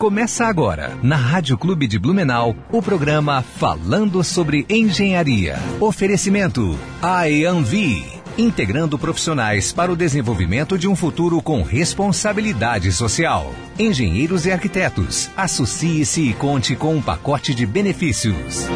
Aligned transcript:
Começa 0.00 0.46
agora, 0.46 0.98
na 1.02 1.14
Rádio 1.14 1.58
Clube 1.58 1.86
de 1.86 1.98
Blumenau, 1.98 2.56
o 2.72 2.80
programa 2.80 3.42
Falando 3.42 4.24
sobre 4.24 4.64
Engenharia. 4.66 5.58
Oferecimento 5.78 6.74
IAMV, 7.02 8.02
integrando 8.38 8.98
profissionais 8.98 9.74
para 9.74 9.92
o 9.92 9.96
desenvolvimento 9.96 10.78
de 10.78 10.88
um 10.88 10.96
futuro 10.96 11.42
com 11.42 11.62
responsabilidade 11.62 12.90
social. 12.92 13.52
Engenheiros 13.78 14.46
e 14.46 14.50
arquitetos, 14.50 15.28
associe-se 15.36 16.30
e 16.30 16.32
conte 16.32 16.74
com 16.74 16.94
um 16.94 17.02
pacote 17.02 17.54
de 17.54 17.66
benefícios. 17.66 18.68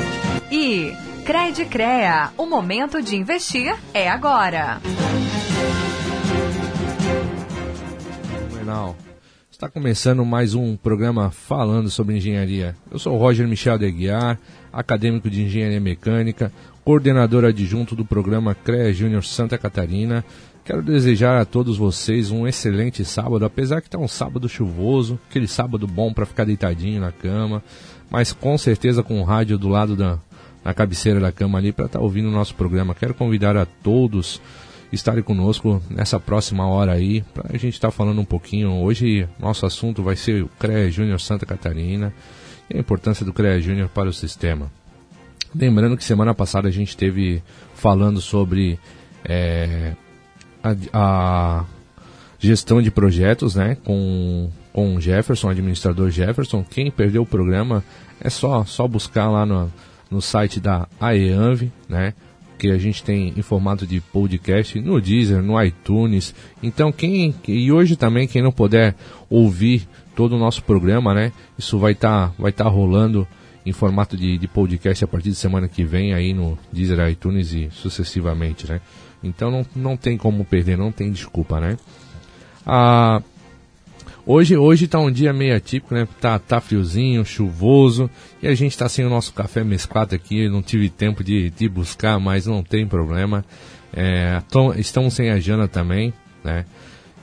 E 0.53 0.93
Crede 1.25 1.65
Crea, 1.65 2.33
o 2.37 2.45
momento 2.45 3.01
de 3.01 3.17
investir 3.17 3.75
é 3.95 4.11
agora. 4.11 4.79
Blumenau. 8.51 8.95
Está 9.55 9.69
começando 9.69 10.25
mais 10.25 10.53
um 10.53 10.77
programa 10.77 11.31
falando 11.31 11.89
sobre 11.89 12.17
engenharia. 12.17 12.75
Eu 12.91 12.99
sou 12.99 13.17
Roger 13.17 13.47
Michel 13.47 13.79
de 13.79 13.87
Aguiar, 13.87 14.37
acadêmico 14.73 15.31
de 15.31 15.45
engenharia 15.45 15.81
mecânica, 15.81 16.53
coordenador 16.85 17.45
adjunto 17.45 17.95
do 17.95 18.05
programa 18.05 18.53
CREA 18.53 18.93
Júnior 18.93 19.25
Santa 19.25 19.57
Catarina. 19.57 20.25
Quero 20.65 20.83
desejar 20.83 21.41
a 21.41 21.45
todos 21.45 21.79
vocês 21.79 22.33
um 22.33 22.49
excelente 22.49 23.05
sábado, 23.05 23.45
apesar 23.45 23.81
que 23.81 23.87
está 23.87 23.97
um 23.97 24.09
sábado 24.09 24.49
chuvoso, 24.49 25.21
aquele 25.31 25.47
sábado 25.47 25.87
bom 25.87 26.13
para 26.13 26.27
ficar 26.27 26.45
deitadinho 26.45 27.01
na 27.01 27.13
cama, 27.13 27.63
mas 28.11 28.33
com 28.33 28.59
certeza 28.59 29.05
com 29.05 29.21
o 29.21 29.25
rádio 29.25 29.57
do 29.57 29.69
lado 29.69 29.95
da 29.95 30.19
na 30.65 30.75
cabeceira 30.75 31.21
da 31.21 31.31
cama 31.31 31.59
ali 31.59 31.71
para 31.71 31.87
estar 31.87 32.01
tá 32.01 32.05
ouvindo 32.05 32.29
o 32.29 32.33
nosso 32.33 32.57
programa. 32.57 32.93
Quero 32.93 33.15
convidar 33.15 33.57
a 33.57 33.67
todos 33.67 34.41
estarem 34.95 35.23
conosco 35.23 35.83
nessa 35.91 36.19
próxima 36.19 36.67
hora 36.67 36.93
aí, 36.93 37.23
para 37.35 37.55
a 37.55 37.59
gente 37.59 37.75
estar 37.75 37.89
tá 37.89 37.93
falando 37.93 38.21
um 38.21 38.25
pouquinho. 38.25 38.73
Hoje, 38.73 39.29
nosso 39.39 39.67
assunto 39.67 40.03
vai 40.03 40.17
ser 40.17 40.45
o 40.45 40.49
CREA 40.59 40.91
Júnior 40.91 41.21
Santa 41.21 41.45
Catarina 41.45 42.13
e 42.71 42.77
a 42.77 42.81
importância 42.81 43.25
do 43.25 43.33
CREA 43.33 43.61
Júnior 43.61 43.89
para 43.89 44.09
o 44.09 44.13
sistema. 44.13 44.71
Lembrando 45.55 45.97
que 45.97 46.05
semana 46.05 46.35
passada 46.35 46.69
a 46.69 46.71
gente 46.71 46.89
esteve 46.89 47.43
falando 47.75 48.21
sobre 48.21 48.79
é, 49.25 49.95
a, 50.63 50.75
a, 50.93 51.65
gestão 52.39 52.83
de 52.83 52.91
projetos 52.91 53.55
né, 53.55 53.77
com, 53.85 54.51
com 54.73 55.01
Jefferson, 55.01 55.49
administrador 55.49 56.11
Jefferson. 56.11 56.65
Quem 56.65 56.91
perdeu 56.91 57.23
o 57.23 57.27
programa 57.27 57.85
é 58.21 58.29
só, 58.29 58.65
só 58.65 58.89
buscar 58.89 59.31
lá 59.31 59.47
no, 59.47 59.73
no 60.11 60.21
site 60.21 60.59
da 60.59 60.89
AEANV, 61.01 61.71
né? 61.89 62.15
Que 62.59 62.71
a 62.71 62.79
gente 62.79 63.03
tem 63.03 63.33
em 63.37 63.43
formato 63.43 63.87
de 63.87 64.01
podcast 64.01 64.81
no 64.81 65.01
Deezer, 65.01 65.43
no 65.43 65.63
iTunes. 65.63 66.35
Então 66.63 66.93
quem 66.93 67.35
e 67.47 67.71
hoje 67.71 67.97
também 67.97 68.27
quem 68.27 68.43
não 68.43 68.53
puder 68.53 68.95
ouvir 69.29 69.87
todo 70.15 70.37
o 70.37 70.39
nosso 70.39 70.63
programa, 70.63 71.13
né? 71.13 71.33
Isso 71.59 71.79
vai 71.79 71.93
estar 71.93 72.29
tá, 72.29 72.35
vai 72.39 72.53
tá 72.53 72.65
rolando 72.65 73.27
em 73.67 73.73
formato 73.73 74.17
de, 74.17 74.37
de 74.37 74.47
podcast 74.47 75.05
a 75.05 75.09
partir 75.09 75.31
de 75.31 75.37
semana 75.37 75.69
que 75.69 75.85
vem 75.85 76.13
aí 76.13 76.35
no 76.35 76.59
Deezer, 76.73 77.09
iTunes 77.09 77.53
e 77.53 77.69
sucessivamente, 77.71 78.69
né? 78.69 78.81
Então 79.23 79.51
não, 79.51 79.67
não 79.75 79.97
tem 79.97 80.19
como 80.19 80.45
perder, 80.45 80.77
não 80.77 80.93
tem 80.93 81.11
desculpa, 81.11 81.59
né? 81.59 81.79
Ah, 82.67 83.23
Hoje, 84.27 84.57
hoje 84.57 84.89
tá 84.89 84.99
um 84.99 85.11
dia 85.13 85.35
meio 85.35 85.55
atípico, 85.55 85.95
né? 85.95 86.09
Tá, 86.19 86.39
tá 86.39 86.59
friozinho, 86.59 87.27
chuvoso, 87.27 88.09
e 88.43 88.49
a 88.49 88.55
gente 88.55 88.77
tá 88.77 88.89
sem 88.89 89.05
o 89.05 89.11
nosso 89.11 89.35
café 89.35 89.63
mesclado 89.63 90.15
aqui, 90.15 90.49
não 90.49 90.63
tive 90.63 90.89
tempo 90.89 91.23
de, 91.23 91.51
de 91.51 91.69
buscar, 91.69 92.19
mas 92.19 92.47
não 92.47 92.63
tem 92.63 92.87
problema. 92.87 93.45
É, 93.93 94.43
estamos 94.79 95.13
sem 95.13 95.31
a 95.31 95.39
Jana 95.39 95.69
também, 95.69 96.15
né? 96.43 96.65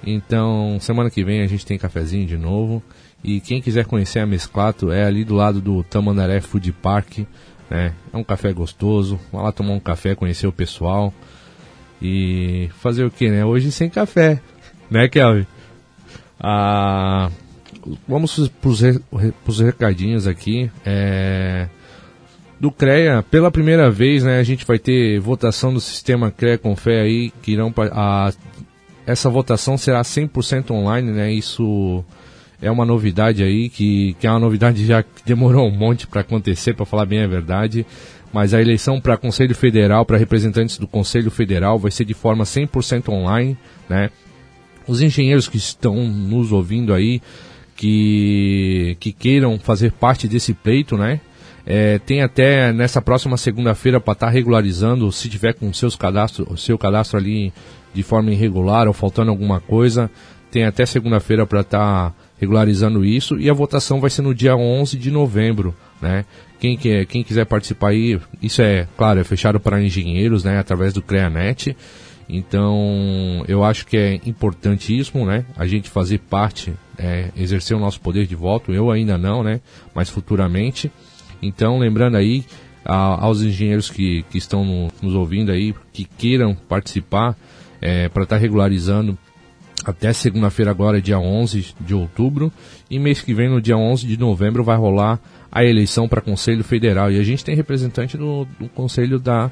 Então, 0.05 0.77
semana 0.79 1.09
que 1.09 1.23
vem 1.23 1.41
a 1.41 1.47
gente 1.47 1.65
tem 1.65 1.77
cafezinho 1.77 2.27
de 2.27 2.37
novo. 2.37 2.83
E 3.23 3.39
quem 3.39 3.61
quiser 3.61 3.85
conhecer 3.85 4.19
a 4.19 4.25
Mesclato 4.25 4.91
é 4.91 5.03
ali 5.03 5.23
do 5.23 5.35
lado 5.35 5.59
do 5.59 5.83
Tamandaré 5.83 6.39
Food 6.39 6.71
Park, 6.71 7.19
né? 7.67 7.93
É 8.13 8.17
um 8.17 8.23
café 8.23 8.53
gostoso, 8.53 9.19
vai 9.31 9.41
lá 9.41 9.51
tomar 9.51 9.73
um 9.73 9.79
café, 9.79 10.13
conhecer 10.13 10.45
o 10.45 10.51
pessoal. 10.51 11.11
E 11.99 12.69
fazer 12.79 13.05
o 13.05 13.11
que, 13.11 13.27
né? 13.29 13.43
Hoje 13.43 13.71
sem 13.71 13.89
café, 13.89 14.39
né, 14.89 15.07
Kelvin? 15.07 15.47
Ah, 16.43 17.29
vamos 18.07 18.49
para 18.49 18.69
os 19.47 19.59
recadinhos 19.59 20.25
aqui. 20.25 20.71
É, 20.83 21.67
do 22.59 22.71
CREA, 22.71 23.23
pela 23.23 23.51
primeira 23.51 23.89
vez, 23.89 24.23
né, 24.23 24.39
a 24.39 24.43
gente 24.43 24.65
vai 24.65 24.79
ter 24.79 25.19
votação 25.19 25.73
do 25.73 25.79
sistema 25.79 26.31
CREA 26.31 26.57
com 26.57 26.75
fé 26.75 27.01
aí, 27.01 27.31
que 27.41 27.53
irão, 27.53 27.73
a, 27.91 28.31
essa 29.05 29.29
votação 29.29 29.77
será 29.77 30.01
100% 30.01 30.71
online, 30.71 31.11
né, 31.11 31.31
isso 31.31 32.03
é 32.61 32.69
uma 32.69 32.85
novidade 32.85 33.43
aí, 33.43 33.67
que, 33.67 34.15
que 34.19 34.27
é 34.27 34.29
uma 34.29 34.39
novidade 34.39 34.85
já 34.85 35.01
que 35.01 35.23
demorou 35.25 35.67
um 35.67 35.75
monte 35.75 36.05
para 36.05 36.21
acontecer, 36.21 36.75
para 36.75 36.85
falar 36.85 37.07
bem 37.07 37.23
a 37.23 37.27
verdade, 37.27 37.83
mas 38.31 38.53
a 38.53 38.61
eleição 38.61 39.01
para 39.01 39.17
Conselho 39.17 39.55
Federal, 39.55 40.05
para 40.05 40.17
representantes 40.17 40.77
do 40.77 40.87
Conselho 40.87 41.31
Federal, 41.31 41.79
vai 41.79 41.89
ser 41.89 42.05
de 42.05 42.13
forma 42.13 42.43
100% 42.43 43.09
online, 43.09 43.57
né, 43.89 44.11
os 44.91 45.01
engenheiros 45.01 45.47
que 45.47 45.55
estão 45.55 45.95
nos 46.05 46.51
ouvindo 46.51 46.93
aí, 46.93 47.21
que, 47.77 48.97
que 48.99 49.13
queiram 49.13 49.57
fazer 49.57 49.93
parte 49.93 50.27
desse 50.27 50.53
pleito, 50.53 50.97
né? 50.97 51.21
É, 51.65 51.97
tem 51.99 52.21
até 52.21 52.73
nessa 52.73 53.01
próxima 53.01 53.37
segunda-feira 53.37 53.99
para 53.99 54.13
estar 54.13 54.25
tá 54.27 54.31
regularizando, 54.31 55.09
se 55.11 55.29
tiver 55.29 55.53
com 55.53 55.71
seus 55.71 55.95
cadastro, 55.95 56.57
seu 56.57 56.77
cadastro 56.77 57.17
ali 57.17 57.53
de 57.93 58.03
forma 58.03 58.31
irregular 58.31 58.87
ou 58.87 58.93
faltando 58.93 59.31
alguma 59.31 59.61
coisa, 59.61 60.11
tem 60.49 60.65
até 60.65 60.85
segunda-feira 60.85 61.45
para 61.45 61.61
estar 61.61 62.09
tá 62.09 62.15
regularizando 62.37 63.05
isso 63.05 63.39
e 63.39 63.49
a 63.49 63.53
votação 63.53 64.01
vai 64.01 64.09
ser 64.09 64.23
no 64.23 64.35
dia 64.35 64.55
11 64.55 64.97
de 64.97 65.09
novembro, 65.09 65.73
né? 66.01 66.25
Quem, 66.59 66.75
quer, 66.77 67.05
quem 67.05 67.23
quiser 67.23 67.45
participar 67.45 67.89
aí, 67.89 68.19
isso 68.41 68.61
é, 68.61 68.87
claro, 68.97 69.19
é 69.19 69.23
fechado 69.23 69.59
para 69.59 69.81
engenheiros, 69.81 70.43
né? 70.43 70.59
Através 70.59 70.93
do 70.93 71.01
CREANET. 71.01 71.75
Então, 72.33 73.43
eu 73.45 73.61
acho 73.61 73.85
que 73.85 73.97
é 73.97 74.21
importantíssimo, 74.25 75.25
né? 75.25 75.45
A 75.57 75.67
gente 75.67 75.89
fazer 75.89 76.19
parte, 76.19 76.73
é, 76.97 77.29
exercer 77.35 77.75
o 77.75 77.79
nosso 77.79 77.99
poder 77.99 78.25
de 78.25 78.35
voto. 78.35 78.71
Eu 78.71 78.89
ainda 78.89 79.17
não, 79.17 79.43
né? 79.43 79.59
Mas 79.93 80.09
futuramente. 80.09 80.89
Então, 81.41 81.77
lembrando 81.77 82.15
aí 82.15 82.45
a, 82.85 83.25
aos 83.25 83.41
engenheiros 83.41 83.89
que, 83.89 84.23
que 84.29 84.37
estão 84.37 84.63
no, 84.63 84.87
nos 85.01 85.13
ouvindo 85.13 85.51
aí, 85.51 85.75
que 85.91 86.05
queiram 86.05 86.55
participar, 86.55 87.35
é, 87.81 88.07
para 88.07 88.23
estar 88.23 88.37
tá 88.37 88.41
regularizando 88.41 89.17
até 89.83 90.13
segunda-feira 90.13 90.71
agora, 90.71 91.01
dia 91.01 91.19
11 91.19 91.75
de 91.81 91.93
outubro. 91.93 92.49
E 92.89 92.97
mês 92.97 93.19
que 93.19 93.33
vem, 93.33 93.49
no 93.49 93.61
dia 93.61 93.75
11 93.75 94.07
de 94.07 94.17
novembro, 94.17 94.63
vai 94.63 94.77
rolar 94.77 95.19
a 95.51 95.65
eleição 95.65 96.07
para 96.07 96.21
Conselho 96.21 96.63
Federal. 96.63 97.11
E 97.11 97.19
a 97.19 97.23
gente 97.23 97.43
tem 97.43 97.57
representante 97.57 98.15
do, 98.15 98.47
do 98.57 98.69
Conselho 98.69 99.19
da 99.19 99.51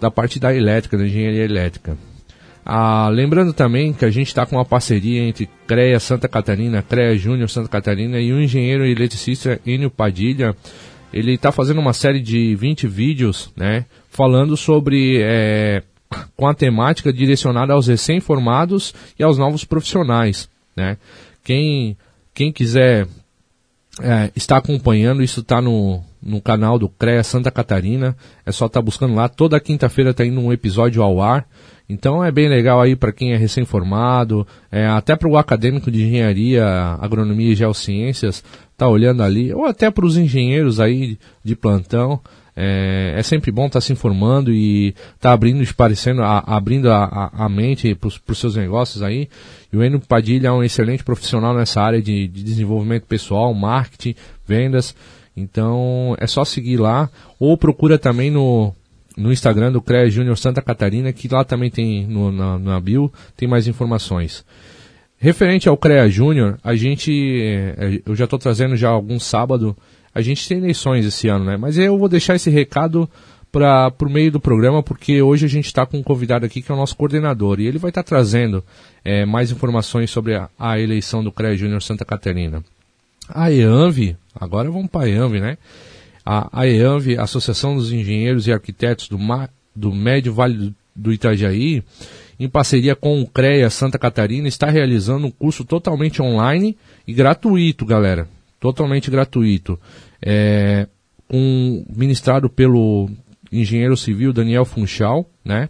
da 0.00 0.10
parte 0.10 0.38
da 0.38 0.54
elétrica, 0.54 0.96
da 0.96 1.06
engenharia 1.06 1.44
elétrica. 1.44 1.96
Ah, 2.68 3.08
lembrando 3.08 3.52
também 3.52 3.92
que 3.92 4.04
a 4.04 4.10
gente 4.10 4.26
está 4.26 4.44
com 4.44 4.56
uma 4.56 4.64
parceria 4.64 5.22
entre 5.22 5.48
CREA 5.68 6.00
Santa 6.00 6.26
Catarina, 6.26 6.82
CREA 6.82 7.16
Júnior 7.16 7.48
Santa 7.48 7.68
Catarina 7.68 8.18
e 8.18 8.32
o 8.32 8.42
engenheiro 8.42 8.84
eletricista 8.84 9.60
Enio 9.64 9.88
Padilha. 9.88 10.54
Ele 11.12 11.34
está 11.34 11.52
fazendo 11.52 11.80
uma 11.80 11.92
série 11.92 12.20
de 12.20 12.56
20 12.56 12.88
vídeos, 12.88 13.52
né, 13.56 13.86
falando 14.10 14.56
sobre 14.56 15.20
é, 15.22 15.84
com 16.36 16.48
a 16.48 16.54
temática 16.54 17.12
direcionada 17.12 17.72
aos 17.72 17.86
recém-formados 17.86 18.92
e 19.16 19.22
aos 19.22 19.38
novos 19.38 19.64
profissionais, 19.64 20.48
né. 20.76 20.96
Quem 21.44 21.96
quem 22.34 22.52
quiser 22.52 23.06
é, 24.02 24.30
está 24.34 24.56
acompanhando, 24.56 25.22
isso 25.22 25.40
está 25.40 25.62
no, 25.62 26.02
no 26.26 26.40
canal 26.40 26.78
do 26.78 26.88
CREA 26.88 27.22
Santa 27.22 27.50
Catarina. 27.50 28.16
É 28.44 28.52
só 28.52 28.66
estar 28.66 28.80
tá 28.80 28.84
buscando 28.84 29.14
lá. 29.14 29.28
Toda 29.28 29.60
quinta-feira 29.60 30.10
está 30.10 30.24
indo 30.24 30.40
um 30.40 30.52
episódio 30.52 31.02
ao 31.02 31.22
ar. 31.22 31.46
Então 31.88 32.24
é 32.24 32.32
bem 32.32 32.48
legal 32.48 32.80
aí 32.80 32.96
para 32.96 33.12
quem 33.12 33.32
é 33.32 33.36
recém-formado, 33.36 34.46
é, 34.72 34.86
até 34.86 35.14
para 35.14 35.28
o 35.28 35.36
acadêmico 35.36 35.90
de 35.90 36.02
engenharia, 36.02 36.66
agronomia 37.00 37.52
e 37.52 37.54
geociências, 37.54 38.42
tá 38.76 38.88
olhando 38.88 39.22
ali, 39.22 39.54
ou 39.54 39.64
até 39.64 39.88
para 39.88 40.04
os 40.04 40.16
engenheiros 40.16 40.80
aí 40.80 41.16
de 41.44 41.54
plantão. 41.54 42.20
É, 42.58 43.12
é 43.14 43.22
sempre 43.22 43.52
bom 43.52 43.66
estar 43.66 43.80
tá 43.80 43.80
se 43.82 43.92
informando 43.92 44.50
e 44.50 44.88
estar 44.88 45.28
tá 45.28 45.32
abrindo, 45.32 45.62
esparecendo, 45.62 46.22
a, 46.22 46.38
abrindo 46.38 46.90
a, 46.90 47.04
a, 47.04 47.44
a 47.44 47.48
mente 47.48 47.94
para 47.94 48.08
os 48.08 48.38
seus 48.38 48.56
negócios 48.56 49.02
aí. 49.02 49.28
E 49.70 49.76
o 49.76 49.84
Enio 49.84 50.00
Padilha 50.00 50.48
é 50.48 50.52
um 50.52 50.64
excelente 50.64 51.04
profissional 51.04 51.54
nessa 51.54 51.82
área 51.82 52.00
de, 52.00 52.26
de 52.26 52.42
desenvolvimento 52.42 53.04
pessoal, 53.04 53.52
marketing, 53.52 54.14
vendas. 54.46 54.94
Então 55.36 56.16
é 56.18 56.26
só 56.26 56.44
seguir 56.44 56.78
lá 56.78 57.10
ou 57.38 57.56
procura 57.58 57.98
também 57.98 58.30
no, 58.30 58.72
no 59.16 59.32
Instagram 59.32 59.72
do 59.72 59.82
CREA 59.82 60.10
Júnior 60.10 60.38
Santa 60.38 60.62
Catarina, 60.62 61.12
que 61.12 61.28
lá 61.28 61.44
também 61.44 61.70
tem 61.70 62.06
no, 62.06 62.32
na, 62.32 62.58
na 62.58 62.80
bio, 62.80 63.12
tem 63.36 63.48
mais 63.48 63.66
informações. 63.66 64.44
Referente 65.18 65.68
ao 65.68 65.76
CREA 65.76 66.08
Júnior, 66.08 66.58
a 66.62 66.76
gente, 66.76 67.10
é, 67.42 68.00
eu 68.04 68.14
já 68.14 68.24
estou 68.24 68.38
trazendo 68.38 68.76
já 68.76 68.90
algum 68.90 69.18
sábado, 69.18 69.76
a 70.14 70.20
gente 70.20 70.46
tem 70.46 70.58
eleições 70.58 71.06
esse 71.06 71.28
ano, 71.28 71.44
né? 71.44 71.56
Mas 71.56 71.78
eu 71.78 71.98
vou 71.98 72.08
deixar 72.08 72.34
esse 72.34 72.50
recado 72.50 73.08
para 73.50 73.92
o 74.02 74.10
meio 74.10 74.30
do 74.30 74.38
programa, 74.38 74.82
porque 74.82 75.22
hoje 75.22 75.46
a 75.46 75.48
gente 75.48 75.66
está 75.66 75.86
com 75.86 75.98
um 75.98 76.02
convidado 76.02 76.44
aqui 76.44 76.60
que 76.60 76.70
é 76.70 76.74
o 76.74 76.78
nosso 76.78 76.94
coordenador, 76.94 77.58
e 77.60 77.66
ele 77.66 77.78
vai 77.78 77.90
estar 77.90 78.02
tá 78.02 78.08
trazendo 78.08 78.62
é, 79.02 79.24
mais 79.24 79.50
informações 79.50 80.10
sobre 80.10 80.34
a, 80.34 80.50
a 80.58 80.78
eleição 80.78 81.24
do 81.24 81.32
CREA 81.32 81.56
Júnior 81.56 81.82
Santa 81.82 82.04
Catarina. 82.04 82.62
A 83.28 83.50
EANV, 83.50 84.16
agora 84.34 84.70
vamos 84.70 84.88
para 84.88 85.06
a 85.06 85.08
EANV, 85.08 85.40
né? 85.40 85.58
A, 86.24 86.60
a 86.60 86.68
EANV, 86.68 87.18
Associação 87.18 87.76
dos 87.76 87.92
Engenheiros 87.92 88.46
e 88.46 88.52
Arquitetos 88.52 89.08
do, 89.08 89.18
Ma, 89.18 89.48
do 89.74 89.92
Médio 89.92 90.32
Vale 90.32 90.74
do, 90.94 91.12
Itajaí, 91.12 91.82
em 92.38 92.48
parceria 92.48 92.96
com 92.96 93.20
o 93.20 93.26
CREA 93.26 93.70
Santa 93.70 93.98
Catarina, 93.98 94.48
está 94.48 94.68
realizando 94.68 95.26
um 95.26 95.30
curso 95.30 95.64
totalmente 95.64 96.20
online 96.20 96.76
e 97.06 97.12
gratuito, 97.12 97.84
galera. 97.84 98.28
Totalmente 98.58 99.10
gratuito. 99.10 99.78
É, 100.20 100.88
um, 101.30 101.84
ministrado 101.94 102.48
pelo 102.48 103.08
engenheiro 103.52 103.96
civil 103.96 104.32
Daniel 104.32 104.64
Funchal, 104.64 105.28
né? 105.44 105.68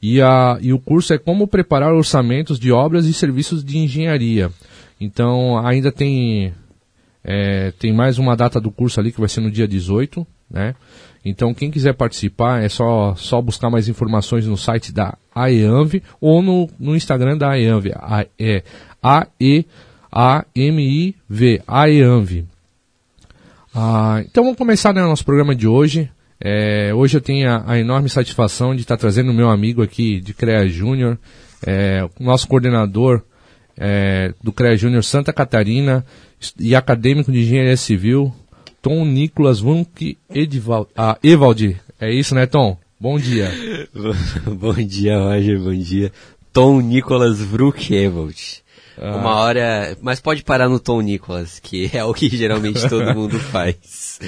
E, 0.00 0.20
a, 0.20 0.58
e 0.60 0.72
o 0.72 0.78
curso 0.78 1.12
é 1.12 1.18
como 1.18 1.46
preparar 1.46 1.92
orçamentos 1.92 2.58
de 2.58 2.70
obras 2.70 3.06
e 3.06 3.12
serviços 3.12 3.64
de 3.64 3.78
engenharia. 3.78 4.50
Então 5.00 5.58
ainda 5.58 5.90
tem, 5.90 6.52
é, 7.28 7.72
tem 7.72 7.92
mais 7.92 8.18
uma 8.20 8.36
data 8.36 8.60
do 8.60 8.70
curso 8.70 9.00
ali 9.00 9.10
que 9.10 9.18
vai 9.18 9.28
ser 9.28 9.40
no 9.40 9.50
dia 9.50 9.66
18, 9.66 10.24
né? 10.48 10.76
Então 11.24 11.52
quem 11.52 11.72
quiser 11.72 11.92
participar 11.92 12.62
é 12.62 12.68
só, 12.68 13.16
só 13.16 13.42
buscar 13.42 13.68
mais 13.68 13.88
informações 13.88 14.46
no 14.46 14.56
site 14.56 14.92
da 14.92 15.18
AEANV 15.34 16.00
ou 16.20 16.40
no, 16.40 16.70
no 16.78 16.94
Instagram 16.94 17.36
da 17.36 17.50
AEANV. 17.50 17.90
A, 17.96 18.24
é 18.38 18.62
A-E-A-M-I-V, 19.02 19.62
AEANV. 21.66 22.44
Ah, 23.74 24.22
então 24.24 24.44
vamos 24.44 24.56
começar 24.56 24.94
né, 24.94 25.02
nosso 25.02 25.24
programa 25.24 25.52
de 25.52 25.66
hoje. 25.66 26.08
É, 26.40 26.94
hoje 26.94 27.16
eu 27.16 27.20
tenho 27.20 27.50
a, 27.50 27.72
a, 27.72 27.78
enorme 27.78 28.08
satisfação 28.08 28.72
de 28.72 28.82
estar 28.82 28.96
trazendo 28.96 29.32
o 29.32 29.34
meu 29.34 29.50
amigo 29.50 29.82
aqui 29.82 30.20
de 30.20 30.32
CREA 30.32 30.68
Júnior, 30.68 31.18
é, 31.66 32.08
nosso 32.20 32.46
coordenador 32.46 33.24
é, 33.78 34.32
do 34.42 34.52
CREA 34.52 34.76
Júnior 34.76 35.04
Santa 35.04 35.32
Catarina 35.32 36.04
e 36.58 36.74
acadêmico 36.74 37.30
de 37.30 37.40
Engenharia 37.40 37.76
Civil, 37.76 38.32
Tom 38.80 39.04
Nicolas 39.04 39.60
Vunk 39.60 40.16
Edvald, 40.30 40.88
ah, 40.96 41.18
Evaldi. 41.22 41.76
É 42.00 42.12
isso, 42.12 42.34
né, 42.34 42.46
Tom? 42.46 42.78
Bom 42.98 43.18
dia. 43.18 43.50
bom 44.46 44.74
dia, 44.74 45.18
Roger, 45.18 45.60
bom 45.60 45.74
dia. 45.74 46.12
Tom 46.52 46.80
Nicolas 46.80 47.40
Vruk 47.40 47.92
Evald. 47.92 48.62
Ah. 48.98 49.16
Uma 49.16 49.36
hora. 49.36 49.96
Mas 50.00 50.20
pode 50.20 50.42
parar 50.42 50.68
no 50.68 50.80
Tom 50.80 51.02
Nicholas, 51.02 51.58
que 51.58 51.90
é 51.92 52.02
o 52.02 52.14
que 52.14 52.28
geralmente 52.28 52.80
todo 52.88 53.14
mundo 53.14 53.38
faz. 53.38 54.18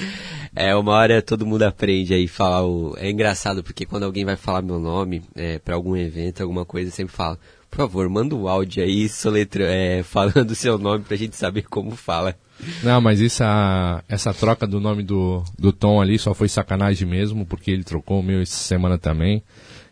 É, 0.55 0.75
uma 0.75 0.93
hora 0.93 1.21
todo 1.21 1.45
mundo 1.45 1.63
aprende 1.63 2.13
aí 2.13 2.27
falar 2.27 2.65
o. 2.65 2.95
É 2.97 3.09
engraçado 3.09 3.63
porque 3.63 3.85
quando 3.85 4.03
alguém 4.03 4.25
vai 4.25 4.35
falar 4.35 4.61
meu 4.61 4.79
nome 4.79 5.23
é, 5.35 5.57
para 5.57 5.75
algum 5.75 5.95
evento, 5.95 6.41
alguma 6.41 6.65
coisa, 6.65 6.91
sempre 6.91 7.15
fala, 7.15 7.39
por 7.69 7.77
favor, 7.77 8.09
manda 8.09 8.35
o 8.35 8.43
um 8.43 8.47
áudio 8.47 8.83
aí 8.83 9.07
soletra, 9.07 9.63
é, 9.63 10.03
falando 10.03 10.51
o 10.51 10.55
seu 10.55 10.77
nome 10.77 11.03
pra 11.03 11.17
gente 11.17 11.35
saber 11.35 11.63
como 11.63 11.95
fala. 11.95 12.35
Não, 12.83 12.99
mas 12.99 13.21
essa, 13.21 14.03
essa 14.07 14.33
troca 14.33 14.67
do 14.67 14.79
nome 14.79 15.03
do, 15.03 15.43
do 15.57 15.71
Tom 15.71 16.01
ali 16.01 16.19
só 16.19 16.33
foi 16.33 16.49
sacanagem 16.49 17.07
mesmo, 17.07 17.45
porque 17.45 17.71
ele 17.71 17.83
trocou 17.83 18.19
o 18.19 18.23
meu 18.23 18.41
essa 18.41 18.57
semana 18.57 18.97
também. 18.97 19.41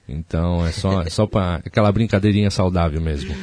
Então 0.07 0.65
é 0.65 0.71
só, 0.71 1.01
é 1.01 1.09
só 1.11 1.25
pra 1.25 1.61
aquela 1.65 1.91
brincadeirinha 1.91 2.49
saudável 2.49 3.01
mesmo. 3.01 3.35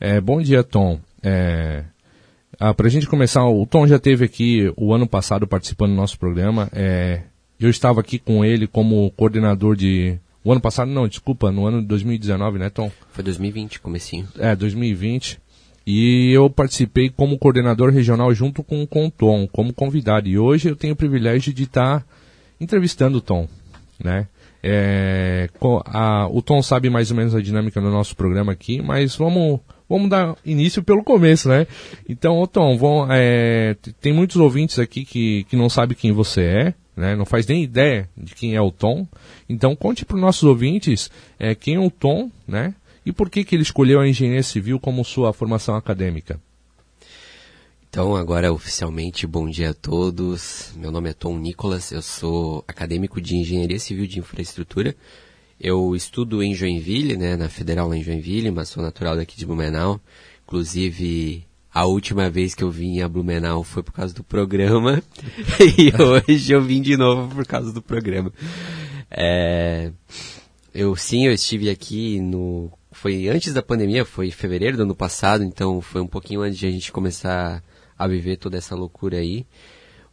É, 0.00 0.20
bom 0.20 0.40
dia, 0.40 0.62
Tom. 0.62 0.98
É, 1.22 1.84
ah, 2.58 2.74
Para 2.74 2.86
a 2.86 2.90
gente 2.90 3.06
começar, 3.06 3.44
o 3.44 3.66
Tom 3.66 3.86
já 3.86 3.98
teve 3.98 4.24
aqui 4.24 4.72
o 4.76 4.92
ano 4.92 5.06
passado 5.06 5.46
participando 5.46 5.90
do 5.90 5.96
nosso 5.96 6.18
programa. 6.18 6.68
É, 6.72 7.22
eu 7.58 7.70
estava 7.70 8.00
aqui 8.00 8.18
com 8.18 8.44
ele 8.44 8.66
como 8.66 9.10
coordenador 9.12 9.76
de. 9.76 10.18
O 10.44 10.50
ano 10.50 10.60
passado, 10.60 10.90
não, 10.90 11.06
desculpa, 11.06 11.52
no 11.52 11.66
ano 11.66 11.80
de 11.80 11.86
2019, 11.86 12.58
né, 12.58 12.68
Tom? 12.68 12.90
Foi 13.12 13.22
2020, 13.22 13.80
comecinho. 13.80 14.28
É, 14.38 14.56
2020. 14.56 15.40
E 15.86 16.32
eu 16.32 16.48
participei 16.48 17.10
como 17.10 17.38
coordenador 17.38 17.90
regional 17.90 18.32
junto 18.34 18.62
com, 18.62 18.86
com 18.86 19.06
o 19.06 19.10
Tom, 19.10 19.46
como 19.46 19.72
convidado. 19.72 20.28
E 20.28 20.38
hoje 20.38 20.68
eu 20.68 20.76
tenho 20.76 20.94
o 20.94 20.96
privilégio 20.96 21.52
de 21.52 21.64
estar 21.64 22.04
entrevistando 22.60 23.18
o 23.18 23.20
Tom, 23.20 23.48
né? 24.02 24.28
É, 24.64 25.48
a, 25.86 26.28
o 26.28 26.40
Tom 26.40 26.62
sabe 26.62 26.88
mais 26.88 27.10
ou 27.10 27.16
menos 27.16 27.34
a 27.34 27.42
dinâmica 27.42 27.80
do 27.80 27.90
nosso 27.90 28.14
programa 28.14 28.52
aqui, 28.52 28.80
mas 28.80 29.16
vamos 29.16 29.58
vamos 29.88 30.08
dar 30.08 30.36
início 30.44 30.82
pelo 30.82 31.02
começo, 31.02 31.48
né? 31.48 31.66
Então, 32.08 32.46
Tom, 32.46 32.78
vão, 32.78 33.08
é, 33.10 33.76
tem 34.00 34.12
muitos 34.12 34.36
ouvintes 34.36 34.78
aqui 34.78 35.04
que, 35.04 35.44
que 35.44 35.56
não 35.56 35.68
sabem 35.68 35.96
quem 35.96 36.12
você 36.12 36.42
é, 36.42 36.74
né? 36.96 37.16
Não 37.16 37.24
faz 37.24 37.46
nem 37.46 37.62
ideia 37.62 38.08
de 38.16 38.34
quem 38.34 38.54
é 38.54 38.60
o 38.60 38.70
Tom. 38.70 39.06
Então, 39.48 39.74
conte 39.76 40.04
para 40.04 40.16
os 40.16 40.20
nossos 40.20 40.44
ouvintes 40.44 41.10
é, 41.38 41.54
quem 41.54 41.76
é 41.76 41.80
o 41.80 41.90
Tom, 41.90 42.30
né? 42.46 42.74
E 43.04 43.12
por 43.12 43.28
que, 43.28 43.44
que 43.44 43.56
ele 43.56 43.62
escolheu 43.62 44.00
a 44.00 44.08
engenharia 44.08 44.42
civil 44.42 44.78
como 44.78 45.04
sua 45.04 45.32
formação 45.32 45.74
acadêmica? 45.74 46.40
Então, 47.88 48.16
agora 48.16 48.52
oficialmente, 48.52 49.26
bom 49.26 49.48
dia 49.48 49.70
a 49.70 49.74
todos. 49.74 50.72
Meu 50.76 50.90
nome 50.90 51.10
é 51.10 51.12
Tom 51.12 51.36
Nicolas, 51.38 51.90
eu 51.92 52.00
sou 52.00 52.64
acadêmico 52.66 53.20
de 53.20 53.36
Engenharia 53.36 53.78
Civil 53.78 54.06
de 54.06 54.18
Infraestrutura 54.18 54.96
eu 55.62 55.94
estudo 55.94 56.42
em 56.42 56.52
Joinville, 56.52 57.16
né, 57.16 57.36
na 57.36 57.48
Federal 57.48 57.94
em 57.94 58.02
Joinville, 58.02 58.50
mas 58.50 58.68
sou 58.68 58.82
natural 58.82 59.16
daqui 59.16 59.36
de 59.36 59.46
Blumenau. 59.46 60.00
Inclusive, 60.44 61.46
a 61.74 61.86
última 61.86 62.28
vez 62.28 62.54
que 62.54 62.62
eu 62.62 62.70
vim 62.70 63.00
a 63.00 63.08
Blumenau 63.08 63.64
foi 63.64 63.82
por 63.82 63.92
causa 63.92 64.12
do 64.12 64.22
programa. 64.22 65.02
e 65.78 65.92
hoje 66.02 66.52
eu 66.52 66.60
vim 66.62 66.82
de 66.82 66.96
novo 66.96 67.34
por 67.34 67.46
causa 67.46 67.72
do 67.72 67.80
programa. 67.80 68.30
É, 69.10 69.90
eu 70.74 70.94
sim, 70.96 71.26
eu 71.26 71.32
estive 71.32 71.70
aqui 71.70 72.20
no. 72.20 72.70
Foi 72.90 73.28
antes 73.28 73.54
da 73.54 73.62
pandemia, 73.62 74.04
foi 74.04 74.28
em 74.28 74.30
fevereiro 74.30 74.76
do 74.76 74.82
ano 74.82 74.94
passado, 74.94 75.42
então 75.42 75.80
foi 75.80 76.02
um 76.02 76.06
pouquinho 76.06 76.42
antes 76.42 76.58
de 76.58 76.66
a 76.66 76.70
gente 76.70 76.92
começar 76.92 77.62
a 77.98 78.06
viver 78.06 78.36
toda 78.36 78.58
essa 78.58 78.74
loucura 78.74 79.16
aí. 79.16 79.46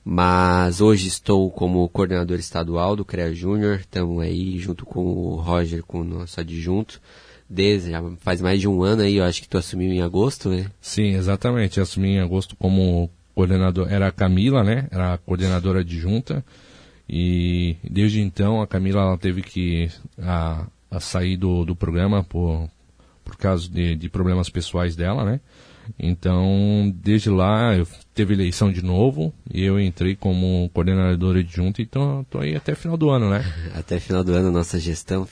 Mas 0.03 0.79
hoje 0.79 1.07
estou 1.07 1.51
como 1.51 1.87
coordenador 1.89 2.39
estadual 2.39 2.95
do 2.95 3.03
CREA 3.03 3.33
Júnior, 3.33 3.81
estamos 3.81 4.21
aí 4.21 4.57
junto 4.57 4.85
com 4.85 5.01
o 5.05 5.35
Roger, 5.35 5.83
com 5.83 6.01
o 6.01 6.05
nosso 6.05 6.39
adjunto. 6.39 7.01
Desde, 7.49 7.91
já 7.91 8.03
faz 8.19 8.41
mais 8.41 8.59
de 8.59 8.67
um 8.67 8.83
ano 8.83 9.01
aí, 9.01 9.15
eu 9.15 9.23
acho 9.23 9.41
que 9.41 9.49
tu 9.49 9.57
assumiu 9.57 9.91
em 9.91 10.01
agosto, 10.01 10.49
né? 10.49 10.67
Sim, 10.79 11.15
exatamente. 11.15 11.77
Eu 11.77 11.83
assumi 11.83 12.09
em 12.09 12.19
agosto 12.19 12.55
como 12.55 13.09
coordenador. 13.33 13.91
Era 13.91 14.07
a 14.07 14.11
Camila, 14.11 14.63
né? 14.63 14.87
Era 14.91 15.13
a 15.13 15.17
coordenadora 15.17 15.79
adjunta. 15.79 16.45
E 17.09 17.77
desde 17.83 18.21
então 18.21 18.61
a 18.61 18.67
Camila 18.67 19.01
ela 19.01 19.17
teve 19.17 19.41
que 19.41 19.89
a, 20.21 20.67
a 20.91 20.99
sair 20.99 21.37
do, 21.37 21.65
do 21.65 21.75
programa 21.75 22.23
por, 22.23 22.69
por 23.25 23.35
causa 23.35 23.67
de, 23.67 23.95
de 23.95 24.09
problemas 24.09 24.49
pessoais 24.49 24.95
dela, 24.95 25.25
né? 25.25 25.39
Então, 25.97 26.93
desde 26.95 27.29
lá, 27.29 27.75
eu 27.75 27.87
teve 28.13 28.33
eleição 28.33 28.71
de 28.71 28.83
novo 28.83 29.33
e 29.51 29.63
eu 29.63 29.79
entrei 29.79 30.15
como 30.15 30.69
coordenador 30.73 31.37
adjunto, 31.37 31.81
então 31.81 32.25
tô 32.29 32.39
aí 32.39 32.55
até 32.55 32.75
final 32.75 32.97
do 32.97 33.09
ano, 33.09 33.29
né? 33.29 33.43
Até 33.73 33.99
final 33.99 34.23
do 34.23 34.33
ano, 34.33 34.51
nossa 34.51 34.79
gestão. 34.79 35.27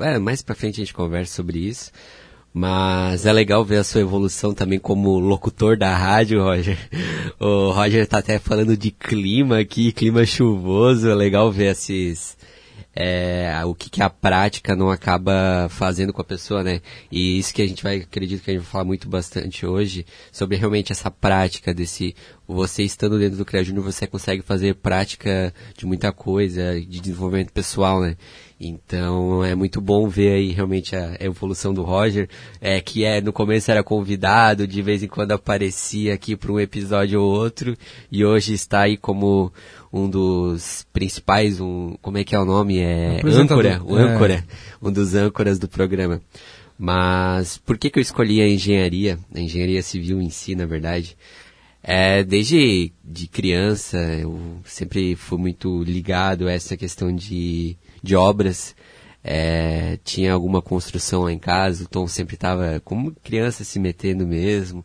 É, 0.00 0.18
mais 0.18 0.42
pra 0.42 0.54
frente 0.54 0.80
a 0.80 0.84
gente 0.84 0.94
conversa 0.94 1.34
sobre 1.34 1.60
isso. 1.60 1.90
Mas 2.54 3.24
é 3.24 3.32
legal 3.32 3.64
ver 3.64 3.78
a 3.78 3.84
sua 3.84 4.02
evolução 4.02 4.52
também 4.52 4.78
como 4.78 5.18
locutor 5.18 5.76
da 5.76 5.96
rádio, 5.96 6.42
Roger. 6.42 6.76
O 7.40 7.72
Roger 7.72 8.06
tá 8.06 8.18
até 8.18 8.38
falando 8.38 8.76
de 8.76 8.90
clima 8.90 9.58
aqui, 9.58 9.90
clima 9.90 10.24
chuvoso. 10.24 11.08
É 11.08 11.14
legal 11.14 11.50
ver 11.50 11.72
esses, 11.72 12.36
é, 12.94 13.60
o 13.64 13.74
que, 13.74 13.88
que, 13.88 14.02
a 14.02 14.10
prática 14.10 14.76
não 14.76 14.90
acaba 14.90 15.66
fazendo 15.70 16.12
com 16.12 16.20
a 16.20 16.24
pessoa, 16.24 16.62
né? 16.62 16.80
E 17.10 17.38
isso 17.38 17.54
que 17.54 17.62
a 17.62 17.66
gente 17.66 17.82
vai, 17.82 17.96
acredito 17.98 18.42
que 18.42 18.50
a 18.50 18.54
gente 18.54 18.62
vai 18.62 18.70
falar 18.70 18.84
muito 18.84 19.08
bastante 19.08 19.64
hoje, 19.64 20.04
sobre 20.30 20.56
realmente 20.56 20.92
essa 20.92 21.10
prática 21.10 21.72
desse, 21.72 22.14
você 22.46 22.82
estando 22.82 23.18
dentro 23.18 23.38
do 23.38 23.44
CREA 23.44 23.64
Júnior, 23.64 23.84
você 23.84 24.06
consegue 24.06 24.42
fazer 24.42 24.74
prática 24.74 25.54
de 25.76 25.86
muita 25.86 26.12
coisa, 26.12 26.78
de 26.80 27.00
desenvolvimento 27.00 27.52
pessoal, 27.52 28.00
né? 28.00 28.16
Então 28.60 29.42
é 29.42 29.56
muito 29.56 29.80
bom 29.80 30.08
ver 30.08 30.34
aí 30.34 30.52
realmente 30.52 30.94
a 30.94 31.16
evolução 31.18 31.74
do 31.74 31.82
Roger, 31.82 32.28
é, 32.60 32.80
que 32.80 33.04
é 33.04 33.20
no 33.20 33.32
começo 33.32 33.70
era 33.70 33.82
convidado, 33.82 34.68
de 34.68 34.80
vez 34.82 35.02
em 35.02 35.08
quando 35.08 35.32
aparecia 35.32 36.14
aqui 36.14 36.36
para 36.36 36.52
um 36.52 36.60
episódio 36.60 37.20
ou 37.20 37.32
outro, 37.32 37.76
e 38.10 38.24
hoje 38.24 38.52
está 38.54 38.82
aí 38.82 38.96
como 38.96 39.52
um 39.92 40.08
dos 40.08 40.86
principais, 40.92 41.60
um, 41.60 41.96
como 42.00 42.16
é 42.18 42.24
que 42.24 42.34
é 42.34 42.38
o 42.38 42.46
nome? 42.46 42.78
É 42.78 43.20
âncora, 43.24 43.82
o 43.84 43.98
é. 43.98 44.02
âncora, 44.02 44.44
um 44.80 44.90
dos 44.90 45.14
âncoras 45.14 45.58
do 45.58 45.68
programa. 45.68 46.20
Mas 46.78 47.58
por 47.58 47.76
que 47.76 47.90
que 47.90 47.98
eu 47.98 48.02
escolhi 48.02 48.40
a 48.40 48.48
engenharia, 48.48 49.18
a 49.34 49.38
engenharia 49.38 49.82
civil 49.82 50.20
em 50.20 50.30
si, 50.30 50.54
na 50.54 50.64
verdade? 50.64 51.16
É, 51.82 52.22
desde 52.22 52.92
de 53.04 53.26
criança, 53.26 53.98
eu 53.98 54.38
sempre 54.64 55.14
fui 55.14 55.38
muito 55.38 55.82
ligado 55.82 56.48
a 56.48 56.52
essa 56.52 56.76
questão 56.76 57.14
de, 57.14 57.76
de 58.02 58.16
obras. 58.16 58.74
É, 59.22 59.98
tinha 60.02 60.32
alguma 60.32 60.62
construção 60.62 61.22
lá 61.22 61.32
em 61.32 61.38
casa, 61.38 61.84
o 61.84 61.88
Tom 61.88 62.08
sempre 62.08 62.34
estava 62.34 62.80
como 62.84 63.14
criança 63.22 63.62
se 63.62 63.78
metendo 63.78 64.26
mesmo. 64.26 64.84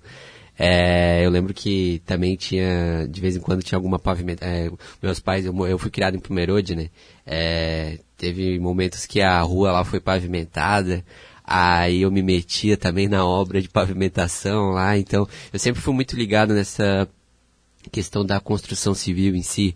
É, 0.60 1.24
eu 1.24 1.30
lembro 1.30 1.54
que 1.54 2.02
também 2.06 2.36
tinha, 2.36 3.08
de 3.08 3.22
vez 3.22 3.36
em 3.36 3.40
quando 3.40 3.62
tinha 3.62 3.78
alguma 3.78 4.00
pavimentação. 4.00 4.54
É, 4.54 4.72
meus 5.02 5.20
pais, 5.20 5.46
eu, 5.46 5.68
eu, 5.68 5.78
fui 5.78 5.92
criado 5.92 6.16
em 6.16 6.20
Pomerode, 6.20 6.76
né? 6.76 6.90
É, 7.26 8.00
teve 8.18 8.58
momentos 8.60 9.06
que 9.06 9.22
a 9.22 9.40
rua 9.42 9.72
lá 9.72 9.84
foi 9.84 10.00
pavimentada, 10.00 11.06
aí 11.44 12.02
eu 12.02 12.12
me 12.12 12.24
metia 12.24 12.76
também 12.76 13.08
na 13.08 13.24
obra 13.24 13.62
de 13.62 13.70
pavimentação 13.70 14.72
lá, 14.72 14.98
então 14.98 15.28
eu 15.54 15.60
sempre 15.60 15.82
fui 15.82 15.94
muito 15.94 16.16
ligado 16.16 16.54
nessa 16.54 17.08
questão 17.92 18.26
da 18.26 18.40
construção 18.40 18.94
civil 18.94 19.36
em 19.36 19.44
si. 19.44 19.76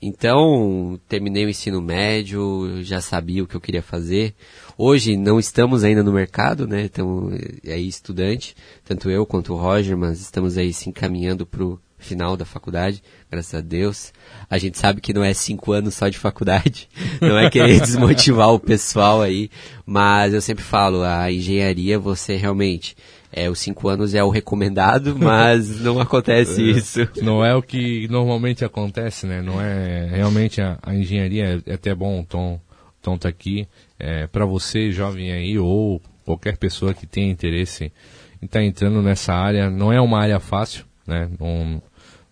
Então, 0.00 0.98
terminei 1.08 1.44
o 1.44 1.48
ensino 1.48 1.82
médio, 1.82 2.82
já 2.82 3.00
sabia 3.00 3.42
o 3.42 3.46
que 3.46 3.56
eu 3.56 3.60
queria 3.60 3.82
fazer. 3.82 4.34
Hoje 4.76 5.16
não 5.16 5.40
estamos 5.40 5.82
ainda 5.82 6.04
no 6.04 6.12
mercado, 6.12 6.68
né? 6.68 6.84
Estamos 6.84 7.34
aí 7.66 7.88
estudante, 7.88 8.54
tanto 8.84 9.10
eu 9.10 9.26
quanto 9.26 9.52
o 9.52 9.56
Roger, 9.56 9.96
mas 9.96 10.20
estamos 10.20 10.56
aí 10.56 10.72
se 10.72 10.88
encaminhando 10.88 11.44
para 11.44 11.64
o 11.64 11.80
final 11.98 12.36
da 12.36 12.44
faculdade, 12.44 13.02
graças 13.28 13.54
a 13.54 13.60
Deus. 13.60 14.12
A 14.48 14.56
gente 14.56 14.78
sabe 14.78 15.00
que 15.00 15.12
não 15.12 15.24
é 15.24 15.34
cinco 15.34 15.72
anos 15.72 15.94
só 15.94 16.08
de 16.08 16.16
faculdade, 16.16 16.88
não 17.20 17.36
é 17.36 17.50
querer 17.50 17.80
desmotivar 17.82 18.50
o 18.50 18.60
pessoal 18.60 19.20
aí, 19.20 19.50
mas 19.84 20.32
eu 20.32 20.40
sempre 20.40 20.62
falo, 20.62 21.02
a 21.02 21.30
engenharia 21.30 21.98
você 21.98 22.36
realmente 22.36 22.96
é, 23.32 23.48
os 23.50 23.58
cinco 23.58 23.88
anos 23.88 24.14
é 24.14 24.22
o 24.22 24.30
recomendado, 24.30 25.16
mas 25.18 25.80
não 25.80 26.00
acontece 26.00 26.62
é, 26.62 26.64
isso. 26.64 27.08
Não 27.22 27.44
é 27.44 27.54
o 27.54 27.62
que 27.62 28.08
normalmente 28.08 28.64
acontece, 28.64 29.26
né? 29.26 29.42
Não 29.42 29.60
é 29.60 30.06
realmente 30.06 30.60
a, 30.60 30.78
a 30.82 30.94
engenharia 30.94 31.62
é, 31.66 31.72
é 31.72 31.74
até 31.74 31.94
bom 31.94 32.20
o 32.20 32.24
Tom, 32.24 32.60
Tom 33.02 33.18
tá 33.18 33.28
aqui. 33.28 33.66
É, 33.98 34.26
para 34.26 34.46
você, 34.46 34.90
jovem 34.90 35.32
aí, 35.32 35.58
ou 35.58 36.00
qualquer 36.24 36.56
pessoa 36.56 36.94
que 36.94 37.06
tenha 37.06 37.30
interesse 37.30 37.92
em 38.40 38.46
estar 38.46 38.60
tá 38.60 38.64
entrando 38.64 39.02
nessa 39.02 39.34
área, 39.34 39.70
não 39.70 39.92
é 39.92 40.00
uma 40.00 40.20
área 40.20 40.38
fácil, 40.38 40.84
né? 41.06 41.28
Não, 41.38 41.82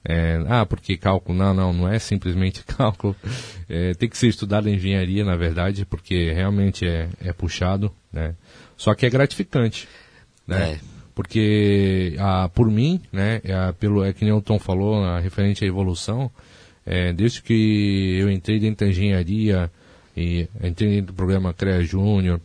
é, 0.09 0.41
ah, 0.49 0.65
porque 0.65 0.97
cálculo? 0.97 1.37
Não, 1.37 1.53
não, 1.53 1.73
não 1.73 1.89
é 1.89 1.99
simplesmente 1.99 2.63
cálculo. 2.65 3.17
É, 3.69 3.93
tem 3.95 4.09
que 4.09 4.17
ser 4.17 4.29
estudado 4.29 4.69
engenharia, 4.69 5.25
na 5.25 5.37
verdade, 5.37 5.85
porque 5.85 6.33
realmente 6.33 6.87
é, 6.87 7.09
é 7.21 7.33
puxado, 7.33 7.93
né? 8.13 8.35
Só 8.77 8.95
que 8.95 9.05
é 9.05 9.11
gratificante 9.11 9.89
né? 10.47 10.73
É. 10.73 10.81
Porque, 11.15 12.15
ah, 12.19 12.51
por 12.55 12.71
mim, 12.71 13.01
né, 13.11 13.41
é, 13.43 13.73
pelo, 13.73 14.05
é 14.05 14.13
que 14.13 14.23
nem 14.23 14.35
o 14.35 14.43
Tom 14.43 14.59
falou, 14.59 15.03
a, 15.03 15.19
referente 15.19 15.65
à 15.65 15.67
evolução, 15.67 16.31
é, 16.85 17.11
desde 17.13 17.41
que 17.41 18.19
eu 18.21 18.31
entrei 18.31 18.61
dentro 18.61 18.85
da 18.85 18.91
engenharia, 18.91 19.71
e 20.15 20.47
entrei 20.63 20.91
dentro 20.91 21.07
do 21.07 21.15
programa 21.15 21.55
CREA 21.55 21.83
Júnior, 21.83 22.39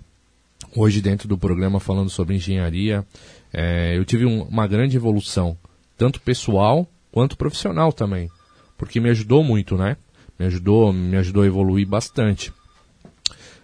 hoje 0.76 1.02
dentro 1.02 1.28
do 1.28 1.38
programa 1.38 1.82
falando 1.82 2.10
sobre 2.10 2.36
engenharia, 2.36 3.06
é, 3.54 3.98
eu 3.98 4.06
tive 4.06 4.26
um, 4.26 4.44
uma 4.44 4.68
grande 4.68 4.96
evolução, 4.96 5.58
tanto 5.98 6.22
pessoal 6.22 6.88
quanto 7.12 7.38
profissional 7.38 7.92
também, 7.92 8.30
porque 8.78 9.02
me 9.02 9.10
ajudou 9.10 9.44
muito, 9.44 9.76
né? 9.76 9.98
Me 10.40 10.46
ajudou, 10.46 10.94
me 10.94 11.18
ajudou 11.18 11.44
a 11.44 11.48
evoluir 11.48 11.86
bastante. 11.86 12.54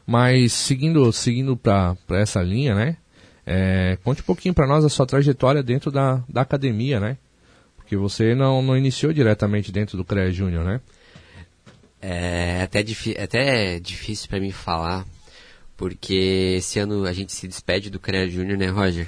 Mas 0.05 0.53
seguindo, 0.53 1.11
seguindo 1.11 1.55
para 1.55 1.95
essa 2.11 2.41
linha, 2.41 2.75
né? 2.75 2.97
É, 3.49 3.97
conte 4.03 4.21
um 4.21 4.25
pouquinho 4.25 4.53
para 4.53 4.67
nós 4.67 4.83
a 4.83 4.89
sua 4.89 5.05
trajetória 5.05 5.63
dentro 5.63 5.89
da, 5.89 6.21
da 6.27 6.41
academia, 6.41 6.99
né? 6.99 7.17
Porque 7.77 7.95
você 7.95 8.35
não, 8.35 8.61
não 8.61 8.75
iniciou 8.75 9.13
diretamente 9.13 9.71
dentro 9.71 9.95
do 9.95 10.03
CREA 10.03 10.29
Júnior, 10.31 10.65
né? 10.65 10.81
É 12.01 12.61
até, 12.61 12.83
é 13.15 13.23
até 13.23 13.79
difícil 13.79 14.27
para 14.27 14.41
mim 14.41 14.51
falar, 14.51 15.05
porque 15.77 16.55
esse 16.57 16.77
ano 16.77 17.05
a 17.05 17.13
gente 17.13 17.31
se 17.31 17.47
despede 17.47 17.89
do 17.89 18.01
CREA 18.01 18.27
Júnior, 18.27 18.57
né, 18.57 18.67
Roger? 18.67 19.07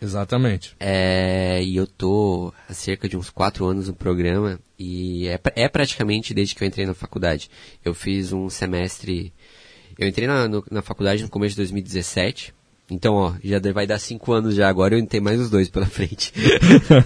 Exatamente. 0.00 0.76
É, 0.78 1.60
e 1.60 1.74
eu 1.74 1.84
tô 1.88 2.54
há 2.68 2.72
cerca 2.72 3.08
de 3.08 3.16
uns 3.16 3.30
quatro 3.30 3.66
anos 3.66 3.88
no 3.88 3.94
programa 3.94 4.60
e 4.78 5.26
é, 5.26 5.40
é 5.56 5.68
praticamente 5.68 6.32
desde 6.32 6.54
que 6.54 6.62
eu 6.62 6.68
entrei 6.68 6.86
na 6.86 6.94
faculdade. 6.94 7.50
Eu 7.84 7.94
fiz 7.94 8.32
um 8.32 8.48
semestre. 8.48 9.32
Eu 9.98 10.06
entrei 10.06 10.28
na, 10.28 10.46
no, 10.46 10.64
na 10.70 10.82
faculdade 10.82 11.24
no 11.24 11.28
começo 11.28 11.56
de 11.56 11.62
2017 11.62 12.54
então, 12.92 13.14
ó, 13.14 13.34
já 13.42 13.58
vai 13.72 13.86
dar 13.86 13.98
cinco 13.98 14.32
anos 14.32 14.54
já 14.54 14.68
agora, 14.68 14.94
eu 14.94 14.98
entrei 14.98 15.20
mais 15.20 15.40
os 15.40 15.50
dois 15.50 15.68
pela 15.68 15.86
frente. 15.90 16.32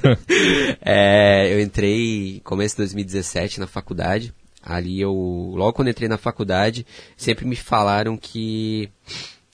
é, 0.82 1.52
eu 1.52 1.60
entrei 1.60 2.40
começo 2.44 2.74
de 2.74 2.82
2017 2.82 3.60
na 3.60 3.66
faculdade. 3.66 4.34
Ali 4.62 5.00
eu, 5.00 5.12
logo 5.54 5.74
quando 5.74 5.88
entrei 5.88 6.08
na 6.08 6.18
faculdade, 6.18 6.84
sempre 7.16 7.44
me 7.44 7.54
falaram 7.54 8.16
que 8.16 8.90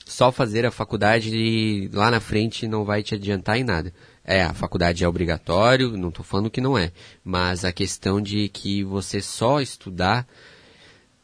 só 0.07 0.33
fazer 0.33 0.65
a 0.65 0.71
faculdade 0.71 1.91
lá 1.93 2.11
na 2.11 2.19
frente 2.19 2.67
não 2.67 2.83
vai 2.83 3.03
te 3.03 3.15
adiantar 3.15 3.59
em 3.59 3.65
nada. 3.65 3.93
É, 4.25 4.43
a 4.43 4.55
faculdade 4.55 5.05
é 5.05 5.09
obrigatório, 5.09 5.97
não 5.99 6.09
estou 6.09 6.25
falando 6.25 6.51
que 6.51 6.61
não 6.61 6.79
é, 6.79 6.93
mas 7.23 7.65
a 7.65 7.73
questão 7.73 8.23
de 8.23 8.49
que 8.49 8.83
você 8.85 9.21
só 9.21 9.61
estudar 9.61 10.27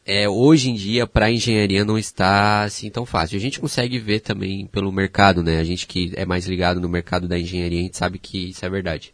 é, 0.05 0.27
hoje 0.27 0.69
em 0.69 0.73
dia 0.73 1.05
para 1.05 1.31
engenharia 1.31 1.85
não 1.85 1.97
está 1.97 2.63
assim 2.63 2.89
tão 2.89 3.05
fácil. 3.05 3.37
A 3.37 3.39
gente 3.39 3.59
consegue 3.59 3.99
ver 3.99 4.21
também 4.21 4.65
pelo 4.65 4.91
mercado, 4.91 5.43
né? 5.43 5.59
A 5.59 5.63
gente 5.63 5.85
que 5.85 6.11
é 6.15 6.25
mais 6.25 6.47
ligado 6.47 6.79
no 6.79 6.89
mercado 6.89 7.27
da 7.27 7.37
engenharia, 7.37 7.79
a 7.79 7.83
gente 7.83 7.97
sabe 7.97 8.17
que 8.19 8.49
isso 8.49 8.65
é 8.65 8.69
verdade. 8.69 9.13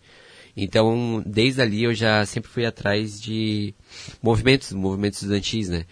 Então, 0.55 1.21
desde 1.25 1.61
ali 1.61 1.83
eu 1.83 1.93
já 1.93 2.25
sempre 2.25 2.49
fui 2.49 2.65
atrás 2.65 3.19
de 3.19 3.73
movimentos, 4.21 4.71
movimentos 4.71 5.21
estudantis, 5.21 5.67
né? 5.69 5.85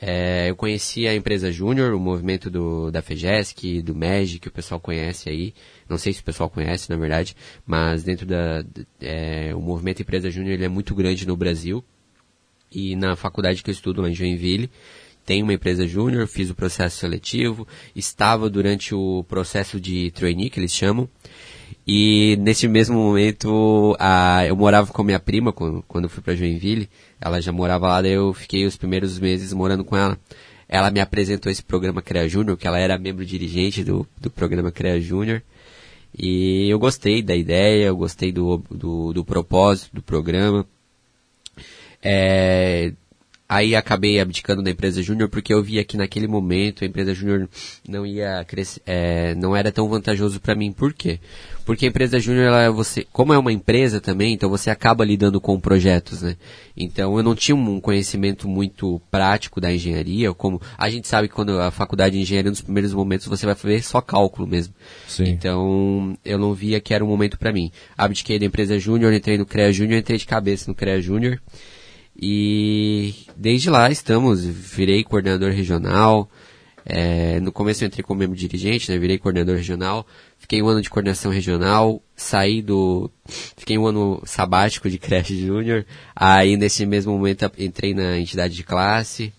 É, 0.00 0.50
eu 0.50 0.56
conheci 0.56 1.08
a 1.08 1.14
empresa 1.14 1.50
Júnior, 1.50 1.94
o 1.94 1.98
movimento 1.98 2.50
do, 2.50 2.90
da 2.90 3.00
FEGESC, 3.02 3.82
do 3.82 3.94
MEG, 3.94 4.38
que 4.38 4.48
o 4.48 4.52
pessoal 4.52 4.78
conhece 4.78 5.28
aí. 5.28 5.54
Não 5.88 5.98
sei 5.98 6.12
se 6.12 6.20
o 6.20 6.24
pessoal 6.24 6.50
conhece, 6.50 6.90
na 6.90 6.96
verdade, 6.96 7.34
mas 7.66 8.04
dentro 8.04 8.26
da, 8.26 8.64
é, 9.00 9.54
o 9.54 9.60
movimento 9.60 10.02
Empresa 10.02 10.30
Júnior 10.30 10.52
ele 10.54 10.64
é 10.64 10.68
muito 10.68 10.94
grande 10.94 11.26
no 11.26 11.36
Brasil 11.36 11.82
e 12.70 12.96
na 12.96 13.16
faculdade 13.16 13.62
que 13.62 13.70
eu 13.70 13.74
estudo 13.74 14.02
lá 14.02 14.10
em 14.10 14.14
Joinville, 14.14 14.70
tem 15.24 15.42
uma 15.42 15.52
empresa 15.52 15.86
júnior, 15.86 16.28
fiz 16.28 16.50
o 16.50 16.54
processo 16.54 16.98
seletivo, 16.98 17.66
estava 17.94 18.48
durante 18.48 18.94
o 18.94 19.24
processo 19.24 19.80
de 19.80 20.12
trainee, 20.12 20.48
que 20.48 20.60
eles 20.60 20.72
chamam, 20.72 21.08
e 21.86 22.36
nesse 22.40 22.66
mesmo 22.66 22.96
momento 22.96 23.96
a, 23.98 24.44
eu 24.46 24.56
morava 24.56 24.92
com 24.92 25.02
a 25.02 25.04
minha 25.04 25.20
prima 25.20 25.52
quando, 25.52 25.84
quando 25.86 26.04
eu 26.04 26.10
fui 26.10 26.22
para 26.22 26.34
Joinville, 26.34 26.88
ela 27.20 27.40
já 27.40 27.52
morava 27.52 27.88
lá, 27.88 28.02
daí 28.02 28.12
eu 28.12 28.32
fiquei 28.32 28.64
os 28.66 28.76
primeiros 28.76 29.18
meses 29.18 29.52
morando 29.52 29.84
com 29.84 29.96
ela. 29.96 30.18
Ela 30.68 30.90
me 30.90 31.00
apresentou 31.00 31.50
esse 31.50 31.62
programa 31.62 32.02
CREA 32.02 32.28
Júnior, 32.28 32.56
que 32.56 32.66
ela 32.66 32.78
era 32.78 32.98
membro 32.98 33.24
dirigente 33.24 33.84
do, 33.84 34.06
do 34.20 34.28
programa 34.30 34.72
CREA 34.72 35.00
Júnior, 35.00 35.42
e 36.16 36.68
eu 36.68 36.78
gostei 36.78 37.22
da 37.22 37.36
ideia, 37.36 37.86
eu 37.86 37.96
gostei 37.96 38.32
do, 38.32 38.62
do, 38.70 39.12
do 39.12 39.24
propósito 39.24 39.94
do 39.94 40.02
programa, 40.02 40.66
é, 42.02 42.92
aí 43.48 43.76
acabei 43.76 44.18
abdicando 44.20 44.62
da 44.62 44.70
empresa 44.70 45.02
júnior 45.02 45.28
porque 45.28 45.54
eu 45.54 45.62
via 45.62 45.84
que 45.84 45.96
naquele 45.96 46.26
momento 46.26 46.82
a 46.82 46.86
empresa 46.86 47.14
júnior 47.14 47.48
não 47.88 48.04
ia 48.04 48.44
crescer, 48.44 48.82
é, 48.84 49.34
não 49.36 49.54
era 49.54 49.70
tão 49.70 49.88
vantajoso 49.88 50.40
para 50.40 50.54
mim. 50.54 50.72
Por 50.72 50.92
quê? 50.92 51.20
Porque 51.64 51.86
a 51.86 51.88
empresa 51.88 52.18
júnior, 52.18 52.72
você, 52.72 53.06
como 53.12 53.32
é 53.32 53.38
uma 53.38 53.52
empresa 53.52 54.00
também, 54.00 54.32
então 54.32 54.48
você 54.48 54.70
acaba 54.70 55.04
lidando 55.04 55.40
com 55.40 55.58
projetos, 55.58 56.22
né? 56.22 56.36
Então 56.76 57.16
eu 57.16 57.22
não 57.22 57.34
tinha 57.34 57.56
um 57.56 57.80
conhecimento 57.80 58.48
muito 58.48 59.00
prático 59.10 59.60
da 59.60 59.72
engenharia, 59.72 60.32
como 60.32 60.60
a 60.76 60.88
gente 60.88 61.08
sabe 61.08 61.28
que 61.28 61.34
quando 61.34 61.60
a 61.60 61.70
faculdade 61.70 62.16
de 62.16 62.22
engenharia 62.22 62.50
nos 62.50 62.60
primeiros 62.60 62.92
momentos 62.92 63.26
você 63.26 63.46
vai 63.46 63.54
ver 63.54 63.82
só 63.82 64.00
cálculo 64.00 64.46
mesmo. 64.46 64.74
Sim. 65.08 65.24
Então 65.24 66.16
eu 66.24 66.38
não 66.38 66.52
via 66.52 66.80
que 66.80 66.94
era 66.94 67.04
um 67.04 67.08
momento 67.08 67.38
para 67.38 67.52
mim. 67.52 67.70
Abdiquei 67.96 68.38
da 68.38 68.46
empresa 68.46 68.78
júnior, 68.78 69.12
entrei 69.12 69.38
no 69.38 69.46
CREA 69.46 69.72
Júnior, 69.72 69.98
entrei 69.98 70.18
de 70.18 70.26
cabeça 70.26 70.68
no 70.68 70.74
CREA 70.74 71.00
Júnior. 71.00 71.40
E 72.20 73.14
desde 73.36 73.68
lá 73.68 73.90
estamos, 73.90 74.44
virei 74.44 75.04
coordenador 75.04 75.50
regional. 75.50 76.28
É, 76.88 77.40
no 77.40 77.50
começo 77.50 77.82
eu 77.82 77.88
entrei 77.88 78.04
como 78.04 78.20
membro 78.20 78.36
dirigente, 78.36 78.90
né, 78.90 78.96
virei 78.96 79.18
coordenador 79.18 79.56
regional. 79.56 80.06
Fiquei 80.38 80.62
um 80.62 80.68
ano 80.68 80.80
de 80.80 80.88
coordenação 80.88 81.30
regional, 81.30 82.00
saí 82.14 82.62
do. 82.62 83.10
Fiquei 83.56 83.76
um 83.76 83.86
ano 83.86 84.22
sabático 84.24 84.88
de 84.88 84.96
creche 84.98 85.36
júnior. 85.36 85.84
Aí 86.14 86.56
nesse 86.56 86.86
mesmo 86.86 87.12
momento 87.12 87.50
entrei 87.58 87.92
na 87.92 88.18
entidade 88.18 88.54
de 88.54 88.62
classe. 88.62 89.32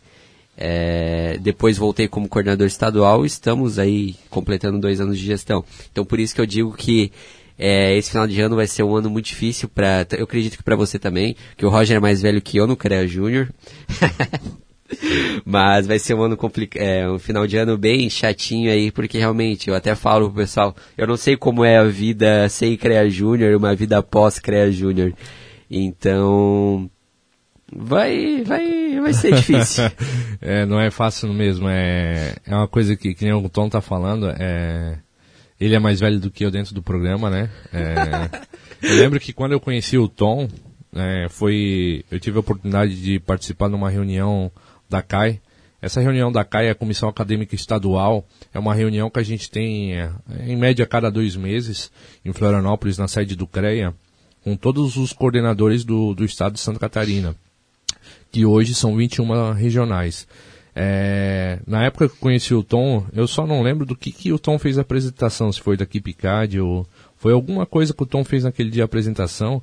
É, 0.60 1.38
depois 1.40 1.78
voltei 1.78 2.08
como 2.08 2.28
coordenador 2.28 2.66
estadual 2.66 3.24
estamos 3.24 3.78
aí 3.78 4.16
completando 4.28 4.80
dois 4.80 5.00
anos 5.00 5.18
de 5.18 5.26
gestão. 5.26 5.64
Então 5.92 6.04
por 6.04 6.20
isso 6.20 6.36
que 6.36 6.42
eu 6.42 6.46
digo 6.46 6.74
que 6.74 7.12
é, 7.58 7.98
esse 7.98 8.12
final 8.12 8.28
de 8.28 8.40
ano 8.40 8.56
vai 8.56 8.68
ser 8.68 8.84
um 8.84 8.96
ano 8.96 9.10
muito 9.10 9.26
difícil 9.26 9.68
para, 9.68 10.06
eu 10.12 10.26
acredito 10.26 10.58
que 10.58 10.64
para 10.64 10.76
você 10.76 11.00
também, 11.00 11.36
que 11.56 11.66
o 11.66 11.70
Roger 11.70 11.98
é 11.98 12.00
mais 12.00 12.22
velho 12.22 12.42
que 12.42 12.58
eu 12.58 12.68
no 12.68 12.78
CREA 12.78 13.08
Júnior. 13.08 13.50
Mas 15.44 15.86
vai 15.86 16.00
ser 16.00 16.14
um 16.14 16.22
ano 16.22 16.38
complicado, 16.38 16.82
é, 16.82 17.10
um 17.10 17.20
final 17.20 17.46
de 17.46 17.58
ano 17.58 17.78
bem 17.78 18.10
chatinho 18.10 18.72
aí, 18.72 18.92
porque 18.92 19.18
realmente, 19.18 19.70
eu 19.70 19.76
até 19.76 19.96
falo 19.96 20.28
pro 20.28 20.42
pessoal, 20.42 20.76
eu 20.98 21.06
não 21.06 21.18
sei 21.18 21.36
como 21.36 21.66
é 21.66 21.78
a 21.78 21.84
vida 21.84 22.48
sem 22.48 22.78
CREA 22.78 23.10
Júnior, 23.10 23.58
uma 23.58 23.76
vida 23.76 24.02
pós 24.02 24.40
CREA 24.40 24.72
Júnior. 24.72 25.14
Então, 25.70 26.90
vai, 27.74 28.44
vai, 28.44 29.00
vai 29.02 29.14
ser 29.14 29.36
difícil. 29.36 29.84
é, 30.40 30.66
não 30.66 30.80
é 30.80 30.90
fácil 30.90 31.34
mesmo, 31.34 31.68
é, 31.68 32.36
é 32.46 32.56
uma 32.56 32.68
coisa 32.68 32.96
que, 32.96 33.14
que 33.14 33.26
nem 33.26 33.34
o 33.34 33.50
Tom 33.50 33.68
tá 33.68 33.82
falando, 33.82 34.30
é, 34.30 35.00
ele 35.60 35.76
é 35.76 35.80
mais 35.80 36.00
velho 36.00 36.20
do 36.20 36.30
que 36.30 36.46
eu 36.46 36.52
dentro 36.52 36.74
do 36.74 36.82
programa, 36.82 37.30
né? 37.30 37.50
É, 37.74 38.30
eu 38.82 38.96
lembro 38.96 39.20
que 39.20 39.34
quando 39.34 39.54
eu 39.54 39.60
conheci 39.60 39.98
o 39.98 40.08
Tom, 40.08 40.48
é, 40.94 41.28
foi, 41.30 42.06
eu 42.12 42.20
tive 42.20 42.38
a 42.38 42.40
oportunidade 42.42 43.00
de 43.02 43.20
participar 43.20 43.70
numa 43.70 43.90
reunião 43.90 44.52
da 44.90 45.02
CAI. 45.02 45.42
Essa 45.82 46.02
reunião 46.02 46.32
da 46.32 46.44
CAI, 46.44 46.70
a 46.70 46.76
Comissão 46.76 47.10
Acadêmica 47.10 47.56
Estadual, 47.56 48.26
é 48.54 48.60
uma 48.60 48.74
reunião 48.74 49.10
que 49.10 49.20
a 49.20 49.24
gente 49.24 49.50
tem, 49.50 49.94
é, 49.94 50.12
em 50.46 50.56
média, 50.56 50.84
a 50.84 50.88
cada 50.88 51.10
dois 51.10 51.36
meses, 51.36 51.92
em 52.24 52.34
Florianópolis, 52.34 52.98
na 52.98 53.08
sede 53.08 53.36
do 53.36 53.48
CREA, 53.48 53.94
com 54.44 54.56
todos 54.56 54.96
os 54.96 55.12
coordenadores 55.12 55.84
do, 55.84 56.14
do 56.14 56.24
estado 56.24 56.54
de 56.54 56.60
Santa 56.60 56.80
Catarina, 56.80 57.36
que 58.32 58.46
hoje 58.46 58.74
são 58.74 58.96
21 58.96 59.54
regionais. 59.54 60.28
É, 60.80 61.58
na 61.66 61.86
época 61.86 62.08
que 62.08 62.14
eu 62.14 62.20
conheci 62.20 62.54
o 62.54 62.62
Tom, 62.62 63.04
eu 63.12 63.28
só 63.28 63.48
não 63.48 63.64
lembro 63.64 63.84
do 63.84 63.96
que, 63.96 64.12
que 64.12 64.32
o 64.32 64.38
Tom 64.38 64.60
fez 64.60 64.78
a 64.78 64.82
apresentação, 64.82 65.52
se 65.52 65.60
foi 65.60 65.76
daqui 65.76 66.00
Picard 66.00 66.60
ou 66.62 66.86
foi 67.18 67.34
alguma 67.34 67.66
coisa 67.66 67.96
que 67.96 68.04
o 68.04 68.06
Tom 68.06 68.24
fez 68.24 68.44
naquele 68.44 68.70
dia 68.70 68.84
a 68.84 68.86
apresentação. 68.86 69.60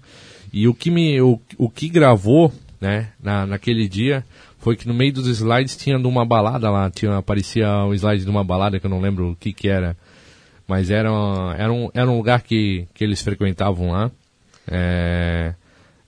E 0.52 0.66
o 0.66 0.74
que 0.74 0.90
me 0.90 1.20
o, 1.20 1.40
o 1.56 1.70
que 1.70 1.88
gravou, 1.88 2.52
né, 2.80 3.12
na, 3.22 3.46
naquele 3.46 3.88
dia 3.88 4.24
foi 4.58 4.74
que 4.74 4.88
no 4.88 4.94
meio 4.94 5.12
dos 5.12 5.28
slides 5.28 5.76
tinha 5.76 5.96
uma 5.98 6.26
balada 6.26 6.68
lá, 6.68 6.90
tinha 6.90 7.16
aparecia 7.16 7.68
um 7.84 7.94
slide 7.94 8.24
de 8.24 8.30
uma 8.30 8.42
balada 8.42 8.80
que 8.80 8.86
eu 8.86 8.90
não 8.90 9.00
lembro 9.00 9.30
o 9.30 9.36
que 9.36 9.52
que 9.52 9.68
era, 9.68 9.96
mas 10.66 10.90
era 10.90 11.10
era 11.56 11.72
um, 11.72 11.90
era 11.94 12.10
um 12.10 12.16
lugar 12.16 12.42
que, 12.42 12.88
que 12.92 13.04
eles 13.04 13.22
frequentavam 13.22 13.92
lá. 13.92 14.10
É, 14.66 15.54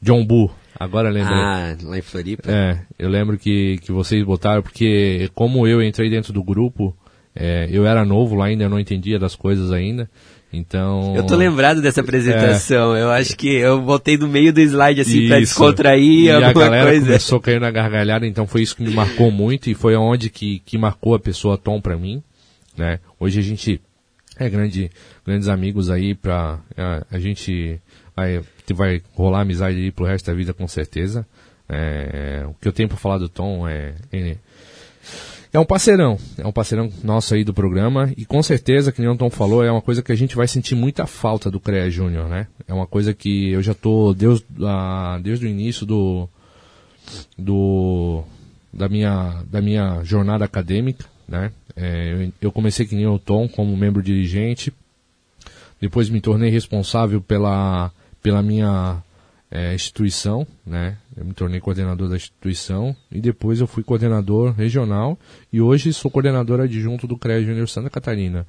John 0.03 0.27
Bull, 0.27 0.51
Agora 0.79 1.09
lembro. 1.11 1.33
Ah, 1.33 1.77
lá 1.83 1.99
em 1.99 2.03
Floripa? 2.03 2.51
É, 2.51 2.79
eu 2.99 3.09
lembro 3.09 3.39
que, 3.39 3.79
que 3.79 3.93
vocês 3.93 4.23
botaram, 4.25 4.63
porque 4.63 5.31
como 5.35 5.67
eu 5.67 5.83
entrei 5.83 6.11
dentro 6.11 6.33
do 6.33 6.43
grupo, 6.43 6.97
é, 7.35 7.69
eu 7.71 7.87
era 7.87 8.05
novo 8.05 8.35
lá 8.35 8.47
ainda, 8.47 8.65
eu 8.65 8.71
não 8.71 8.81
entendia 8.81 9.19
das 9.19 9.35
coisas 9.35 9.73
ainda. 9.73 10.09
Então. 10.53 11.15
Eu 11.15 11.27
tô 11.27 11.37
lembrado 11.37 11.83
dessa 11.83 12.01
apresentação. 12.01 12.95
É, 12.95 13.03
eu 13.03 13.11
acho 13.11 13.37
que 13.37 13.49
eu 13.49 13.81
botei 13.81 14.17
no 14.17 14.29
meio 14.29 14.53
do 14.53 14.61
slide 14.61 15.01
assim 15.01 15.19
isso. 15.19 15.29
pra 15.29 15.39
descontrair 15.39 16.25
e 16.25 16.31
alguma 16.31 16.51
a 16.51 16.55
galera 16.55 16.91
coisa. 16.91 17.07
começou 17.07 17.39
a 17.39 17.43
cair 17.43 17.61
na 17.61 17.71
gargalhada, 17.71 18.27
então 18.27 18.47
foi 18.47 18.63
isso 18.63 18.77
que 18.77 18.83
me 18.83 18.95
marcou 18.95 19.31
muito 19.31 19.69
e 19.69 19.75
foi 19.75 19.97
onde 19.97 20.31
que, 20.31 20.61
que 20.61 20.79
marcou 20.79 21.15
a 21.15 21.19
pessoa 21.19 21.59
Tom 21.59 21.81
pra 21.81 21.97
mim. 21.97 22.23
Né? 22.77 23.01
Hoje 23.19 23.41
a 23.41 23.43
gente 23.43 23.81
é 24.39 24.49
grande, 24.49 24.91
grandes 25.27 25.49
amigos 25.49 25.91
aí 25.91 26.15
pra. 26.15 26.61
A, 26.77 27.05
a 27.11 27.19
gente 27.19 27.81
vai, 28.15 28.41
vai 28.75 29.03
rolar 29.15 29.41
amizade 29.41 29.77
aí 29.77 29.91
pro 29.91 30.05
resto 30.05 30.27
da 30.27 30.35
vida 30.35 30.53
com 30.53 30.67
certeza. 30.67 31.27
É, 31.69 32.45
o 32.49 32.55
que 32.55 32.69
eu 32.69 32.73
tenho 32.73 32.89
pra 32.89 32.97
falar 32.97 33.19
do 33.19 33.29
Tom 33.29 33.67
é, 33.67 33.95
é, 34.13 34.37
é 35.53 35.59
um 35.59 35.65
parceirão, 35.65 36.19
é 36.39 36.47
um 36.47 36.53
parceirão 36.53 36.91
nosso 37.03 37.35
aí 37.35 37.43
do 37.43 37.55
programa 37.55 38.13
e 38.17 38.25
com 38.25 38.43
certeza, 38.43 38.93
que 38.93 39.01
nem 39.01 39.11
o 39.11 39.17
Tom 39.17 39.31
falou, 39.31 39.65
é 39.65 39.71
uma 39.71 39.81
coisa 39.81 40.03
que 40.03 40.13
a 40.13 40.15
gente 40.15 40.37
vai 40.37 40.47
sentir 40.47 40.75
muita 40.75 41.07
falta 41.07 41.51
do 41.51 41.59
CREA 41.59 41.91
Júnior, 41.91 42.29
né? 42.29 42.47
É 42.69 42.75
uma 42.75 42.87
coisa 42.87 43.15
que 43.15 43.51
eu 43.51 43.63
já 43.63 43.75
tô 43.75 44.13
desde, 44.13 44.45
ah, 44.63 45.19
desde 45.23 45.47
o 45.47 45.49
início 45.49 45.87
do, 45.87 46.29
do 47.39 48.23
da 48.73 48.89
minha 48.89 49.43
da 49.51 49.61
minha 49.61 50.03
jornada 50.05 50.45
acadêmica, 50.45 51.07
né? 51.27 51.51
É, 51.75 52.13
eu, 52.13 52.33
eu 52.43 52.53
comecei 52.53 52.87
que 52.87 52.95
nem 52.95 53.07
o 53.07 53.19
Tom 53.19 53.49
como 53.49 53.77
membro 53.77 54.03
dirigente, 54.03 54.73
depois 55.81 56.09
me 56.09 56.21
tornei 56.21 56.51
responsável 56.51 57.21
pela 57.21 57.91
pela 58.27 58.43
minha 58.43 59.01
é, 59.49 59.73
instituição, 59.73 60.45
né? 60.67 60.97
Eu 61.17 61.25
me 61.25 61.33
tornei 61.33 61.61
coordenador 61.61 62.09
da 62.09 62.17
instituição 62.17 62.95
e 63.09 63.21
depois 63.21 63.61
eu 63.61 63.69
fui 63.69 63.85
coordenador 63.85 64.53
regional 64.53 65.17
e 65.53 65.61
hoje 65.61 65.93
sou 65.93 66.11
coordenador 66.11 66.59
adjunto 66.59 67.07
do 67.07 67.17
CREA 67.17 67.45
Júnior 67.45 67.69
Santa 67.69 67.89
Catarina. 67.89 68.45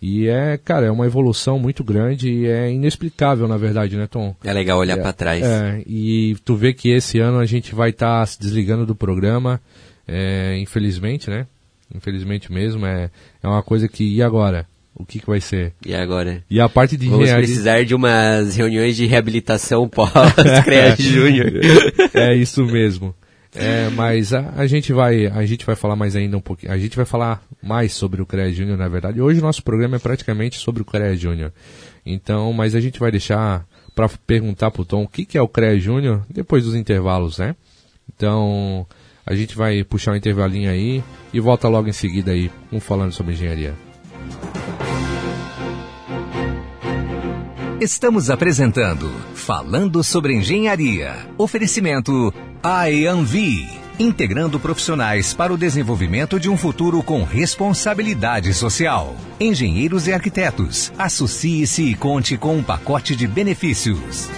E 0.00 0.28
é, 0.28 0.56
cara, 0.56 0.86
é 0.86 0.90
uma 0.92 1.04
evolução 1.04 1.58
muito 1.58 1.82
grande 1.82 2.30
e 2.30 2.46
é 2.46 2.70
inexplicável, 2.70 3.48
na 3.48 3.56
verdade, 3.56 3.96
né, 3.96 4.06
Tom? 4.06 4.36
É 4.44 4.52
legal 4.52 4.78
olhar 4.78 4.96
é, 4.96 5.02
para 5.02 5.12
trás. 5.12 5.44
É, 5.44 5.82
e 5.84 6.36
tu 6.44 6.54
vê 6.54 6.72
que 6.72 6.88
esse 6.90 7.18
ano 7.18 7.40
a 7.40 7.44
gente 7.44 7.74
vai 7.74 7.90
estar 7.90 8.20
tá 8.20 8.24
se 8.24 8.38
desligando 8.38 8.86
do 8.86 8.94
programa, 8.94 9.60
é, 10.06 10.56
infelizmente, 10.60 11.28
né? 11.28 11.44
Infelizmente 11.92 12.52
mesmo, 12.52 12.86
é, 12.86 13.10
é 13.42 13.48
uma 13.48 13.64
coisa 13.64 13.88
que, 13.88 14.04
e 14.04 14.22
agora? 14.22 14.64
O 14.98 15.04
que, 15.04 15.20
que 15.20 15.26
vai 15.26 15.40
ser? 15.40 15.72
E 15.86 15.94
agora? 15.94 16.42
E 16.50 16.60
a 16.60 16.68
parte 16.68 16.96
de 16.96 17.06
Vamos 17.06 17.22
engenharia... 17.22 17.46
precisar 17.46 17.84
de 17.84 17.94
umas 17.94 18.56
reuniões 18.56 18.96
de 18.96 19.06
reabilitação 19.06 19.88
pós-CREAT 19.88 21.00
Júnior. 21.02 21.52
É 22.12 22.34
isso 22.34 22.64
mesmo. 22.64 23.14
É, 23.54 23.88
mas 23.90 24.34
a, 24.34 24.52
a, 24.56 24.66
gente 24.66 24.92
vai 24.92 25.26
a 25.26 25.44
gente 25.46 25.64
vai 25.64 25.74
falar 25.74 25.96
mais 25.96 26.14
ainda 26.14 26.36
um 26.36 26.40
pouquinho. 26.40 26.72
A 26.72 26.78
gente 26.78 26.96
vai 26.96 27.06
falar 27.06 27.42
mais 27.62 27.92
sobre 27.92 28.20
o 28.20 28.26
CREA 28.26 28.52
Júnior, 28.52 28.76
na 28.76 28.88
verdade. 28.88 29.20
Hoje 29.20 29.40
o 29.40 29.42
nosso 29.42 29.62
programa 29.62 29.96
é 29.96 29.98
praticamente 29.98 30.58
sobre 30.58 30.82
o 30.82 30.84
CREA 30.84 31.16
Júnior. 31.16 31.52
Então, 32.04 32.52
mas 32.52 32.74
a 32.74 32.80
gente 32.80 33.00
vai 33.00 33.10
deixar 33.10 33.66
para 33.94 34.08
perguntar 34.26 34.70
pro 34.70 34.84
Tom 34.84 35.02
o 35.02 35.08
que, 35.08 35.24
que 35.24 35.38
é 35.38 35.42
o 35.42 35.48
CREA 35.48 35.78
Júnior 35.78 36.24
depois 36.28 36.64
dos 36.64 36.74
intervalos, 36.74 37.38
né? 37.38 37.56
Então, 38.14 38.86
a 39.26 39.34
gente 39.34 39.56
vai 39.56 39.82
puxar 39.82 40.12
um 40.12 40.16
intervalinho 40.16 40.70
aí 40.70 41.02
e 41.32 41.40
volta 41.40 41.68
logo 41.68 41.88
em 41.88 41.92
seguida 41.92 42.32
aí, 42.32 42.50
um 42.72 42.80
falando 42.80 43.12
sobre 43.12 43.34
engenharia. 43.34 43.87
Estamos 47.80 48.28
apresentando 48.28 49.08
Falando 49.34 50.02
sobre 50.02 50.34
Engenharia. 50.34 51.14
Oferecimento 51.38 52.34
IAMV. 52.64 53.68
Integrando 54.00 54.58
profissionais 54.58 55.32
para 55.32 55.54
o 55.54 55.56
desenvolvimento 55.56 56.40
de 56.40 56.50
um 56.50 56.56
futuro 56.56 57.00
com 57.04 57.22
responsabilidade 57.22 58.52
social. 58.52 59.14
Engenheiros 59.38 60.08
e 60.08 60.12
arquitetos. 60.12 60.92
Associe-se 60.98 61.84
e 61.84 61.94
conte 61.94 62.36
com 62.36 62.56
um 62.56 62.64
pacote 62.64 63.14
de 63.14 63.28
benefícios. 63.28 64.28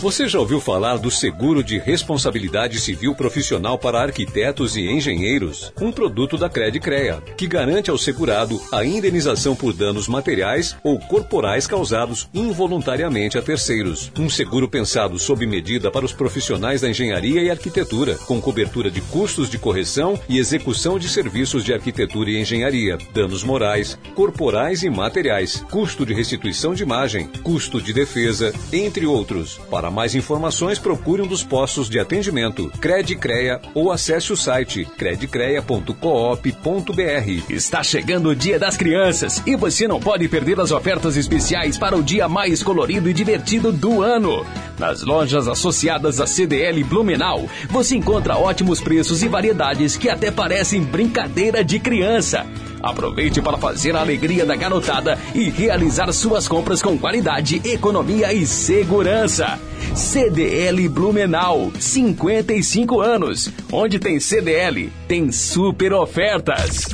Você 0.00 0.28
já 0.28 0.38
ouviu 0.38 0.60
falar 0.60 0.98
do 0.98 1.10
seguro 1.10 1.64
de 1.64 1.78
responsabilidade 1.78 2.78
civil 2.78 3.14
profissional 3.14 3.78
para 3.78 4.02
arquitetos 4.02 4.76
e 4.76 4.82
engenheiros? 4.82 5.72
Um 5.80 5.90
produto 5.90 6.36
da 6.36 6.50
Credicrea, 6.50 7.22
que 7.36 7.46
garante 7.46 7.90
ao 7.90 7.96
segurado 7.96 8.60
a 8.70 8.84
indenização 8.84 9.56
por 9.56 9.72
danos 9.72 10.06
materiais 10.06 10.76
ou 10.84 10.98
corporais 10.98 11.66
causados 11.66 12.28
involuntariamente 12.34 13.38
a 13.38 13.42
terceiros. 13.42 14.12
Um 14.18 14.28
seguro 14.28 14.68
pensado 14.68 15.18
sob 15.18 15.46
medida 15.46 15.90
para 15.90 16.04
os 16.04 16.12
profissionais 16.12 16.82
da 16.82 16.90
engenharia 16.90 17.42
e 17.42 17.50
arquitetura, 17.50 18.16
com 18.26 18.38
cobertura 18.38 18.90
de 18.90 19.00
custos 19.00 19.48
de 19.48 19.58
correção 19.58 20.20
e 20.28 20.38
execução 20.38 20.98
de 20.98 21.08
serviços 21.08 21.64
de 21.64 21.72
arquitetura 21.72 22.30
e 22.30 22.40
engenharia, 22.40 22.98
danos 23.14 23.42
morais, 23.42 23.98
corporais 24.14 24.82
e 24.82 24.90
materiais, 24.90 25.64
custo 25.70 26.04
de 26.04 26.12
restituição 26.12 26.74
de 26.74 26.82
imagem, 26.82 27.28
custo 27.42 27.80
de 27.80 27.94
defesa, 27.94 28.52
entre 28.70 29.06
outros. 29.06 29.58
Para 29.70 29.85
para 29.86 29.90
mais 29.92 30.16
informações, 30.16 30.80
procure 30.80 31.22
um 31.22 31.28
dos 31.28 31.44
postos 31.44 31.88
de 31.88 32.00
atendimento 32.00 32.72
Credicreia 32.80 33.60
ou 33.72 33.92
acesse 33.92 34.32
o 34.32 34.36
site 34.36 34.84
credicreia.coop.br. 34.84 37.44
Está 37.48 37.84
chegando 37.84 38.30
o 38.30 38.34
Dia 38.34 38.58
das 38.58 38.76
Crianças 38.76 39.40
e 39.46 39.54
você 39.54 39.86
não 39.86 40.00
pode 40.00 40.28
perder 40.28 40.58
as 40.58 40.72
ofertas 40.72 41.16
especiais 41.16 41.78
para 41.78 41.96
o 41.96 42.02
dia 42.02 42.28
mais 42.28 42.64
colorido 42.64 43.08
e 43.08 43.12
divertido 43.12 43.70
do 43.70 44.02
ano. 44.02 44.44
Nas 44.76 45.04
lojas 45.04 45.46
associadas 45.46 46.20
à 46.20 46.26
CDL 46.26 46.82
Blumenau, 46.82 47.48
você 47.70 47.94
encontra 47.94 48.36
ótimos 48.36 48.80
preços 48.80 49.22
e 49.22 49.28
variedades 49.28 49.96
que 49.96 50.08
até 50.08 50.32
parecem 50.32 50.82
brincadeira 50.82 51.62
de 51.62 51.78
criança. 51.78 52.44
Aproveite 52.82 53.40
para 53.42 53.58
fazer 53.58 53.96
a 53.96 54.00
alegria 54.00 54.44
da 54.44 54.56
garotada 54.56 55.18
e 55.34 55.48
realizar 55.48 56.12
suas 56.12 56.46
compras 56.46 56.82
com 56.82 56.98
qualidade, 56.98 57.60
economia 57.64 58.32
e 58.32 58.46
segurança. 58.46 59.58
CDL 59.94 60.88
Blumenau, 60.88 61.72
55 61.78 63.00
anos. 63.00 63.50
Onde 63.72 63.98
tem 63.98 64.20
CDL, 64.20 64.92
tem 65.08 65.32
super 65.32 65.92
ofertas. 65.92 66.86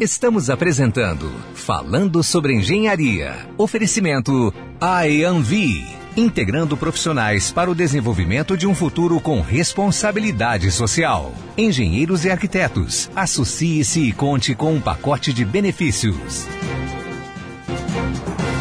Estamos 0.00 0.50
apresentando 0.50 1.30
Falando 1.54 2.24
sobre 2.24 2.54
Engenharia. 2.54 3.36
Oferecimento 3.56 4.52
IAMV 4.80 6.01
integrando 6.16 6.76
profissionais 6.76 7.50
para 7.50 7.70
o 7.70 7.74
desenvolvimento 7.74 8.56
de 8.56 8.66
um 8.66 8.74
futuro 8.74 9.20
com 9.20 9.40
responsabilidade 9.40 10.70
social. 10.70 11.32
Engenheiros 11.56 12.24
e 12.24 12.30
arquitetos, 12.30 13.10
associe-se 13.16 14.00
e 14.00 14.12
conte 14.12 14.54
com 14.54 14.74
um 14.74 14.80
pacote 14.80 15.32
de 15.32 15.44
benefícios. 15.44 16.46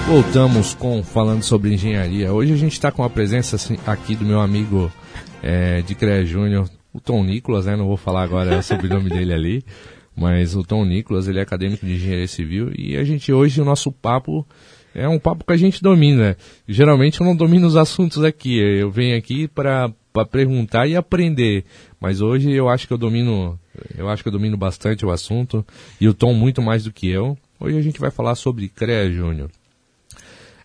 Voltamos 0.08 0.74
com 0.74 1.04
falando 1.04 1.44
sobre 1.44 1.74
engenharia. 1.74 2.34
Hoje 2.34 2.54
a 2.54 2.58
gente 2.58 2.74
está 2.74 2.92
com 2.92 3.04
a 3.04 3.10
presença 3.10 3.56
assim, 3.56 3.78
aqui 3.86 4.16
do 4.16 4.26
meu 4.26 4.42
amigo 4.42 4.92
é, 5.42 5.82
de 5.82 5.96
CREA 5.96 6.26
Júnior, 6.26 6.70
o 6.94 7.00
Tom 7.00 7.24
Nicolas, 7.24 7.66
né? 7.66 7.76
Não 7.76 7.88
vou 7.88 7.98
falar 7.98 8.24
agora 8.24 8.62
sobre 8.62 8.88
o 8.88 8.90
nome 8.90 9.08
dele 9.12 9.34
ali, 9.34 9.66
mas 10.16 10.56
o 10.56 10.64
Tom 10.64 10.86
Nicolas, 10.86 11.28
ele 11.28 11.40
é 11.40 11.42
acadêmico 11.42 11.86
de 11.86 11.94
engenharia 11.94 12.28
civil 12.28 12.72
e 12.78 12.98
a 12.98 13.04
gente 13.04 13.32
hoje 13.32 13.62
o 13.62 13.66
nosso 13.66 13.92
papo 13.92 14.46
é 14.94 15.08
um 15.08 15.20
papo 15.20 15.46
que 15.46 15.54
a 15.54 15.58
gente 15.58 15.82
domina. 15.82 16.38
Geralmente 16.68 17.22
eu 17.22 17.26
não 17.26 17.36
domino 17.36 17.68
os 17.68 17.76
assuntos 17.76 18.24
aqui. 18.24 18.58
Eu 18.58 18.92
venho 18.92 19.18
aqui 19.18 19.48
para 19.48 19.94
perguntar 20.30 20.88
e 20.88 20.96
aprender. 20.96 21.64
Mas 22.00 22.22
hoje 22.22 22.52
eu 22.52 22.68
acho 22.68 22.88
que 22.88 22.94
eu 22.94 22.98
domino, 22.98 23.60
eu 23.98 24.10
acho 24.10 24.22
que 24.24 24.30
eu 24.30 24.34
domino 24.34 24.58
bastante 24.58 25.06
o 25.06 25.12
assunto 25.12 25.66
e 26.00 26.08
o 26.08 26.14
Tom 26.14 26.34
muito 26.34 26.62
mais 26.62 26.84
do 26.84 26.92
que 26.92 27.10
eu. 27.10 27.38
Hoje 27.60 27.78
a 27.78 27.82
gente 27.82 28.00
vai 28.00 28.12
falar 28.12 28.36
sobre 28.36 28.68
CREA 28.68 29.12
Júnior. 29.12 29.50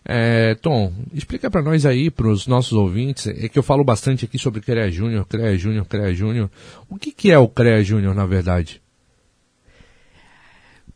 É, 0.09 0.55
Tom, 0.55 0.93
explica 1.13 1.51
para 1.51 1.61
nós 1.61 1.85
aí, 1.85 2.09
para 2.09 2.29
os 2.29 2.47
nossos 2.47 2.71
ouvintes, 2.71 3.27
é 3.27 3.49
que 3.49 3.59
eu 3.59 3.63
falo 3.63 3.83
bastante 3.83 4.23
aqui 4.23 4.39
sobre 4.39 4.61
CREA 4.61 4.89
Júnior, 4.89 5.25
CREA 5.25 5.57
Júnior, 5.57 5.85
CREA 5.85 6.13
Júnior. 6.13 6.49
O 6.89 6.95
que, 6.95 7.11
que 7.11 7.29
é 7.29 7.37
o 7.37 7.47
CREA 7.47 7.83
Júnior, 7.83 8.15
na 8.15 8.25
verdade? 8.25 8.81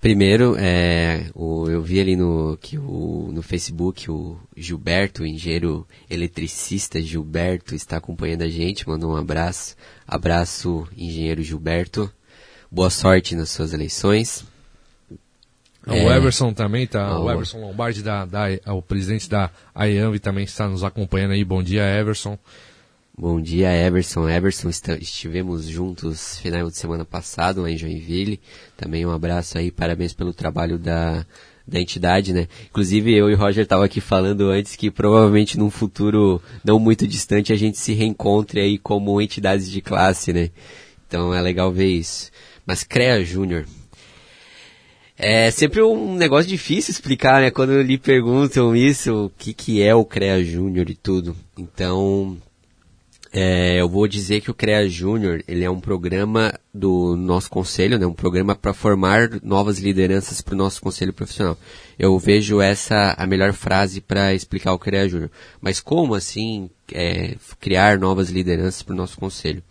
Primeiro, 0.01 0.55
é, 0.57 1.29
o, 1.35 1.69
eu 1.69 1.79
vi 1.83 1.99
ali 1.99 2.15
no, 2.15 2.57
que 2.59 2.75
o, 2.75 3.29
no 3.31 3.43
Facebook 3.43 4.09
o 4.09 4.35
Gilberto, 4.57 5.21
o 5.21 5.27
engenheiro 5.27 5.87
eletricista 6.09 6.99
Gilberto, 6.99 7.75
está 7.75 7.97
acompanhando 7.97 8.41
a 8.41 8.49
gente, 8.49 8.89
mandou 8.89 9.11
um 9.11 9.15
abraço. 9.15 9.75
Abraço, 10.07 10.87
engenheiro 10.97 11.43
Gilberto. 11.43 12.11
Boa 12.71 12.89
sorte 12.89 13.35
nas 13.35 13.51
suas 13.51 13.73
eleições. 13.73 14.43
O 15.85 15.93
é, 15.93 16.17
Everson 16.17 16.51
também 16.51 16.87
tá, 16.87 17.19
o 17.19 17.29
Everson 17.29 17.59
Lombardi, 17.59 18.01
da, 18.01 18.25
da, 18.25 18.47
o 18.73 18.81
presidente 18.81 19.29
da 19.29 19.51
IAMV 19.75 20.17
também 20.17 20.45
está 20.45 20.67
nos 20.67 20.83
acompanhando 20.83 21.33
aí. 21.33 21.43
Bom 21.43 21.61
dia, 21.61 21.83
Everson. 21.83 22.39
Bom 23.17 23.41
dia, 23.41 23.71
Everson. 23.73 24.29
Everson, 24.29 24.69
estivemos 24.69 25.67
juntos 25.67 26.39
final 26.39 26.69
de 26.69 26.77
semana 26.77 27.03
passado 27.03 27.61
lá 27.61 27.69
em 27.69 27.77
Joinville. 27.77 28.39
Também 28.77 29.05
um 29.05 29.11
abraço 29.11 29.57
aí, 29.57 29.69
parabéns 29.69 30.13
pelo 30.13 30.33
trabalho 30.33 30.79
da, 30.79 31.25
da 31.67 31.79
entidade, 31.79 32.33
né? 32.33 32.47
Inclusive 32.69 33.13
eu 33.13 33.29
e 33.29 33.33
o 33.33 33.37
Roger 33.37 33.63
estavam 33.63 33.83
aqui 33.83 33.99
falando 33.99 34.49
antes 34.49 34.77
que 34.77 34.89
provavelmente 34.89 35.59
num 35.59 35.69
futuro 35.69 36.41
não 36.63 36.79
muito 36.79 37.05
distante 37.05 37.51
a 37.51 37.55
gente 37.57 37.77
se 37.77 37.93
reencontre 37.93 38.61
aí 38.61 38.77
como 38.77 39.21
entidades 39.21 39.69
de 39.69 39.81
classe, 39.81 40.31
né? 40.31 40.49
Então 41.05 41.33
é 41.33 41.41
legal 41.41 41.69
ver 41.71 41.89
isso. 41.89 42.31
Mas 42.65 42.83
CREA 42.83 43.23
Júnior. 43.25 43.65
É 45.17 45.51
sempre 45.51 45.83
um 45.83 46.15
negócio 46.15 46.49
difícil 46.49 46.91
explicar, 46.91 47.41
né? 47.41 47.51
Quando 47.51 47.81
lhe 47.81 47.97
perguntam 47.97 48.73
isso, 48.73 49.25
o 49.25 49.29
que, 49.29 49.53
que 49.53 49.83
é 49.83 49.93
o 49.93 50.05
CREA 50.05 50.43
Júnior 50.43 50.89
e 50.89 50.95
tudo. 50.95 51.35
Então, 51.57 52.37
é, 53.33 53.79
eu 53.79 53.87
vou 53.87 54.07
dizer 54.07 54.41
que 54.41 54.51
o 54.51 54.53
CREA 54.53 54.89
Júnior 54.89 55.41
ele 55.47 55.63
é 55.63 55.69
um 55.69 55.79
programa 55.79 56.53
do 56.73 57.15
nosso 57.15 57.49
conselho, 57.49 57.97
né, 57.97 58.05
um 58.05 58.13
programa 58.13 58.55
para 58.55 58.73
formar 58.73 59.29
novas 59.41 59.79
lideranças 59.79 60.41
para 60.41 60.53
o 60.53 60.57
nosso 60.57 60.81
conselho 60.81 61.13
profissional. 61.13 61.57
Eu 61.97 62.17
vejo 62.19 62.59
essa 62.59 63.15
a 63.17 63.25
melhor 63.25 63.53
frase 63.53 64.01
para 64.01 64.33
explicar 64.33 64.73
o 64.73 64.79
CREA 64.79 65.07
Júnior. 65.07 65.31
Mas 65.61 65.79
como 65.79 66.13
assim 66.13 66.69
é, 66.91 67.35
criar 67.59 67.97
novas 67.97 68.29
lideranças 68.29 68.83
para 68.83 68.93
o 68.93 68.97
nosso 68.97 69.17
conselho? 69.17 69.63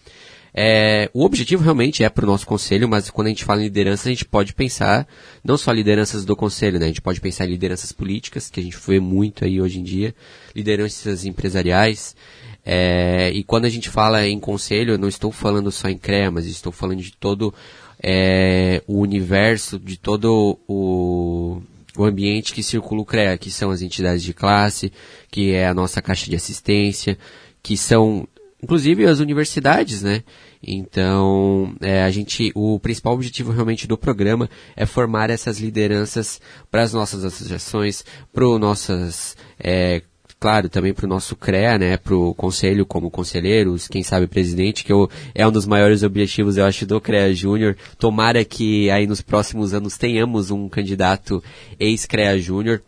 É, 0.52 1.08
o 1.14 1.24
objetivo 1.24 1.62
realmente 1.62 2.02
é 2.02 2.08
para 2.08 2.24
o 2.24 2.26
nosso 2.26 2.46
conselho, 2.46 2.88
mas 2.88 3.08
quando 3.08 3.28
a 3.28 3.30
gente 3.30 3.44
fala 3.44 3.60
em 3.60 3.64
liderança, 3.64 4.08
a 4.08 4.12
gente 4.12 4.24
pode 4.24 4.52
pensar 4.52 5.06
não 5.44 5.56
só 5.56 5.70
lideranças 5.70 6.24
do 6.24 6.34
conselho, 6.34 6.78
né? 6.78 6.86
A 6.86 6.88
gente 6.88 7.00
pode 7.00 7.20
pensar 7.20 7.46
em 7.46 7.50
lideranças 7.50 7.92
políticas, 7.92 8.50
que 8.50 8.58
a 8.58 8.62
gente 8.62 8.76
vê 8.76 8.98
muito 8.98 9.44
aí 9.44 9.60
hoje 9.60 9.78
em 9.78 9.82
dia, 9.82 10.14
lideranças 10.54 11.24
empresariais, 11.24 12.16
é, 12.64 13.30
e 13.32 13.42
quando 13.42 13.64
a 13.64 13.68
gente 13.68 13.88
fala 13.88 14.26
em 14.26 14.38
conselho, 14.38 14.94
eu 14.94 14.98
não 14.98 15.08
estou 15.08 15.32
falando 15.32 15.70
só 15.70 15.88
em 15.88 15.98
CREA, 15.98 16.30
mas 16.30 16.46
estou 16.46 16.72
falando 16.72 17.00
de 17.00 17.12
todo 17.12 17.54
é, 18.02 18.82
o 18.86 19.00
universo, 19.00 19.78
de 19.78 19.96
todo 19.96 20.58
o, 20.68 21.62
o 21.96 22.04
ambiente 22.04 22.52
que 22.52 22.62
circula 22.62 23.02
o 23.02 23.06
CREA, 23.06 23.38
que 23.38 23.50
são 23.50 23.70
as 23.70 23.82
entidades 23.82 24.22
de 24.22 24.34
classe, 24.34 24.92
que 25.30 25.52
é 25.52 25.66
a 25.66 25.74
nossa 25.74 26.02
caixa 26.02 26.28
de 26.28 26.36
assistência, 26.36 27.18
que 27.62 27.76
são 27.76 28.26
inclusive 28.62 29.06
as 29.06 29.20
universidades, 29.20 30.02
né? 30.02 30.22
Então, 30.62 31.74
é, 31.80 32.02
a 32.02 32.10
gente, 32.10 32.52
o 32.54 32.78
principal 32.78 33.14
objetivo 33.14 33.50
realmente 33.50 33.86
do 33.86 33.96
programa 33.96 34.50
é 34.76 34.84
formar 34.84 35.30
essas 35.30 35.58
lideranças 35.58 36.40
para 36.70 36.82
as 36.82 36.92
nossas 36.92 37.24
associações, 37.24 38.04
para 38.32 38.44
nossas 38.58 39.36
é, 39.58 40.02
claro, 40.40 40.70
também 40.70 40.94
para 40.94 41.04
o 41.04 41.08
nosso 41.08 41.36
CREA, 41.36 41.78
né, 41.78 41.96
para 41.98 42.16
o 42.16 42.34
conselho 42.34 42.86
como 42.86 43.10
conselheiros, 43.10 43.86
quem 43.86 44.02
sabe 44.02 44.26
presidente, 44.26 44.82
que 44.82 44.92
eu, 44.92 45.08
é 45.34 45.46
um 45.46 45.52
dos 45.52 45.66
maiores 45.66 46.02
objetivos, 46.02 46.56
eu 46.56 46.64
acho, 46.64 46.86
do 46.86 46.98
CREA 46.98 47.34
Júnior. 47.34 47.76
Tomara 47.98 48.42
que 48.42 48.90
aí 48.90 49.06
nos 49.06 49.20
próximos 49.20 49.74
anos 49.74 49.98
tenhamos 49.98 50.50
um 50.50 50.66
candidato 50.66 51.44
ex-CREA 51.78 52.38
Júnior, 52.38 52.82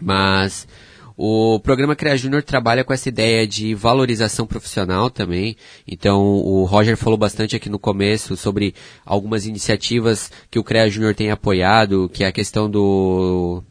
mas 0.00 0.66
o 1.22 1.60
programa 1.60 1.94
CREA 1.94 2.16
Júnior 2.16 2.42
trabalha 2.42 2.82
com 2.82 2.94
essa 2.94 3.10
ideia 3.10 3.46
de 3.46 3.74
valorização 3.74 4.46
profissional 4.46 5.10
também. 5.10 5.54
Então, 5.86 6.22
o 6.22 6.64
Roger 6.64 6.96
falou 6.96 7.18
bastante 7.18 7.54
aqui 7.54 7.68
no 7.68 7.78
começo 7.78 8.38
sobre 8.38 8.74
algumas 9.04 9.44
iniciativas 9.44 10.32
que 10.50 10.58
o 10.58 10.64
CREA 10.64 10.88
Júnior 10.88 11.14
tem 11.14 11.30
apoiado, 11.30 12.08
que 12.08 12.24
é 12.24 12.26
a 12.26 12.32
questão 12.32 12.70
do 12.70 13.62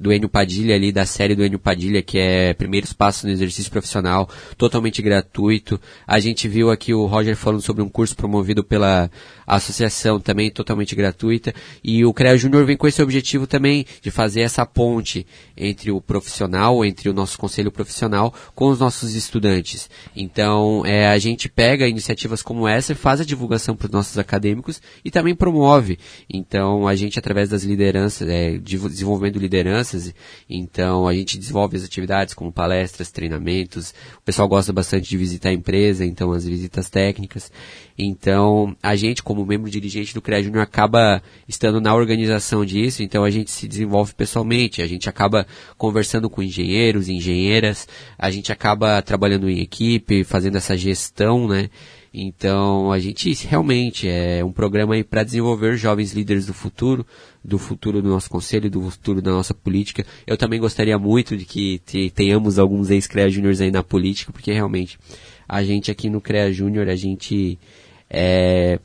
do 0.00 0.10
Enio 0.10 0.30
Padilha 0.30 0.74
ali, 0.74 0.90
da 0.90 1.04
série 1.04 1.34
do 1.34 1.44
Enio 1.44 1.58
Padilha, 1.58 2.02
que 2.02 2.18
é 2.18 2.54
Primeiros 2.54 2.94
Passos 2.94 3.24
no 3.24 3.30
Exercício 3.30 3.70
Profissional, 3.70 4.26
totalmente 4.56 5.02
gratuito. 5.02 5.78
A 6.06 6.18
gente 6.18 6.48
viu 6.48 6.70
aqui 6.70 6.94
o 6.94 7.04
Roger 7.04 7.36
falando 7.36 7.60
sobre 7.60 7.82
um 7.82 7.88
curso 7.88 8.16
promovido 8.16 8.64
pela 8.64 9.10
associação, 9.46 10.18
também 10.18 10.50
totalmente 10.50 10.94
gratuita. 10.94 11.52
E 11.84 12.02
o 12.04 12.14
CREA 12.14 12.38
Júnior 12.38 12.64
vem 12.64 12.78
com 12.78 12.86
esse 12.86 13.02
objetivo 13.02 13.46
também 13.46 13.84
de 14.00 14.10
fazer 14.10 14.40
essa 14.40 14.64
ponte 14.64 15.26
entre 15.54 15.90
o 15.90 16.00
profissional, 16.00 16.82
entre 16.82 17.10
o 17.10 17.12
nosso 17.12 17.38
conselho 17.38 17.70
profissional, 17.70 18.32
com 18.54 18.68
os 18.68 18.78
nossos 18.78 19.14
estudantes. 19.14 19.90
Então, 20.16 20.82
é, 20.86 21.08
a 21.08 21.18
gente 21.18 21.46
pega 21.46 21.86
iniciativas 21.86 22.40
como 22.40 22.66
essa 22.66 22.92
e 22.92 22.94
faz 22.94 23.20
a 23.20 23.24
divulgação 23.24 23.76
para 23.76 23.86
os 23.86 23.92
nossos 23.92 24.16
acadêmicos 24.16 24.80
e 25.04 25.10
também 25.10 25.34
promove. 25.34 25.98
Então, 26.32 26.88
a 26.88 26.94
gente, 26.94 27.18
através 27.18 27.50
das 27.50 27.64
lideranças, 27.64 28.28
é, 28.28 28.56
desenvolvendo 28.56 29.38
então 30.48 31.06
a 31.06 31.14
gente 31.14 31.38
desenvolve 31.38 31.76
as 31.76 31.84
atividades 31.84 32.34
como 32.34 32.52
palestras, 32.52 33.10
treinamentos. 33.10 33.94
O 34.18 34.22
pessoal 34.22 34.48
gosta 34.48 34.72
bastante 34.72 35.08
de 35.08 35.16
visitar 35.16 35.50
a 35.50 35.52
empresa, 35.52 36.04
então 36.04 36.32
as 36.32 36.44
visitas 36.44 36.88
técnicas. 36.90 37.50
Então 37.98 38.76
a 38.82 38.96
gente, 38.96 39.22
como 39.22 39.44
membro 39.44 39.70
dirigente 39.70 40.14
do 40.14 40.22
CREA 40.22 40.42
Júnior, 40.42 40.62
acaba 40.62 41.22
estando 41.48 41.80
na 41.80 41.94
organização 41.94 42.64
disso, 42.64 43.02
então 43.02 43.24
a 43.24 43.30
gente 43.30 43.50
se 43.50 43.68
desenvolve 43.68 44.14
pessoalmente, 44.14 44.82
a 44.82 44.86
gente 44.86 45.08
acaba 45.08 45.46
conversando 45.76 46.30
com 46.30 46.42
engenheiros, 46.42 47.08
engenheiras, 47.08 47.86
a 48.18 48.30
gente 48.30 48.52
acaba 48.52 49.02
trabalhando 49.02 49.48
em 49.48 49.60
equipe, 49.60 50.24
fazendo 50.24 50.56
essa 50.56 50.76
gestão, 50.76 51.48
né? 51.48 51.68
Então, 52.12 52.90
a 52.90 52.98
gente 52.98 53.32
realmente 53.46 54.08
é 54.08 54.44
um 54.44 54.50
programa 54.50 54.94
aí 54.94 55.04
para 55.04 55.22
desenvolver 55.22 55.76
jovens 55.76 56.12
líderes 56.12 56.46
do 56.46 56.52
futuro, 56.52 57.06
do 57.44 57.56
futuro 57.56 58.02
do 58.02 58.08
nosso 58.08 58.28
conselho, 58.28 58.68
do 58.68 58.90
futuro 58.90 59.22
da 59.22 59.30
nossa 59.30 59.54
política. 59.54 60.04
Eu 60.26 60.36
também 60.36 60.58
gostaria 60.58 60.98
muito 60.98 61.36
de 61.36 61.44
que 61.44 61.80
tenhamos 62.14 62.58
alguns 62.58 62.90
ex-CREA 62.90 63.30
Júniors 63.30 63.60
aí 63.60 63.70
na 63.70 63.84
política, 63.84 64.32
porque 64.32 64.52
realmente 64.52 64.98
a 65.48 65.62
gente 65.62 65.90
aqui 65.90 66.10
no 66.10 66.20
CREA 66.20 66.52
Júnior, 66.52 66.88
a 66.88 66.96
gente 66.96 67.56
é, 68.08 68.80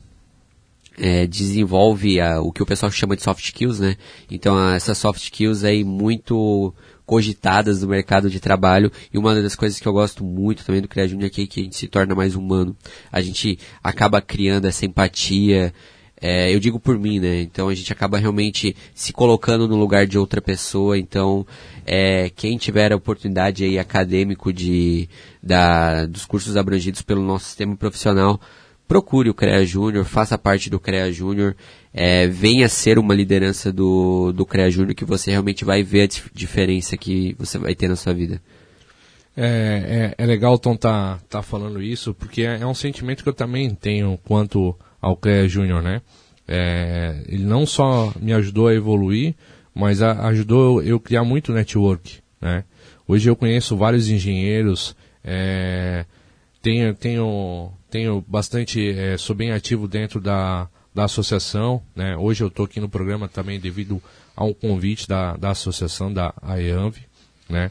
é, 0.98 1.26
desenvolve 1.26 2.20
a, 2.20 2.40
o 2.40 2.52
que 2.52 2.62
o 2.62 2.66
pessoal 2.66 2.92
chama 2.92 3.16
de 3.16 3.22
soft 3.22 3.44
skills, 3.44 3.80
né? 3.80 3.96
Então, 4.30 4.70
essas 4.70 4.98
soft 4.98 5.20
skills 5.20 5.64
aí 5.64 5.82
muito 5.84 6.72
cogitadas 7.06 7.80
no 7.80 7.88
mercado 7.88 8.28
de 8.28 8.40
trabalho. 8.40 8.90
E 9.12 9.16
uma 9.16 9.40
das 9.40 9.54
coisas 9.54 9.78
que 9.78 9.86
eu 9.86 9.92
gosto 9.92 10.24
muito 10.24 10.64
também 10.64 10.82
do 10.82 10.88
Cria 10.88 11.06
Júnior 11.06 11.28
aqui 11.28 11.44
é 11.44 11.46
que 11.46 11.60
a 11.60 11.62
gente 11.62 11.76
se 11.76 11.86
torna 11.86 12.14
mais 12.14 12.34
humano. 12.34 12.76
A 13.10 13.20
gente 13.20 13.58
acaba 13.82 14.20
criando 14.20 14.66
essa 14.66 14.84
empatia. 14.84 15.72
É, 16.20 16.52
eu 16.52 16.58
digo 16.58 16.80
por 16.80 16.98
mim, 16.98 17.20
né? 17.20 17.42
Então 17.42 17.68
a 17.68 17.74
gente 17.74 17.92
acaba 17.92 18.18
realmente 18.18 18.74
se 18.94 19.12
colocando 19.12 19.68
no 19.68 19.76
lugar 19.76 20.06
de 20.06 20.18
outra 20.18 20.40
pessoa. 20.40 20.98
Então, 20.98 21.46
é, 21.86 22.30
quem 22.30 22.58
tiver 22.58 22.92
a 22.92 22.96
oportunidade 22.96 23.64
aí 23.64 23.78
acadêmico 23.78 24.52
de, 24.52 25.08
da, 25.42 26.06
dos 26.06 26.24
cursos 26.24 26.56
abrangidos 26.56 27.02
pelo 27.02 27.22
nosso 27.22 27.44
sistema 27.44 27.76
profissional, 27.76 28.40
procure 28.86 29.28
o 29.28 29.34
CREA 29.34 29.64
Júnior, 29.64 30.04
faça 30.04 30.38
parte 30.38 30.70
do 30.70 30.78
CREA 30.78 31.12
Júnior, 31.12 31.56
é, 31.92 32.26
venha 32.26 32.68
ser 32.68 32.98
uma 32.98 33.14
liderança 33.14 33.72
do, 33.72 34.32
do 34.32 34.46
CREA 34.46 34.70
Júnior 34.70 34.94
que 34.94 35.04
você 35.04 35.30
realmente 35.30 35.64
vai 35.64 35.82
ver 35.82 36.02
a 36.02 36.06
dif 36.06 36.30
diferença 36.32 36.96
que 36.96 37.34
você 37.38 37.58
vai 37.58 37.74
ter 37.74 37.88
na 37.88 37.96
sua 37.96 38.14
vida. 38.14 38.40
É, 39.36 40.14
é, 40.18 40.24
é 40.24 40.26
legal 40.26 40.54
o 40.54 40.58
Tom 40.58 40.76
tá, 40.76 41.18
tá 41.28 41.42
falando 41.42 41.82
isso, 41.82 42.14
porque 42.14 42.42
é, 42.42 42.60
é, 42.60 42.66
um 42.66 42.74
sentimento 42.74 43.22
que 43.22 43.28
eu 43.28 43.34
também 43.34 43.74
tenho 43.74 44.18
quanto 44.24 44.74
ao 45.00 45.16
CREA 45.16 45.48
Júnior, 45.48 45.82
né? 45.82 46.00
É, 46.48 47.22
ele 47.28 47.44
não 47.44 47.66
só 47.66 48.12
me 48.20 48.32
ajudou 48.32 48.68
a 48.68 48.74
evoluir, 48.74 49.34
mas 49.74 50.00
a, 50.00 50.28
ajudou 50.28 50.82
eu 50.82 50.98
criar 50.98 51.24
muito 51.24 51.52
network, 51.52 52.20
né? 52.40 52.64
Hoje 53.06 53.28
eu 53.28 53.36
conheço 53.36 53.76
vários 53.76 54.08
engenheiros, 54.08 54.96
é, 55.22 56.04
tenho, 56.62 56.94
tenho 56.94 57.72
tenho 57.96 58.22
bastante, 58.28 58.90
é, 58.90 59.16
sou 59.16 59.34
bem 59.34 59.52
ativo 59.52 59.88
dentro 59.88 60.20
da, 60.20 60.68
da 60.94 61.04
associação, 61.04 61.82
né? 61.94 62.14
Hoje 62.14 62.44
eu 62.44 62.48
estou 62.48 62.66
aqui 62.66 62.78
no 62.78 62.90
programa 62.90 63.26
também 63.26 63.58
devido 63.58 64.02
a 64.36 64.44
um 64.44 64.52
convite 64.52 65.08
da, 65.08 65.34
da 65.34 65.52
associação 65.52 66.12
da 66.12 66.34
AEANV, 66.42 66.98
né? 67.48 67.70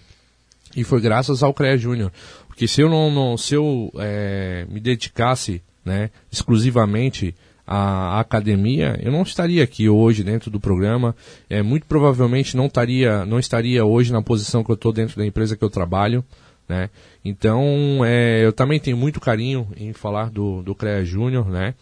E 0.76 0.84
foi 0.84 1.00
graças 1.00 1.44
ao 1.44 1.54
CREA 1.54 1.78
Júnior, 1.78 2.12
porque 2.48 2.68
se 2.68 2.82
eu 2.82 2.90
não, 2.90 3.12
não 3.12 3.38
se 3.38 3.54
eu 3.54 3.92
é, 4.00 4.66
me 4.68 4.80
dedicasse, 4.80 5.62
né, 5.86 6.10
exclusivamente 6.32 7.36
à 7.68 8.20
academia, 8.20 9.00
eu 9.04 9.12
não 9.12 9.22
estaria 9.22 9.64
aqui 9.64 9.88
hoje 9.88 10.24
dentro 10.24 10.50
do 10.50 10.60
programa, 10.60 11.16
é 11.48 11.62
muito 11.62 11.86
provavelmente 11.86 12.58
não 12.58 12.66
estaria, 12.66 13.24
não 13.26 13.38
estaria 13.38 13.86
hoje 13.86 14.12
na 14.12 14.24
posição 14.24 14.64
que 14.64 14.72
eu 14.72 14.76
estou 14.76 14.92
dentro 14.92 15.18
da 15.18 15.26
empresa 15.26 15.56
que 15.56 15.64
eu 15.64 15.70
trabalho, 15.70 16.26
né? 16.68 16.90
Então, 17.24 18.04
é, 18.06 18.44
eu 18.44 18.52
também 18.52 18.80
tenho 18.80 18.98
muito 18.98 19.20
carinho 19.20 19.68
em 19.78 19.94
falar 19.94 20.30
do, 20.30 20.62
do 20.62 20.76
CREA 20.76 21.06
Júnior, 21.06 21.50
né? 21.50 21.74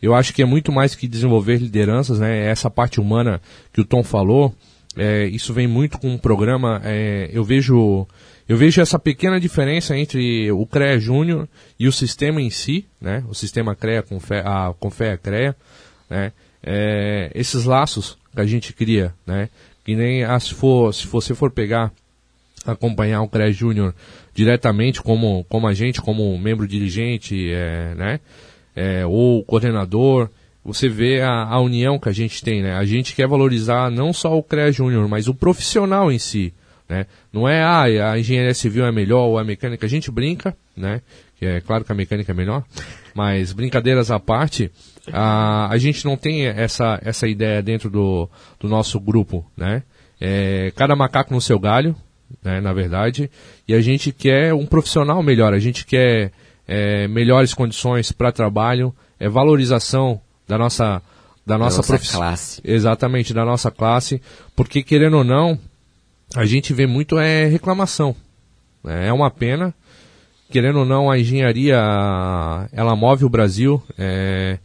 Eu 0.00 0.14
acho 0.14 0.32
que 0.32 0.42
é 0.42 0.46
muito 0.46 0.70
mais 0.70 0.94
que 0.94 1.08
desenvolver 1.08 1.58
lideranças, 1.58 2.18
né? 2.18 2.46
Essa 2.46 2.70
parte 2.70 3.00
humana 3.00 3.40
que 3.72 3.80
o 3.80 3.84
Tom 3.84 4.02
falou, 4.02 4.54
é, 4.96 5.26
isso 5.26 5.52
vem 5.52 5.66
muito 5.66 5.98
com 5.98 6.14
o 6.14 6.18
programa. 6.18 6.80
É, 6.84 7.30
eu 7.32 7.44
vejo 7.44 8.06
eu 8.48 8.56
vejo 8.56 8.80
essa 8.80 8.98
pequena 8.98 9.40
diferença 9.40 9.96
entre 9.96 10.50
o 10.52 10.64
CREA 10.66 11.00
Júnior 11.00 11.48
e 11.78 11.88
o 11.88 11.92
sistema 11.92 12.40
em 12.40 12.48
si, 12.48 12.86
né? 13.00 13.24
O 13.28 13.34
sistema 13.34 13.74
CREA 13.74 14.02
com 14.02 14.20
fé, 14.20 14.40
a 14.44 14.72
Confea 14.78 15.16
CREA, 15.16 15.56
né? 16.08 16.32
É, 16.62 17.30
esses 17.34 17.64
laços 17.64 18.16
que 18.32 18.40
a 18.40 18.46
gente 18.46 18.72
cria, 18.72 19.12
né? 19.26 19.48
Que 19.84 19.96
nem 19.96 20.22
se, 20.38 20.54
for, 20.54 20.92
se 20.92 21.06
você 21.06 21.34
for 21.34 21.50
pegar 21.50 21.92
acompanhar 22.72 23.22
o 23.22 23.28
CREA 23.28 23.52
Júnior 23.52 23.94
diretamente 24.34 25.02
como, 25.02 25.44
como 25.48 25.66
agente, 25.66 26.00
como 26.00 26.38
membro 26.38 26.66
dirigente, 26.66 27.50
é, 27.52 27.94
né? 27.94 28.20
É, 28.74 29.06
ou 29.06 29.42
coordenador, 29.42 30.28
você 30.62 30.88
vê 30.88 31.22
a, 31.22 31.44
a, 31.44 31.60
união 31.60 31.98
que 31.98 32.08
a 32.08 32.12
gente 32.12 32.42
tem, 32.42 32.62
né? 32.62 32.74
A 32.74 32.84
gente 32.84 33.14
quer 33.14 33.26
valorizar 33.26 33.90
não 33.90 34.12
só 34.12 34.36
o 34.36 34.42
CREA 34.42 34.72
Júnior, 34.72 35.08
mas 35.08 35.28
o 35.28 35.34
profissional 35.34 36.10
em 36.10 36.18
si, 36.18 36.52
né? 36.88 37.06
Não 37.32 37.48
é, 37.48 37.62
ah, 37.62 38.12
a 38.12 38.18
engenharia 38.18 38.52
civil 38.52 38.84
é 38.84 38.92
melhor 38.92 39.26
ou 39.26 39.38
a 39.38 39.44
mecânica, 39.44 39.86
a 39.86 39.88
gente 39.88 40.10
brinca, 40.10 40.56
né? 40.76 41.00
É 41.40 41.60
claro 41.60 41.84
que 41.84 41.92
a 41.92 41.94
mecânica 41.94 42.32
é 42.32 42.34
melhor, 42.34 42.64
mas 43.14 43.52
brincadeiras 43.52 44.10
à 44.10 44.18
parte, 44.18 44.70
a, 45.12 45.72
a 45.72 45.78
gente 45.78 46.04
não 46.04 46.16
tem 46.16 46.46
essa, 46.46 46.98
essa 47.02 47.28
ideia 47.28 47.62
dentro 47.62 47.90
do, 47.90 48.28
do 48.58 48.68
nosso 48.68 48.98
grupo, 48.98 49.44
né? 49.56 49.82
É, 50.20 50.72
cada 50.74 50.96
macaco 50.96 51.32
no 51.32 51.40
seu 51.40 51.58
galho, 51.58 51.94
né, 52.42 52.60
na 52.60 52.72
verdade, 52.72 53.30
e 53.66 53.74
a 53.74 53.80
gente 53.80 54.12
quer 54.12 54.54
um 54.54 54.66
profissional 54.66 55.22
melhor, 55.22 55.52
a 55.52 55.58
gente 55.58 55.84
quer 55.84 56.32
é, 56.66 57.06
melhores 57.08 57.54
condições 57.54 58.12
para 58.12 58.32
trabalho, 58.32 58.94
é 59.18 59.28
valorização 59.28 60.20
da 60.46 60.58
nossa 60.58 61.02
da 61.46 61.56
nossa, 61.56 61.76
nossa 61.76 61.92
profiss... 61.92 62.10
classe. 62.12 62.60
Exatamente, 62.64 63.32
da 63.32 63.44
nossa 63.44 63.70
classe, 63.70 64.20
porque 64.56 64.82
querendo 64.82 65.18
ou 65.18 65.24
não, 65.24 65.58
a 66.34 66.44
gente 66.44 66.72
vê 66.72 66.86
muito 66.86 67.18
é 67.18 67.46
reclamação. 67.46 68.16
É 68.84 69.12
uma 69.12 69.30
pena, 69.30 69.72
querendo 70.50 70.80
ou 70.80 70.84
não, 70.84 71.10
a 71.10 71.18
engenharia 71.18 71.76
ela 72.72 72.96
move 72.96 73.24
o 73.24 73.28
Brasil. 73.28 73.82
É... 73.96 74.58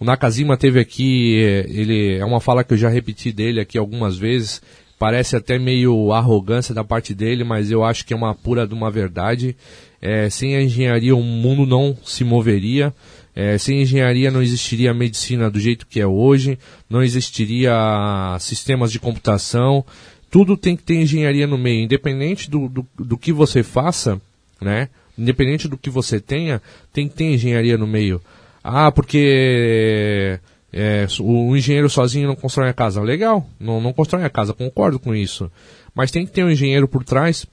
O 0.00 0.04
Nakazima 0.04 0.56
teve 0.56 0.78
aqui, 0.78 1.38
ele 1.68 2.18
é 2.18 2.24
uma 2.24 2.40
fala 2.40 2.62
que 2.62 2.72
eu 2.72 2.78
já 2.78 2.88
repeti 2.88 3.32
dele 3.32 3.60
aqui 3.60 3.76
algumas 3.76 4.16
vezes. 4.16 4.62
Parece 4.98 5.36
até 5.36 5.58
meio 5.58 6.12
arrogância 6.12 6.74
da 6.74 6.82
parte 6.82 7.14
dele, 7.14 7.44
mas 7.44 7.70
eu 7.70 7.84
acho 7.84 8.04
que 8.04 8.12
é 8.12 8.16
uma 8.16 8.34
pura 8.34 8.66
de 8.66 8.74
uma 8.74 8.90
verdade. 8.90 9.56
É, 10.02 10.28
sem 10.28 10.56
a 10.56 10.62
engenharia 10.62 11.14
o 11.14 11.22
mundo 11.22 11.64
não 11.64 11.96
se 12.04 12.24
moveria. 12.24 12.92
É, 13.34 13.56
sem 13.56 13.80
engenharia 13.80 14.32
não 14.32 14.42
existiria 14.42 14.92
medicina 14.92 15.48
do 15.48 15.60
jeito 15.60 15.86
que 15.86 16.00
é 16.00 16.06
hoje, 16.06 16.58
não 16.90 17.00
existiria 17.04 18.36
sistemas 18.40 18.90
de 18.90 18.98
computação. 18.98 19.84
Tudo 20.28 20.56
tem 20.56 20.76
que 20.76 20.82
ter 20.82 20.96
engenharia 20.96 21.46
no 21.46 21.56
meio, 21.56 21.84
independente 21.84 22.50
do, 22.50 22.68
do, 22.68 22.86
do 22.98 23.16
que 23.16 23.32
você 23.32 23.62
faça, 23.62 24.20
né? 24.60 24.88
Independente 25.16 25.68
do 25.68 25.78
que 25.78 25.88
você 25.88 26.18
tenha, 26.18 26.60
tem 26.92 27.08
que 27.08 27.14
ter 27.14 27.32
engenharia 27.32 27.78
no 27.78 27.86
meio. 27.86 28.20
Ah, 28.62 28.90
porque 28.90 30.40
é, 30.72 31.06
o, 31.20 31.56
engenheiro 31.56 31.88
sozinho 31.88 32.28
não 32.28 32.36
constrói 32.36 32.68
a 32.68 32.74
casa. 32.74 33.00
Legal, 33.00 33.46
não, 33.58 33.80
não 33.80 33.92
constrói 33.92 34.24
a 34.24 34.30
casa, 34.30 34.52
concordo 34.52 34.98
com 34.98 35.14
isso. 35.14 35.50
Mas 35.94 36.10
tem 36.10 36.26
que 36.26 36.32
ter 36.32 36.44
um 36.44 36.50
engenheiro 36.50 36.86
por 36.86 37.04
trás 37.04 37.46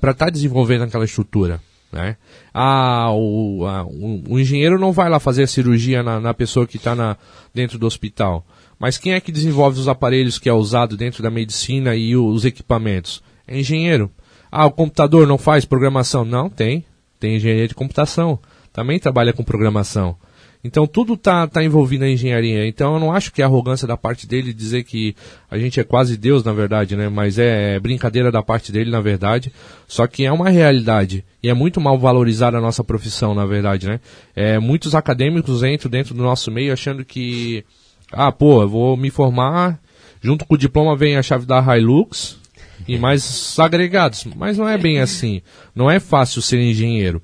para 0.00 0.12
estar 0.12 0.26
tá 0.26 0.30
desenvolvendo 0.30 0.84
aquela 0.84 1.04
estrutura. 1.04 1.60
Né? 1.92 2.16
Ah, 2.52 3.10
o, 3.12 3.64
a, 3.66 3.84
o, 3.84 4.22
o, 4.30 4.38
engenheiro 4.38 4.78
não 4.78 4.92
vai 4.92 5.08
lá 5.08 5.18
fazer 5.18 5.44
a 5.44 5.46
cirurgia 5.46 6.02
na, 6.02 6.20
na 6.20 6.34
pessoa 6.34 6.66
que 6.66 6.76
está 6.76 7.16
dentro 7.54 7.78
do 7.78 7.86
hospital. 7.86 8.44
Mas 8.78 8.98
quem 8.98 9.14
é 9.14 9.20
que 9.20 9.32
desenvolve 9.32 9.80
os 9.80 9.88
aparelhos 9.88 10.38
que 10.38 10.48
é 10.48 10.52
usado 10.52 10.96
dentro 10.96 11.22
da 11.22 11.30
medicina 11.30 11.96
e 11.96 12.14
os 12.16 12.44
equipamentos? 12.44 13.22
É 13.46 13.58
engenheiro. 13.58 14.10
Ah, 14.50 14.66
o 14.66 14.70
computador 14.70 15.26
não 15.26 15.38
faz 15.38 15.64
programação? 15.64 16.24
Não, 16.24 16.50
tem. 16.50 16.84
Tem 17.18 17.36
engenharia 17.36 17.68
de 17.68 17.74
computação. 17.74 18.38
Também 18.76 18.98
trabalha 18.98 19.32
com 19.32 19.42
programação. 19.42 20.18
Então 20.62 20.86
tudo 20.86 21.14
está 21.14 21.46
tá 21.46 21.64
envolvido 21.64 22.04
na 22.04 22.10
engenharia. 22.10 22.68
Então 22.68 22.92
eu 22.92 23.00
não 23.00 23.10
acho 23.10 23.32
que 23.32 23.40
é 23.40 23.44
arrogância 23.46 23.88
da 23.88 23.96
parte 23.96 24.26
dele 24.26 24.52
dizer 24.52 24.84
que 24.84 25.16
a 25.50 25.56
gente 25.56 25.80
é 25.80 25.84
quase 25.84 26.14
Deus, 26.14 26.44
na 26.44 26.52
verdade, 26.52 26.94
né? 26.94 27.08
Mas 27.08 27.38
é 27.38 27.80
brincadeira 27.80 28.30
da 28.30 28.42
parte 28.42 28.70
dele, 28.70 28.90
na 28.90 29.00
verdade. 29.00 29.50
Só 29.88 30.06
que 30.06 30.26
é 30.26 30.30
uma 30.30 30.50
realidade. 30.50 31.24
E 31.42 31.48
é 31.48 31.54
muito 31.54 31.80
mal 31.80 31.98
valorizada 31.98 32.58
a 32.58 32.60
nossa 32.60 32.84
profissão, 32.84 33.34
na 33.34 33.46
verdade, 33.46 33.86
né? 33.86 33.98
É, 34.34 34.58
muitos 34.58 34.94
acadêmicos 34.94 35.62
entram 35.62 35.90
dentro 35.90 36.14
do 36.14 36.22
nosso 36.22 36.50
meio 36.50 36.70
achando 36.70 37.02
que. 37.02 37.64
Ah, 38.12 38.30
pô, 38.30 38.60
eu 38.60 38.68
vou 38.68 38.94
me 38.94 39.08
formar. 39.08 39.80
Junto 40.20 40.44
com 40.44 40.54
o 40.54 40.58
diploma 40.58 40.94
vem 40.94 41.16
a 41.16 41.22
chave 41.22 41.46
da 41.46 41.64
Hilux 41.74 42.38
e 42.86 42.98
mais 42.98 43.58
agregados. 43.58 44.26
Mas 44.36 44.58
não 44.58 44.68
é 44.68 44.76
bem 44.76 45.00
assim. 45.00 45.40
Não 45.74 45.90
é 45.90 45.98
fácil 45.98 46.42
ser 46.42 46.60
engenheiro 46.60 47.22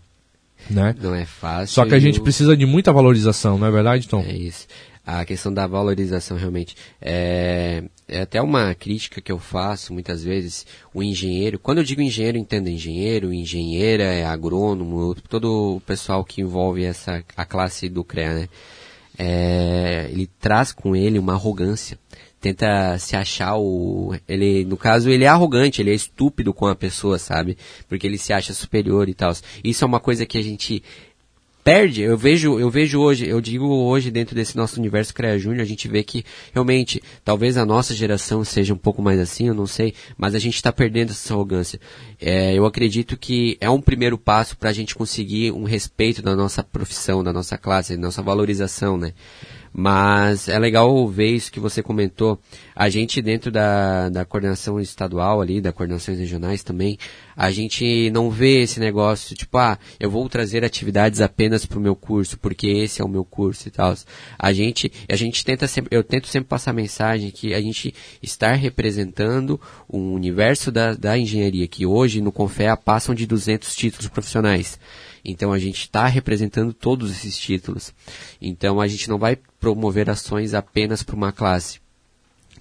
né? 0.70 0.94
Não 1.00 1.14
é 1.14 1.24
fácil. 1.24 1.74
Só 1.74 1.84
que 1.84 1.94
a 1.94 1.98
gente 1.98 2.20
precisa 2.20 2.56
de 2.56 2.66
muita 2.66 2.92
valorização, 2.92 3.58
não 3.58 3.66
é 3.66 3.70
verdade, 3.70 4.08
Tom? 4.08 4.24
É 4.26 4.32
isso. 4.32 4.66
A 5.04 5.24
questão 5.24 5.52
da 5.52 5.66
valorização 5.66 6.36
realmente 6.36 6.76
é, 7.00 7.82
é 8.06 8.20
até 8.20 8.40
uma 8.40 8.72
crítica 8.72 9.20
que 9.20 9.32
eu 9.32 9.38
faço 9.38 9.92
muitas 9.92 10.22
vezes. 10.22 10.64
O 10.94 11.02
engenheiro, 11.02 11.58
quando 11.58 11.78
eu 11.78 11.84
digo 11.84 12.00
engenheiro, 12.00 12.38
entendo 12.38 12.68
engenheiro, 12.68 13.32
engenheira, 13.32 14.04
é 14.04 14.24
agrônomo, 14.24 15.14
todo 15.28 15.76
o 15.76 15.80
pessoal 15.80 16.24
que 16.24 16.40
envolve 16.40 16.84
essa 16.84 17.24
a 17.36 17.44
classe 17.44 17.88
do 17.88 18.04
CREA, 18.04 18.34
né? 18.34 18.48
É, 19.18 20.08
ele 20.10 20.26
traz 20.40 20.72
com 20.72 20.96
ele 20.96 21.18
uma 21.18 21.34
arrogância 21.34 21.98
tenta 22.42 22.98
se 22.98 23.14
achar 23.14 23.56
o. 23.56 24.14
Ele, 24.28 24.64
no 24.64 24.76
caso, 24.76 25.08
ele 25.08 25.24
é 25.24 25.28
arrogante, 25.28 25.80
ele 25.80 25.92
é 25.92 25.94
estúpido 25.94 26.52
com 26.52 26.66
a 26.66 26.74
pessoa, 26.74 27.16
sabe? 27.18 27.56
Porque 27.88 28.06
ele 28.06 28.18
se 28.18 28.32
acha 28.32 28.52
superior 28.52 29.08
e 29.08 29.14
tal. 29.14 29.32
Isso 29.62 29.84
é 29.84 29.86
uma 29.86 30.00
coisa 30.00 30.26
que 30.26 30.36
a 30.36 30.42
gente 30.42 30.82
perde. 31.62 32.02
Eu 32.02 32.18
vejo, 32.18 32.58
eu 32.58 32.68
vejo 32.68 33.00
hoje, 33.00 33.26
eu 33.26 33.40
digo 33.40 33.66
hoje 33.66 34.10
dentro 34.10 34.34
desse 34.34 34.56
nosso 34.56 34.80
universo 34.80 35.14
CREA 35.14 35.38
Júnior, 35.38 35.62
a 35.62 35.64
gente 35.64 35.86
vê 35.86 36.02
que 36.02 36.24
realmente, 36.52 37.00
talvez 37.24 37.56
a 37.56 37.64
nossa 37.64 37.94
geração 37.94 38.44
seja 38.44 38.74
um 38.74 38.76
pouco 38.76 39.00
mais 39.00 39.20
assim, 39.20 39.46
eu 39.46 39.54
não 39.54 39.66
sei, 39.66 39.94
mas 40.16 40.34
a 40.34 40.40
gente 40.40 40.56
está 40.56 40.72
perdendo 40.72 41.10
essa 41.10 41.32
arrogância. 41.32 41.80
É, 42.20 42.52
eu 42.52 42.66
acredito 42.66 43.16
que 43.16 43.56
é 43.60 43.70
um 43.70 43.80
primeiro 43.80 44.18
passo 44.18 44.56
para 44.56 44.70
a 44.70 44.72
gente 44.72 44.96
conseguir 44.96 45.52
um 45.52 45.62
respeito 45.62 46.20
da 46.22 46.34
nossa 46.34 46.62
profissão, 46.62 47.22
da 47.22 47.32
nossa 47.32 47.56
classe, 47.56 47.94
da 47.94 48.02
nossa 48.02 48.20
valorização, 48.20 48.96
né? 48.96 49.12
Mas 49.72 50.48
é 50.48 50.58
legal 50.58 51.08
ver 51.08 51.28
isso 51.28 51.50
que 51.50 51.60
você 51.60 51.82
comentou. 51.82 52.38
A 52.74 52.88
gente, 52.88 53.20
dentro 53.20 53.50
da, 53.50 54.08
da 54.08 54.24
coordenação 54.24 54.80
estadual 54.80 55.40
ali, 55.40 55.60
da 55.60 55.72
coordenações 55.72 56.18
regionais 56.18 56.62
também, 56.62 56.98
a 57.36 57.50
gente 57.50 58.10
não 58.10 58.30
vê 58.30 58.62
esse 58.62 58.80
negócio, 58.80 59.36
tipo, 59.36 59.58
ah, 59.58 59.78
eu 60.00 60.10
vou 60.10 60.28
trazer 60.28 60.64
atividades 60.64 61.20
apenas 61.20 61.66
para 61.66 61.78
o 61.78 61.82
meu 61.82 61.94
curso, 61.94 62.38
porque 62.38 62.66
esse 62.66 63.00
é 63.02 63.04
o 63.04 63.08
meu 63.08 63.24
curso 63.24 63.68
e 63.68 63.70
tal. 63.70 63.94
A 64.38 64.52
gente, 64.52 64.90
a 65.08 65.16
gente 65.16 65.44
tenta 65.44 65.66
sempre, 65.66 65.96
eu 65.96 66.02
tento 66.02 66.28
sempre 66.28 66.48
passar 66.48 66.70
a 66.70 66.74
mensagem 66.74 67.30
que 67.30 67.52
a 67.54 67.60
gente 67.60 67.94
está 68.22 68.52
representando 68.52 69.60
um 69.90 70.12
universo 70.12 70.70
da, 70.72 70.94
da 70.94 71.18
engenharia, 71.18 71.68
que 71.68 71.84
hoje 71.84 72.20
no 72.20 72.32
Confea 72.32 72.76
passam 72.76 73.14
de 73.14 73.26
200 73.26 73.74
títulos 73.74 74.08
profissionais. 74.08 74.78
Então 75.24 75.52
a 75.52 75.58
gente 75.58 75.82
está 75.82 76.06
representando 76.06 76.72
todos 76.72 77.10
esses 77.10 77.38
títulos. 77.38 77.92
Então 78.40 78.80
a 78.80 78.88
gente 78.88 79.08
não 79.08 79.18
vai 79.18 79.36
promover 79.60 80.10
ações 80.10 80.54
apenas 80.54 81.02
para 81.02 81.14
uma 81.14 81.32
classe. 81.32 81.81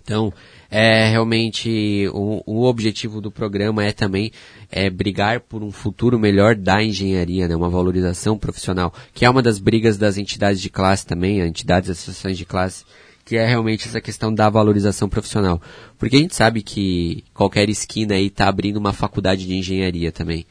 Então, 0.03 0.33
é 0.69 1.09
realmente 1.09 2.07
o, 2.13 2.41
o, 2.45 2.63
objetivo 2.63 3.21
do 3.21 3.31
programa 3.31 3.83
é 3.83 3.91
também 3.91 4.31
é, 4.71 4.89
brigar 4.89 5.41
por 5.41 5.63
um 5.63 5.71
futuro 5.71 6.17
melhor 6.17 6.55
da 6.55 6.83
engenharia, 6.83 7.47
né, 7.47 7.55
uma 7.55 7.69
valorização 7.69 8.37
profissional, 8.37 8.93
que 9.13 9.25
é 9.25 9.29
uma 9.29 9.41
das 9.41 9.59
brigas 9.59 9.97
das 9.97 10.17
entidades 10.17 10.61
de 10.61 10.69
classe 10.69 11.05
também, 11.05 11.39
entidades 11.39 11.89
e 11.89 11.91
associações 11.91 12.37
de 12.37 12.45
classe, 12.45 12.83
que 13.23 13.35
é 13.35 13.45
realmente 13.45 13.87
essa 13.87 14.01
questão 14.01 14.33
da 14.33 14.49
valorização 14.49 15.07
profissional. 15.07 15.61
Porque 15.97 16.15
a 16.15 16.19
gente 16.19 16.35
sabe 16.35 16.61
que 16.61 17.23
qualquer 17.33 17.69
esquina 17.69 18.15
aí 18.15 18.27
está 18.27 18.47
abrindo 18.47 18.77
uma 18.77 18.93
faculdade 18.93 19.45
de 19.45 19.55
engenharia 19.55 20.11
também. 20.11 20.45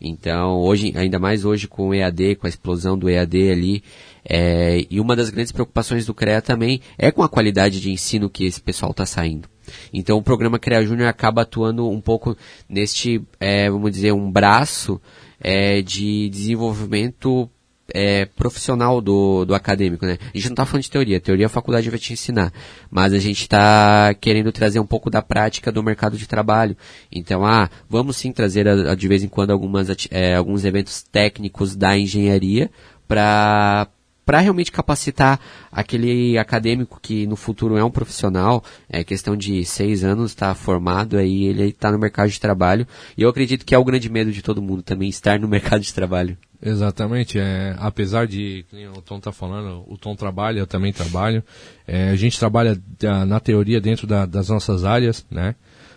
Então, 0.00 0.60
hoje, 0.60 0.92
ainda 0.94 1.18
mais 1.18 1.44
hoje 1.44 1.66
com 1.66 1.88
o 1.88 1.94
EAD, 1.94 2.36
com 2.36 2.46
a 2.46 2.50
explosão 2.50 2.98
do 2.98 3.08
EAD 3.08 3.50
ali, 3.50 3.82
é, 4.28 4.84
e 4.90 5.00
uma 5.00 5.14
das 5.14 5.30
grandes 5.30 5.52
preocupações 5.52 6.04
do 6.04 6.14
CREA 6.14 6.42
também 6.42 6.80
é 6.98 7.10
com 7.10 7.22
a 7.22 7.28
qualidade 7.28 7.80
de 7.80 7.90
ensino 7.90 8.28
que 8.28 8.44
esse 8.44 8.60
pessoal 8.60 8.90
está 8.90 9.06
saindo. 9.06 9.48
Então, 9.92 10.18
o 10.18 10.22
programa 10.22 10.58
CREA 10.58 10.84
Júnior 10.84 11.08
acaba 11.08 11.42
atuando 11.42 11.88
um 11.88 12.00
pouco 12.00 12.36
neste, 12.68 13.22
é, 13.38 13.70
vamos 13.70 13.92
dizer, 13.92 14.12
um 14.12 14.30
braço 14.30 15.00
é, 15.40 15.80
de 15.82 16.28
desenvolvimento 16.28 17.48
é, 17.94 18.24
profissional 18.24 19.00
do, 19.00 19.44
do 19.44 19.54
acadêmico, 19.54 20.04
né? 20.04 20.18
A 20.20 20.36
gente 20.36 20.46
não 20.46 20.54
está 20.54 20.66
falando 20.66 20.82
de 20.82 20.90
teoria, 20.90 21.20
teoria 21.20 21.46
a 21.46 21.48
faculdade 21.48 21.88
vai 21.88 21.98
te 21.98 22.12
ensinar, 22.12 22.52
mas 22.90 23.12
a 23.12 23.18
gente 23.18 23.42
está 23.42 24.12
querendo 24.14 24.50
trazer 24.50 24.80
um 24.80 24.86
pouco 24.86 25.08
da 25.08 25.22
prática 25.22 25.70
do 25.70 25.82
mercado 25.82 26.16
de 26.16 26.26
trabalho. 26.26 26.76
Então, 27.12 27.44
ah, 27.44 27.70
vamos 27.88 28.16
sim 28.16 28.32
trazer 28.32 28.66
a, 28.66 28.92
a, 28.92 28.94
de 28.94 29.06
vez 29.06 29.22
em 29.22 29.28
quando 29.28 29.52
algumas, 29.52 29.88
é, 30.10 30.34
alguns 30.34 30.64
eventos 30.64 31.02
técnicos 31.02 31.76
da 31.76 31.96
engenharia 31.96 32.70
para 33.06 33.88
para 34.26 34.40
realmente 34.40 34.72
capacitar 34.72 35.38
aquele 35.70 36.36
acadêmico 36.36 36.98
que 37.00 37.28
no 37.28 37.36
futuro 37.36 37.76
é 37.76 37.84
um 37.84 37.90
profissional, 37.92 38.62
é 38.88 39.04
questão 39.04 39.36
de 39.36 39.64
seis 39.64 40.02
anos, 40.02 40.32
está 40.32 40.52
formado, 40.52 41.16
aí 41.16 41.44
ele 41.44 41.68
está 41.68 41.92
no 41.92 41.98
mercado 41.98 42.28
de 42.28 42.40
trabalho. 42.40 42.84
E 43.16 43.22
eu 43.22 43.28
acredito 43.28 43.64
que 43.64 43.72
é 43.72 43.78
o 43.78 43.84
grande 43.84 44.10
medo 44.10 44.32
de 44.32 44.42
todo 44.42 44.60
mundo 44.60 44.82
também, 44.82 45.08
estar 45.08 45.38
no 45.38 45.46
mercado 45.48 45.80
de 45.80 45.94
trabalho. 45.94 46.36
Exatamente, 46.60 47.38
é, 47.38 47.76
apesar 47.78 48.26
de, 48.26 48.64
o 48.96 49.00
Tom 49.00 49.18
está 49.18 49.30
falando, 49.30 49.84
o 49.86 49.96
Tom 49.96 50.16
trabalha, 50.16 50.58
eu 50.58 50.66
também 50.66 50.92
trabalho, 50.92 51.44
é, 51.86 52.08
a 52.08 52.16
gente 52.16 52.36
trabalha 52.38 52.80
na 53.28 53.38
teoria 53.38 53.80
dentro 53.80 54.06
da, 54.06 54.26
das 54.26 54.48
nossas 54.48 54.84
áreas, 54.84 55.24
né? 55.30 55.54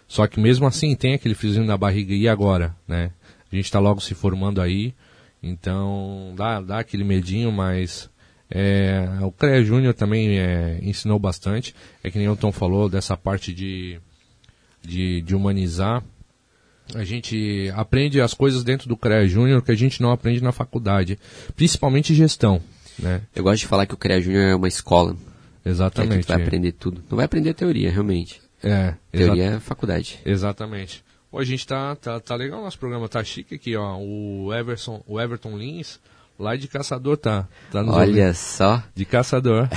Só 0.07 0.27
que 0.27 0.39
mesmo 0.39 0.67
assim 0.67 0.95
tem 0.95 1.13
aquele 1.13 1.33
friozinho 1.33 1.65
na 1.65 1.77
barriga, 1.77 2.13
e 2.13 2.27
agora, 2.27 2.75
né? 2.87 3.11
A 3.51 3.55
gente 3.55 3.65
está 3.65 3.79
logo 3.79 4.01
se 4.01 4.13
formando 4.13 4.61
aí, 4.61 4.93
então 5.41 6.33
dá, 6.35 6.61
dá 6.61 6.79
aquele 6.79 7.03
medinho, 7.03 7.51
mas 7.51 8.09
é, 8.51 9.07
o 9.21 9.31
CREA 9.31 9.63
Júnior 9.63 9.93
também 9.93 10.39
é, 10.39 10.79
ensinou 10.81 11.19
bastante. 11.19 11.75
É 12.03 12.09
que 12.09 12.17
nem 12.17 12.27
o 12.27 12.35
Tom 12.35 12.51
falou 12.51 12.89
dessa 12.89 13.15
parte 13.15 13.53
de, 13.53 13.99
de, 14.81 15.21
de, 15.21 15.35
humanizar. 15.35 16.03
A 16.95 17.03
gente 17.03 17.71
aprende 17.75 18.19
as 18.19 18.33
coisas 18.33 18.63
dentro 18.63 18.89
do 18.89 18.97
CREA 18.97 19.27
Júnior 19.27 19.62
que 19.62 19.71
a 19.71 19.75
gente 19.75 20.01
não 20.01 20.12
aprende 20.12 20.41
na 20.41 20.51
faculdade, 20.51 21.19
principalmente 21.55 22.15
gestão. 22.15 22.59
Né? 22.97 23.21
Eu 23.35 23.43
gosto 23.43 23.59
de 23.59 23.67
falar 23.67 23.85
que 23.85 23.93
o 23.93 23.97
CREA 23.97 24.19
Júnior 24.19 24.43
é 24.43 24.55
uma 24.55 24.67
escola. 24.67 25.15
Exatamente. 25.63 26.25
Que 26.25 26.33
vai 26.33 26.41
aprender 26.41 26.71
tudo. 26.71 27.03
Não 27.09 27.17
vai 27.17 27.25
aprender 27.25 27.53
teoria, 27.53 27.91
realmente. 27.91 28.41
É. 28.63 28.95
Teoria 29.12 29.43
é 29.43 29.59
faculdade. 29.59 30.19
Exatamente. 30.25 31.03
Pô, 31.29 31.38
a 31.38 31.43
gente 31.43 31.67
tá, 31.67 31.95
tá, 31.95 32.19
tá 32.19 32.35
legal 32.35 32.59
o 32.59 32.63
nosso 32.63 32.79
programa, 32.79 33.07
tá 33.07 33.23
chique 33.23 33.53
aqui, 33.53 33.75
ó. 33.75 33.97
O 33.99 34.51
Everson, 34.51 35.03
o 35.05 35.21
Everton 35.21 35.55
Lins 35.55 35.99
Lá 36.39 36.56
de 36.56 36.69
caçador 36.69 37.17
tá. 37.17 37.49
tá 37.69 37.82
Olha 37.82 38.08
ouvindo. 38.08 38.34
só. 38.34 38.82
De 38.95 39.04
caçador. 39.04 39.67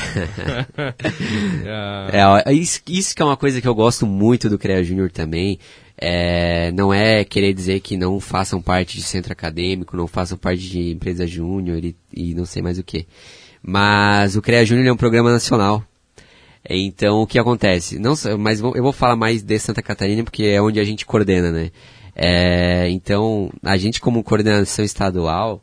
é, 2.13 2.51
é 2.51 2.53
isso, 2.55 2.81
isso, 2.89 3.17
que 3.17 3.21
é 3.21 3.25
uma 3.25 3.37
coisa 3.37 3.61
que 3.61 3.67
eu 3.67 3.75
gosto 3.75 4.07
muito 4.07 4.49
do 4.49 4.57
CREA 4.57 4.85
Júnior 4.85 5.11
também. 5.11 5.59
É, 5.99 6.71
não 6.71 6.95
é 6.95 7.25
querer 7.25 7.53
dizer 7.53 7.81
que 7.81 7.97
não 7.97 8.21
façam 8.21 8.63
parte 8.63 8.97
de 8.97 9.03
centro 9.03 9.33
acadêmico, 9.33 9.97
não 9.97 10.07
façam 10.07 10.39
parte 10.39 10.63
de 10.69 10.93
empresa 10.93 11.27
júnior 11.27 11.85
e, 11.85 11.97
e, 12.15 12.33
não 12.33 12.45
sei 12.45 12.63
mais 12.63 12.79
o 12.79 12.85
que. 12.85 13.09
Mas 13.61 14.37
o 14.37 14.43
CREA 14.43 14.65
Júnior 14.65 14.87
é 14.87 14.93
um 14.93 14.97
programa 14.97 15.33
nacional. 15.33 15.85
Então 16.71 17.23
o 17.23 17.27
que 17.27 17.41
acontece? 17.41 17.99
Não, 17.99 18.15
mas 18.39 18.61
eu 18.61 18.83
vou 18.83 18.93
falar 18.93 19.17
mais 19.17 19.43
de 19.43 19.59
Santa 19.59 19.83
Catarina 19.83 20.23
porque 20.23 20.45
é 20.45 20.63
onde 20.63 20.79
a 20.79 20.85
gente 20.85 21.05
coordena, 21.05 21.51
né? 21.51 21.73
É, 22.15 22.89
então 22.89 23.51
a 23.65 23.77
gente 23.77 24.01
como 24.01 24.23
coordenação 24.23 24.85
estadual 24.85 25.61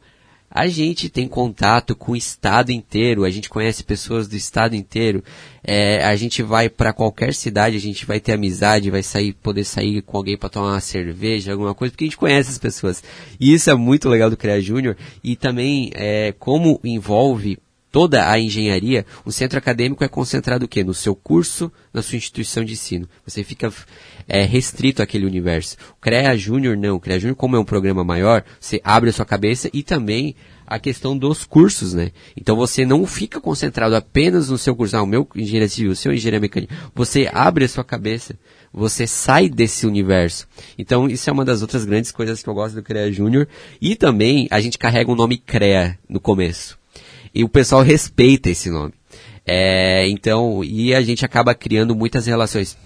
a 0.52 0.68
gente 0.68 1.10
tem 1.10 1.28
contato 1.28 1.96
com 1.96 2.14
o 2.14 2.16
estado 2.16 2.72
inteiro, 2.72 3.24
a 3.24 3.30
gente 3.30 3.50
conhece 3.50 3.84
pessoas 3.84 4.28
do 4.28 4.36
estado 4.36 4.76
inteiro. 4.76 5.24
É, 5.64 6.04
a 6.04 6.16
gente 6.16 6.42
vai 6.42 6.70
para 6.70 6.92
qualquer 6.92 7.34
cidade, 7.34 7.76
a 7.76 7.80
gente 7.80 8.06
vai 8.06 8.20
ter 8.20 8.34
amizade, 8.34 8.90
vai 8.90 9.04
sair, 9.04 9.34
poder 9.34 9.64
sair 9.64 10.02
com 10.02 10.18
alguém 10.18 10.38
para 10.38 10.50
tomar 10.50 10.72
uma 10.72 10.80
cerveja, 10.80 11.52
alguma 11.52 11.76
coisa, 11.76 11.92
porque 11.92 12.06
a 12.06 12.08
gente 12.08 12.18
conhece 12.18 12.50
as 12.50 12.58
pessoas. 12.58 13.04
E 13.40 13.54
isso 13.54 13.70
é 13.70 13.76
muito 13.76 14.10
legal 14.10 14.30
do 14.30 14.38
CREA 14.38 14.60
Júnior. 14.60 14.98
E 15.24 15.36
também, 15.36 15.92
é, 15.94 16.34
como 16.40 16.80
envolve 16.84 17.60
toda 17.92 18.30
a 18.30 18.40
engenharia, 18.40 19.06
o 19.26 19.32
centro 19.32 19.58
acadêmico 19.58 20.04
é 20.04 20.08
concentrado 20.08 20.66
o 20.66 20.68
quê? 20.68 20.84
No 20.84 20.94
seu 20.94 21.16
curso, 21.16 21.72
na 21.94 22.02
sua 22.02 22.18
instituição 22.18 22.64
de 22.64 22.74
ensino. 22.74 23.08
Você 23.26 23.44
fica 23.44 23.72
é, 24.28 24.44
restrito 24.44 25.02
àquele 25.02 25.26
universo. 25.26 25.76
O 25.98 26.02
CREA 26.02 26.38
Júnior 26.38 26.78
não. 26.78 26.96
O 26.96 27.00
CREA 27.00 27.20
Júnior, 27.20 27.36
como 27.36 27.56
é 27.56 27.60
um 27.60 27.66
programa 27.66 28.04
maior, 28.04 28.44
você 28.60 28.80
abre 28.84 29.10
a 29.10 29.14
sua 29.14 29.26
cabeça 29.26 29.70
e 29.74 29.84
também 29.84 30.36
a 30.70 30.78
questão 30.78 31.18
dos 31.18 31.44
cursos, 31.44 31.96
né? 31.96 32.12
Então 32.38 32.56
você 32.56 32.86
não 32.86 33.08
fica 33.08 33.42
concentrado 33.42 33.96
apenas 33.96 34.50
no 34.50 34.58
seu 34.58 34.76
curso, 34.76 34.96
ah, 34.96 35.02
o 35.02 35.08
meu 35.08 35.28
engenharia 35.36 35.68
civil, 35.68 35.92
o 35.92 35.96
seu 35.96 36.14
engenharia 36.14 36.40
mecânica. 36.40 36.76
Você 36.94 37.28
abre 37.34 37.66
a 37.66 37.68
sua 37.68 37.84
cabeça, 37.84 38.38
você 38.72 39.08
sai 39.08 39.50
desse 39.50 39.88
universo. 39.88 40.48
Então 40.78 41.10
isso 41.10 41.28
é 41.28 41.34
uma 41.34 41.44
das 41.44 41.64
outras 41.64 41.86
grandes 41.86 42.12
coisas 42.12 42.44
que 42.44 42.48
eu 42.48 42.54
gosto 42.54 42.76
do 42.76 42.84
CREA 42.84 43.12
Júnior. 43.12 43.48
E 43.82 43.96
também 43.96 44.48
a 44.52 44.62
gente 44.62 44.78
carrega 44.78 45.12
o 45.12 45.16
nome 45.16 45.40
CREA 45.40 45.98
no 46.08 46.20
começo. 46.20 46.79
E 47.34 47.44
o 47.44 47.50
pessoal 47.50 47.82
respeita 47.82 48.50
esse 48.50 48.70
nome. 48.70 48.94
É, 49.46 50.08
então, 50.08 50.64
e 50.64 50.94
a 50.94 51.02
gente 51.02 51.26
acaba 51.26 51.56
criando 51.56 51.96
muitas 51.96 52.26
relações. 52.26 52.78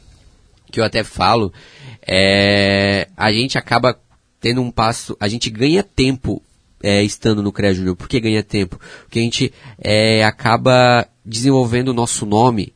Que 0.72 0.80
eu 0.80 0.84
até 0.84 1.04
falo, 1.04 1.54
é, 2.02 3.08
a 3.16 3.32
gente 3.32 3.58
acaba 3.58 4.00
tendo 4.40 4.62
um 4.62 4.72
passo, 4.72 5.16
a 5.20 5.28
gente 5.28 5.50
ganha 5.50 5.84
tempo 5.84 6.42
é, 6.82 7.04
estando 7.04 7.42
no 7.42 7.52
CREA 7.52 7.74
Júnior. 7.74 7.96
Por 7.96 8.08
que 8.08 8.20
ganha 8.20 8.44
tempo? 8.44 8.80
Porque 9.04 9.20
a 9.20 9.22
gente 9.22 9.54
é, 9.78 10.24
acaba 10.24 11.08
desenvolvendo 11.26 11.90
o 11.90 11.94
nosso 11.94 12.26
nome 12.26 12.74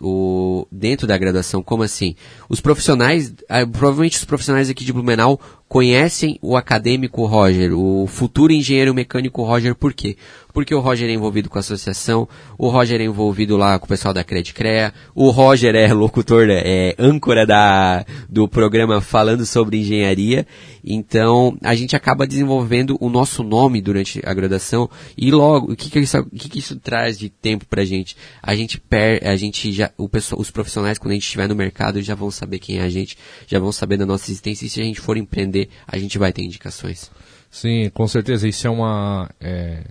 o, 0.00 0.66
dentro 0.70 1.06
da 1.06 1.16
graduação. 1.16 1.62
Como 1.62 1.82
assim? 1.82 2.14
Os 2.48 2.60
profissionais, 2.60 3.34
provavelmente 3.72 4.18
os 4.18 4.24
profissionais 4.24 4.68
aqui 4.68 4.84
de 4.84 4.92
Blumenau 4.92 5.40
conhecem 5.68 6.38
o 6.42 6.56
acadêmico 6.56 7.24
Roger, 7.24 7.72
o 7.72 8.06
futuro 8.06 8.52
engenheiro 8.52 8.94
mecânico 8.94 9.42
Roger, 9.42 9.74
por 9.74 9.92
quê? 9.92 10.16
Porque 10.56 10.74
o 10.74 10.80
Roger 10.80 11.10
é 11.10 11.12
envolvido 11.12 11.50
com 11.50 11.58
a 11.58 11.60
associação, 11.60 12.26
o 12.56 12.70
Roger 12.70 12.98
é 12.98 13.04
envolvido 13.04 13.58
lá 13.58 13.78
com 13.78 13.84
o 13.84 13.88
pessoal 13.88 14.14
da 14.14 14.24
Credicrea, 14.24 14.94
o 15.14 15.28
Roger 15.28 15.74
é 15.74 15.92
locutor, 15.92 16.48
é 16.48 16.94
âncora 16.98 17.44
da, 17.44 18.06
do 18.26 18.48
programa 18.48 19.02
falando 19.02 19.44
sobre 19.44 19.76
engenharia, 19.76 20.46
então 20.82 21.58
a 21.62 21.74
gente 21.74 21.94
acaba 21.94 22.26
desenvolvendo 22.26 22.96
o 23.02 23.10
nosso 23.10 23.44
nome 23.44 23.82
durante 23.82 24.22
a 24.24 24.32
graduação 24.32 24.88
e 25.14 25.30
logo, 25.30 25.74
o 25.74 25.76
que 25.76 25.90
que 25.90 25.98
isso, 25.98 26.24
que 26.24 26.48
que 26.48 26.58
isso 26.58 26.76
traz 26.76 27.18
de 27.18 27.28
tempo 27.28 27.66
pra 27.66 27.84
gente? 27.84 28.16
A 28.42 28.56
gente 28.56 28.80
per, 28.80 29.28
a 29.28 29.36
gente 29.36 29.70
já, 29.70 29.90
o 29.98 30.08
pessoal, 30.08 30.40
os 30.40 30.50
profissionais 30.50 30.96
quando 30.96 31.10
a 31.10 31.14
gente 31.16 31.24
estiver 31.24 31.50
no 31.50 31.54
mercado 31.54 32.00
já 32.00 32.14
vão 32.14 32.30
saber 32.30 32.60
quem 32.60 32.78
é 32.78 32.82
a 32.82 32.88
gente, 32.88 33.18
já 33.46 33.58
vão 33.58 33.72
saber 33.72 33.98
da 33.98 34.06
nossa 34.06 34.30
existência 34.30 34.64
e 34.64 34.70
se 34.70 34.80
a 34.80 34.84
gente 34.84 35.02
for 35.02 35.18
empreender, 35.18 35.68
a 35.86 35.98
gente 35.98 36.16
vai 36.16 36.32
ter 36.32 36.40
indicações. 36.40 37.10
Sim, 37.50 37.90
com 37.92 38.08
certeza. 38.08 38.48
Isso 38.48 38.66
é 38.66 38.70
uma. 38.70 39.30
É 39.40 39.84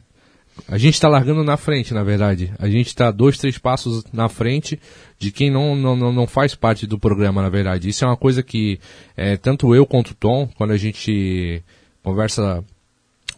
a 0.67 0.77
gente 0.77 0.95
está 0.95 1.07
largando 1.07 1.43
na 1.43 1.57
frente, 1.57 1.93
na 1.93 2.03
verdade. 2.03 2.53
A 2.57 2.67
gente 2.67 2.87
está 2.87 3.11
dois, 3.11 3.37
três 3.37 3.57
passos 3.57 4.03
na 4.11 4.29
frente 4.29 4.79
de 5.19 5.31
quem 5.31 5.51
não, 5.51 5.75
não, 5.75 5.95
não 5.95 6.27
faz 6.27 6.55
parte 6.55 6.87
do 6.87 6.97
programa, 6.97 7.41
na 7.41 7.49
verdade. 7.49 7.89
Isso 7.89 8.03
é 8.03 8.07
uma 8.07 8.17
coisa 8.17 8.41
que 8.41 8.79
é, 9.15 9.37
tanto 9.37 9.75
eu 9.75 9.85
quanto 9.85 10.11
o 10.11 10.15
Tom, 10.15 10.49
quando 10.57 10.71
a 10.71 10.77
gente 10.77 11.61
conversa 12.01 12.63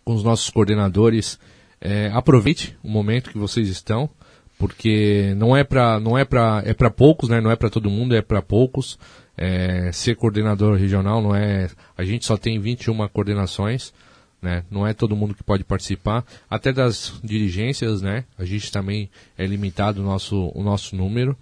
com 0.06 0.14
os 0.14 0.24
nossos 0.24 0.50
coordenadores, 0.50 1.40
é, 1.82 2.10
aproveite 2.14 2.78
o 2.84 2.90
momento 2.90 3.30
que 3.30 3.38
vocês 3.38 3.68
estão, 3.68 4.10
porque 4.58 5.34
não 5.38 5.56
é 5.56 5.64
para 5.64 6.00
não 6.00 6.18
é 6.18 6.24
para 6.24 6.64
é 6.66 6.74
para 6.74 6.90
poucos, 6.90 7.30
né? 7.30 7.42
Não 7.42 7.52
é 7.52 7.56
para 7.56 7.70
todo 7.70 7.90
mundo, 7.90 8.16
é 8.16 8.22
para 8.22 8.42
poucos. 8.42 8.98
É, 9.40 9.92
ser 9.92 10.16
coordenador 10.16 10.78
regional 10.78 11.22
não 11.22 11.36
é. 11.36 11.70
A 11.96 12.04
gente 12.04 12.26
só 12.26 12.38
tem 12.38 12.60
21 12.60 13.08
coordenações. 13.10 13.94
Né? 14.48 14.64
Não 14.72 14.88
é 14.88 14.94
todo 14.94 15.14
mundo 15.14 15.36
que 15.36 15.44
pode 15.44 15.66
participar, 15.66 16.24
até 16.50 16.72
das 16.72 17.20
dirigências, 17.22 18.02
né? 18.02 18.24
A 18.38 18.46
gente 18.46 18.72
também 18.72 19.10
é 19.38 19.46
limitado 19.46 20.02
o 20.02 20.06
nosso, 20.06 20.54
o 20.56 20.64
nosso 20.64 20.96
número. 20.96 21.36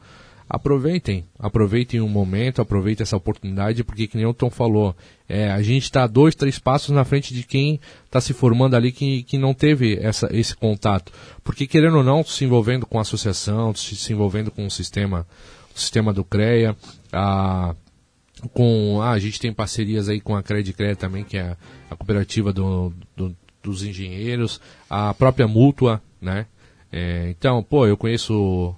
Aproveitem, 0.49 1.23
aproveitem 1.37 2.01
o 2.01 2.09
momento, 2.09 2.63
aproveitem 2.63 3.03
essa 3.03 3.15
oportunidade, 3.15 3.83
porque 3.83 4.07
que 4.07 4.17
nem 4.17 4.25
o 4.25 4.33
Tom 4.33 4.49
falou, 4.49 4.95
é, 5.29 5.51
a 5.51 5.61
gente 5.61 5.83
está 5.83 6.07
dois, 6.07 6.33
três 6.33 6.57
passos 6.57 6.89
na 6.89 7.05
frente 7.05 7.31
de 7.31 7.43
quem 7.43 7.79
está 8.05 8.19
se 8.19 8.33
formando 8.33 8.75
ali 8.75 8.91
que, 8.91 9.21
que 9.21 9.37
não 9.37 9.53
teve 9.53 9.99
essa, 10.01 10.27
esse 10.35 10.55
contato. 10.55 11.13
Porque 11.43 11.67
querendo 11.67 11.97
ou 11.97 12.03
não, 12.03 12.23
se 12.23 12.43
envolvendo 12.43 12.87
com 12.87 12.97
a 12.97 13.01
associação, 13.01 13.71
se, 13.75 13.95
se 13.95 14.13
envolvendo 14.13 14.49
com 14.49 14.65
o 14.65 14.71
sistema, 14.71 15.27
o 15.75 15.79
sistema 15.79 16.11
do 16.11 16.23
CREA, 16.23 16.75
a 17.13 17.75
com 18.53 19.01
ah, 19.01 19.11
a 19.11 19.19
gente 19.19 19.39
tem 19.39 19.53
parcerias 19.53 20.09
aí 20.09 20.19
com 20.19 20.35
a 20.35 20.43
Credicred 20.43 20.95
também, 20.95 21.23
que 21.23 21.37
é 21.37 21.55
a 21.89 21.95
cooperativa 21.95 22.51
do, 22.51 22.93
do, 23.15 23.35
dos 23.63 23.83
engenheiros, 23.83 24.59
a 24.89 25.13
própria 25.13 25.47
mútua, 25.47 26.01
né? 26.21 26.45
É, 26.91 27.29
então, 27.29 27.61
pô, 27.61 27.85
eu 27.87 27.97
conheço 27.97 28.75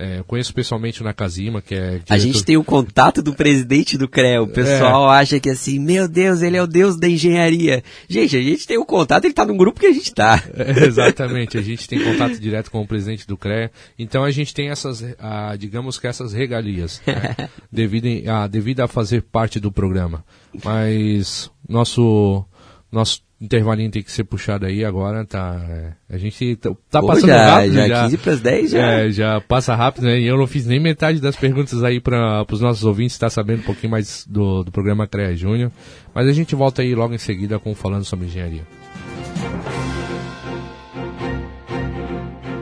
é, 0.00 0.22
conheço 0.24 0.54
pessoalmente 0.54 1.00
o 1.02 1.04
Nakazima, 1.04 1.60
que 1.60 1.74
é. 1.74 1.90
Diretor... 1.90 2.14
A 2.14 2.18
gente 2.18 2.44
tem 2.44 2.56
o 2.56 2.62
contato 2.62 3.20
do 3.20 3.34
presidente 3.34 3.98
do 3.98 4.08
CREA. 4.08 4.40
O 4.40 4.46
pessoal 4.46 5.12
é. 5.12 5.18
acha 5.18 5.40
que 5.40 5.50
assim, 5.50 5.80
meu 5.80 6.06
Deus, 6.06 6.40
ele 6.40 6.56
é 6.56 6.62
o 6.62 6.68
deus 6.68 6.96
da 6.96 7.08
engenharia. 7.08 7.82
Gente, 8.08 8.36
a 8.36 8.40
gente 8.40 8.64
tem 8.64 8.78
o 8.78 8.86
contato, 8.86 9.24
ele 9.24 9.32
está 9.32 9.44
no 9.44 9.56
grupo 9.56 9.80
que 9.80 9.86
a 9.86 9.92
gente 9.92 10.08
está. 10.08 10.42
É, 10.58 10.86
exatamente, 10.86 11.56
a 11.56 11.62
gente 11.62 11.88
tem 11.88 12.02
contato 12.02 12.38
direto 12.38 12.70
com 12.70 12.80
o 12.80 12.86
presidente 12.86 13.26
do 13.26 13.36
CREA. 13.36 13.70
Então 13.98 14.24
a 14.24 14.30
gente 14.30 14.52
tem 14.52 14.70
essas, 14.70 15.04
ah, 15.18 15.54
digamos 15.56 15.98
que 15.98 16.06
essas 16.06 16.32
regalias, 16.32 17.00
né, 17.06 17.48
devido, 17.70 18.06
a, 18.28 18.46
devido 18.46 18.80
a 18.80 18.88
fazer 18.88 19.22
parte 19.22 19.60
do 19.60 19.70
programa. 19.70 20.24
Mas 20.64 21.50
nosso 21.68 22.44
nosso 22.90 23.22
intervalinho 23.40 23.90
tem 23.90 24.02
que 24.02 24.10
ser 24.10 24.24
puxado 24.24 24.66
aí 24.66 24.84
agora, 24.84 25.24
tá? 25.24 25.60
é, 25.68 25.92
a 26.14 26.18
gente 26.18 26.56
tá, 26.56 26.70
tá 26.90 27.00
Pô, 27.00 27.08
passando 27.08 27.28
já, 27.28 27.54
rápido 27.54 27.74
já, 27.74 27.88
já. 27.88 28.04
15 28.04 28.18
pras 28.18 28.40
10 28.40 28.70
já. 28.70 28.92
É, 28.92 29.10
já 29.10 29.40
passa 29.40 29.74
rápido, 29.74 30.04
né? 30.04 30.18
E 30.18 30.26
eu 30.26 30.36
não 30.36 30.46
fiz 30.46 30.66
nem 30.66 30.80
metade 30.80 31.20
das 31.20 31.36
perguntas 31.36 31.84
aí 31.84 32.00
para 32.00 32.44
os 32.50 32.60
nossos 32.60 32.84
ouvintes 32.84 33.14
estar 33.14 33.30
sabendo 33.30 33.60
um 33.60 33.64
pouquinho 33.64 33.92
mais 33.92 34.26
do, 34.28 34.64
do 34.64 34.72
programa 34.72 35.06
CREA 35.06 35.36
Júnior. 35.36 35.70
Mas 36.14 36.26
a 36.26 36.32
gente 36.32 36.54
volta 36.54 36.82
aí 36.82 36.94
logo 36.94 37.14
em 37.14 37.18
seguida 37.18 37.58
com 37.58 37.74
falando 37.74 38.04
sobre 38.04 38.26
engenharia. 38.26 38.66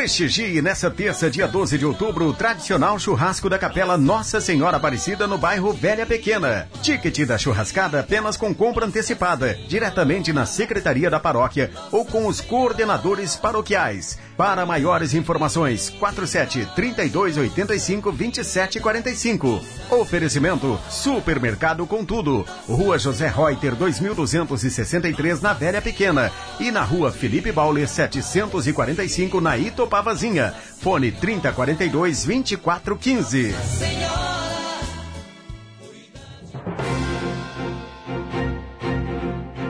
Prestigie 0.00 0.62
nessa 0.62 0.90
terça, 0.90 1.28
dia 1.28 1.46
12 1.46 1.76
de 1.76 1.84
outubro, 1.84 2.26
o 2.26 2.32
tradicional 2.32 2.98
churrasco 2.98 3.50
da 3.50 3.58
Capela 3.58 3.98
Nossa 3.98 4.40
Senhora 4.40 4.78
Aparecida 4.78 5.26
no 5.26 5.36
bairro 5.36 5.74
Velha 5.74 6.06
Pequena. 6.06 6.66
Ticket 6.80 7.26
da 7.26 7.36
churrascada 7.36 8.00
apenas 8.00 8.34
com 8.34 8.54
compra 8.54 8.86
antecipada, 8.86 9.52
diretamente 9.68 10.32
na 10.32 10.46
Secretaria 10.46 11.10
da 11.10 11.20
Paróquia 11.20 11.70
ou 11.92 12.06
com 12.06 12.26
os 12.26 12.40
coordenadores 12.40 13.36
paroquiais. 13.36 14.18
Para 14.38 14.64
maiores 14.64 15.12
informações, 15.12 15.90
47 15.90 16.66
32 16.74 17.36
85 17.36 18.10
27 18.10 18.80
45. 18.80 19.60
Oferecimento 19.90 20.80
Supermercado 20.88 21.86
com 21.86 22.06
tudo. 22.06 22.46
Rua 22.66 22.98
José 22.98 23.28
Reuter 23.28 23.74
2263 23.74 25.42
na 25.42 25.52
Velha 25.52 25.82
Pequena 25.82 26.32
e 26.58 26.70
na 26.70 26.82
Rua 26.82 27.12
Felipe 27.12 27.52
Bauler 27.52 27.86
745 27.86 29.42
na 29.42 29.58
Itopavazinha. 29.90 30.54
Fone 30.80 31.10
3042 31.10 32.24
2415. 32.24 33.54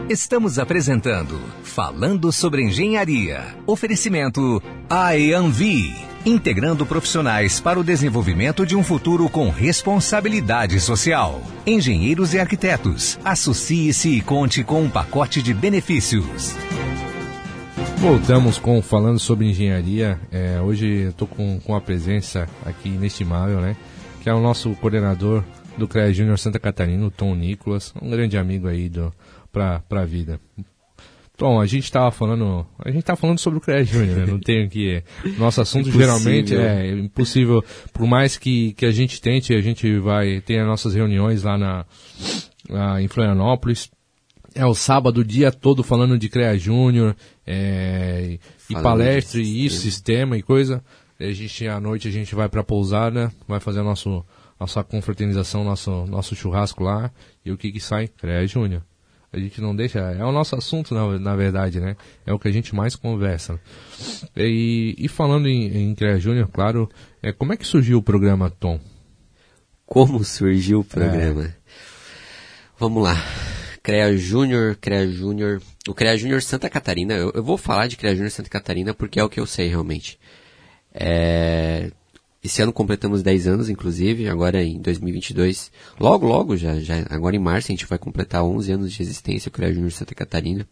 Estamos 0.09 0.59
apresentando 0.59 1.41
Falando 1.63 2.33
sobre 2.33 2.63
Engenharia. 2.63 3.57
Oferecimento 3.65 4.61
IAMV, 4.91 5.95
integrando 6.27 6.85
profissionais 6.85 7.61
para 7.61 7.79
o 7.79 7.85
desenvolvimento 7.85 8.67
de 8.67 8.75
um 8.75 8.83
futuro 8.83 9.29
com 9.29 9.49
responsabilidade 9.51 10.81
social. 10.81 11.41
Engenheiros 11.65 12.35
e 12.35 12.41
arquitetos, 12.41 13.19
associe-se 13.25 14.09
e 14.11 14.21
conte 14.21 14.65
com 14.65 14.83
um 14.83 14.91
pacote 14.91 15.41
de 15.41 15.55
benefícios. 15.55 16.57
Voltamos 18.01 18.59
com 18.59 18.81
falando 18.81 19.19
sobre 19.19 19.47
engenharia. 19.47 20.19
É, 20.33 20.59
hoje 20.59 20.87
eu 20.87 21.11
estou 21.11 21.29
com, 21.29 21.61
com 21.61 21.77
a 21.77 21.81
presença 21.83 22.49
aqui 22.65 22.89
inestimável, 22.89 23.61
né? 23.61 23.77
Que 24.23 24.31
é 24.31 24.35
o 24.35 24.41
nosso 24.41 24.71
coordenador 24.77 25.45
do 25.77 25.87
CREA 25.87 26.11
Júnior 26.11 26.39
Santa 26.39 26.59
Catarina, 26.59 27.07
o 27.07 27.11
Tom 27.11 27.35
Nicolas, 27.35 27.93
um 28.01 28.09
grande 28.09 28.39
amigo 28.39 28.69
aí 28.69 28.89
do, 28.89 29.13
pra, 29.53 29.81
pra 29.81 30.07
vida. 30.07 30.41
Tom, 31.37 31.61
a 31.61 31.67
gente 31.67 31.85
estava 31.85 32.11
falando, 32.11 32.67
a 32.79 32.91
gente 32.91 33.03
tá 33.03 33.17
falando 33.17 33.39
sobre 33.39 33.59
o 33.59 33.63
CREA 33.63 33.85
Júnior, 33.85 34.17
né? 34.17 34.27
Não 34.27 34.41
tem 34.41 34.67
que 34.67 35.03
nosso 35.39 35.61
assunto 35.61 35.91
geralmente 35.91 36.57
é 36.57 36.91
impossível, 36.91 37.63
por 37.93 38.07
mais 38.07 38.39
que, 38.39 38.73
que 38.73 38.87
a 38.87 38.93
gente 38.93 39.21
tente, 39.21 39.55
a 39.55 39.61
gente 39.61 39.99
vai 39.99 40.41
ter 40.41 40.59
as 40.59 40.67
nossas 40.67 40.95
reuniões 40.95 41.43
lá 41.43 41.59
na, 41.59 41.85
lá 42.69 43.01
em 43.01 43.09
Florianópolis. 43.09 43.91
É 44.55 44.67
o 44.67 44.75
sábado 44.75 45.19
o 45.19 45.25
dia 45.25 45.53
todo 45.53 45.83
falando 45.83 46.19
de 46.19 46.29
CREA 46.29 46.59
Júnior, 46.59 47.15
é, 47.53 48.39
e 48.69 48.75
palestra, 48.75 49.41
e 49.41 49.67
isso, 49.67 49.81
sistema 49.81 50.37
e 50.37 50.43
coisa. 50.43 50.85
A 51.19 51.33
gente, 51.33 51.67
à 51.67 51.81
noite, 51.81 52.07
a 52.07 52.11
gente 52.11 52.33
vai 52.33 52.49
pra 52.49 52.63
pousada, 52.63 53.33
vai 53.49 53.59
fazer 53.59 53.81
a 53.81 53.83
nosso, 53.83 54.25
nossa 54.59 54.85
confraternização, 54.85 55.65
nosso, 55.65 56.07
nosso 56.07 56.37
churrasco 56.37 56.85
lá. 56.85 57.11
E 57.45 57.51
o 57.51 57.59
que 57.59 57.73
que 57.73 57.81
sai? 57.81 58.07
CREA 58.07 58.47
Júnior. 58.47 58.83
A 59.33 59.39
gente 59.39 59.61
não 59.61 59.75
deixa, 59.75 59.99
é 59.99 60.25
o 60.25 60.31
nosso 60.31 60.55
assunto 60.55 60.95
na, 60.95 61.19
na 61.19 61.37
verdade, 61.37 61.81
né? 61.81 61.97
É 62.25 62.33
o 62.33 62.39
que 62.39 62.47
a 62.47 62.53
gente 62.53 62.75
mais 62.75 62.95
conversa. 62.95 63.61
E, 64.37 64.95
e 64.97 65.09
falando 65.09 65.49
em, 65.49 65.91
em 65.91 65.95
CREA 65.95 66.21
Júnior, 66.21 66.49
claro, 66.53 66.89
é, 67.21 67.33
como 67.33 67.53
é 67.53 67.57
que 67.57 67.67
surgiu 67.67 67.99
o 67.99 68.03
programa 68.03 68.49
Tom? 68.49 68.79
Como 69.85 70.23
surgiu 70.23 70.81
o 70.81 70.85
programa? 70.85 71.53
Vamos 72.79 73.03
lá. 73.03 73.17
CREA 73.83 74.17
Júnior, 74.17 74.77
CREA 74.77 75.11
Júnior. 75.11 75.61
O 75.89 75.95
CREA 75.95 76.17
Júnior 76.17 76.43
Santa 76.43 76.69
Catarina, 76.69 77.15
eu, 77.15 77.33
eu 77.35 77.43
vou 77.43 77.57
falar 77.57 77.87
de 77.87 77.97
CREA 77.97 78.15
Júnior 78.15 78.31
Santa 78.31 78.51
Catarina 78.51 78.93
porque 78.93 79.19
é 79.19 79.25
o 79.25 79.31
que 79.31 79.41
eu 79.41 79.47
sei 79.47 79.69
realmente. 79.69 80.19
É, 80.93 81.91
esse 82.43 82.63
ano 82.63 82.73
completamos 82.73 83.23
10 83.23 83.47
anos, 83.47 83.69
inclusive, 83.69 84.29
agora 84.29 84.63
em 84.63 84.79
2022. 84.81 85.71
Logo, 85.99 86.27
logo, 86.27 86.57
já, 86.57 86.79
já, 86.81 87.07
agora 87.09 87.37
em 87.37 87.39
março, 87.39 87.71
a 87.71 87.73
gente 87.73 87.87
vai 87.87 87.99
completar 87.99 88.43
11 88.43 88.73
anos 88.73 88.93
de 88.93 89.03
existência, 89.03 89.49
o 89.49 89.53
CREA 89.53 89.73
Júnior 89.73 89.93
Santa 89.93 90.15
Catarina. 90.15 90.67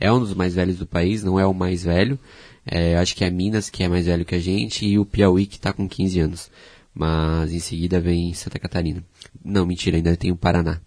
É 0.00 0.10
um 0.12 0.20
dos 0.20 0.32
mais 0.34 0.54
velhos 0.54 0.78
do 0.78 0.86
país, 0.86 1.22
não 1.22 1.38
é 1.38 1.46
o 1.46 1.54
mais 1.54 1.84
velho. 1.84 2.18
É, 2.64 2.96
acho 2.96 3.14
que 3.14 3.24
é 3.24 3.30
Minas, 3.30 3.70
que 3.70 3.82
é 3.82 3.88
mais 3.88 4.06
velho 4.06 4.24
que 4.24 4.34
a 4.34 4.40
gente, 4.40 4.86
e 4.86 4.98
o 4.98 5.04
Piauí, 5.04 5.46
que 5.46 5.56
está 5.56 5.72
com 5.72 5.88
15 5.88 6.20
anos. 6.20 6.50
Mas 6.94 7.52
em 7.52 7.60
seguida 7.60 8.00
vem 8.00 8.32
Santa 8.32 8.58
Catarina. 8.58 9.04
Não, 9.44 9.66
mentira, 9.66 9.96
ainda 9.96 10.16
tem 10.16 10.32
o 10.32 10.36
Paraná. 10.36 10.80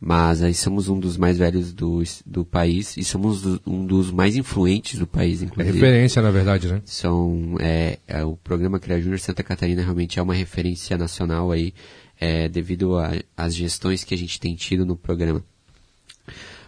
Mas 0.00 0.42
aí 0.44 0.54
somos 0.54 0.88
um 0.88 0.98
dos 1.00 1.16
mais 1.16 1.38
velhos 1.38 1.72
do, 1.72 2.02
do 2.24 2.44
país 2.44 2.96
e 2.96 3.02
somos 3.02 3.42
do- 3.42 3.60
um 3.66 3.84
dos 3.84 4.12
mais 4.12 4.36
influentes 4.36 4.96
do 4.98 5.08
país, 5.08 5.42
É 5.42 5.46
inclusive. 5.46 5.74
referência, 5.76 6.22
na 6.22 6.30
verdade, 6.30 6.68
né? 6.68 6.80
São, 6.84 7.56
é, 7.58 7.98
é, 8.06 8.24
o 8.24 8.36
programa 8.36 8.78
CREA 8.78 9.00
Júnior 9.00 9.18
Santa 9.18 9.42
Catarina 9.42 9.82
realmente 9.82 10.18
é 10.18 10.22
uma 10.22 10.34
referência 10.34 10.96
nacional 10.96 11.50
aí, 11.50 11.74
é, 12.20 12.48
devido 12.48 12.92
às 13.36 13.54
gestões 13.54 14.04
que 14.04 14.14
a 14.14 14.18
gente 14.18 14.38
tem 14.38 14.54
tido 14.54 14.86
no 14.86 14.94
programa. 14.96 15.42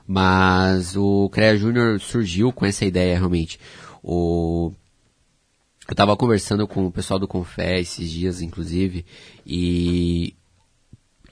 Mas 0.07 0.97
o 0.97 1.28
CREA 1.31 1.57
Júnior 1.57 2.01
surgiu 2.01 2.53
com 2.53 2.66
essa 2.66 2.85
ideia 2.85 3.16
realmente. 3.16 3.61
O, 4.03 4.72
eu 5.89 5.93
estava 5.93 6.16
conversando 6.16 6.66
com 6.66 6.87
o 6.87 6.91
pessoal 6.91 7.18
do 7.20 7.28
Confé 7.28 7.78
esses 7.81 8.11
dias, 8.11 8.41
inclusive, 8.43 9.05
e 9.47 10.35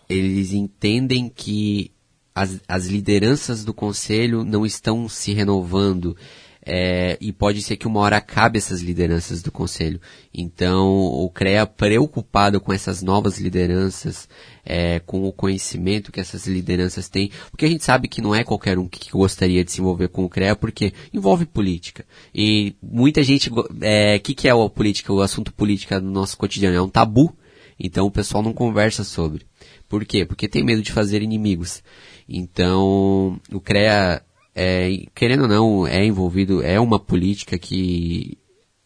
eles 0.09 0.53
entendem 0.53 1.29
que 1.29 1.93
as, 2.35 2.61
as 2.69 2.87
lideranças 2.87 3.65
do 3.65 3.75
conselho 3.75 4.45
não 4.45 4.65
estão 4.65 5.09
se 5.09 5.33
renovando 5.33 6.17
é, 6.71 7.17
e 7.19 7.33
pode 7.33 7.63
ser 7.63 7.79
que 7.79 7.87
uma 7.87 8.01
hora 8.01 8.19
acabe 8.19 8.59
essas 8.59 8.83
lideranças 8.83 9.41
do 9.41 9.51
conselho. 9.51 9.99
Então, 10.35 10.87
o 10.87 11.31
CREA, 11.31 11.67
preocupado 11.67 12.61
com 12.61 12.75
essas 12.75 13.03
novas 13.03 13.39
lideranças, 13.39 14.29
é, 14.67 15.01
com 15.01 15.25
o 15.25 15.33
conhecimento 15.33 16.13
que 16.13 16.21
essas 16.21 16.47
lideranças 16.47 17.09
têm, 17.09 17.31
porque 17.51 17.65
a 17.65 17.69
gente 17.69 17.83
sabe 17.83 18.07
que 18.07 18.21
não 18.21 18.35
é 18.35 18.45
qualquer 18.45 18.79
um 18.79 18.87
que 18.87 19.11
gostaria 19.11 19.65
de 19.65 19.73
se 19.73 19.81
envolver 19.81 20.09
com 20.09 20.27
o 20.27 20.29
CREA, 20.29 20.55
porque 20.55 20.93
envolve 21.11 21.47
política. 21.47 22.05
E 22.35 22.77
muita 22.83 23.23
gente, 23.23 23.51
o 23.51 23.67
é, 23.81 24.19
que, 24.19 24.35
que 24.35 24.47
é 24.47 24.51
a 24.51 24.69
política? 24.69 25.11
O 25.11 25.23
assunto 25.23 25.55
política 25.55 25.99
no 25.99 26.11
nosso 26.11 26.37
cotidiano 26.37 26.77
é 26.77 26.83
um 26.83 26.89
tabu, 26.89 27.35
então 27.81 28.07
o 28.07 28.11
pessoal 28.11 28.43
não 28.43 28.53
conversa 28.53 29.05
sobre. 29.05 29.47
Por 29.89 30.05
quê? 30.05 30.25
Porque 30.25 30.49
tem 30.49 30.65
medo 30.65 30.83
de 30.83 30.93
fazer 30.93 31.23
inimigos. 31.23 31.83
Então, 32.29 33.41
o 33.53 33.61
CREA, 33.61 34.23
é, 34.55 35.07
querendo 35.15 35.43
ou 35.43 35.49
não, 35.49 35.87
é 35.87 36.05
envolvido, 36.05 36.63
é 36.63 36.79
uma 36.79 36.99
política 36.99 37.59
que 37.59 38.37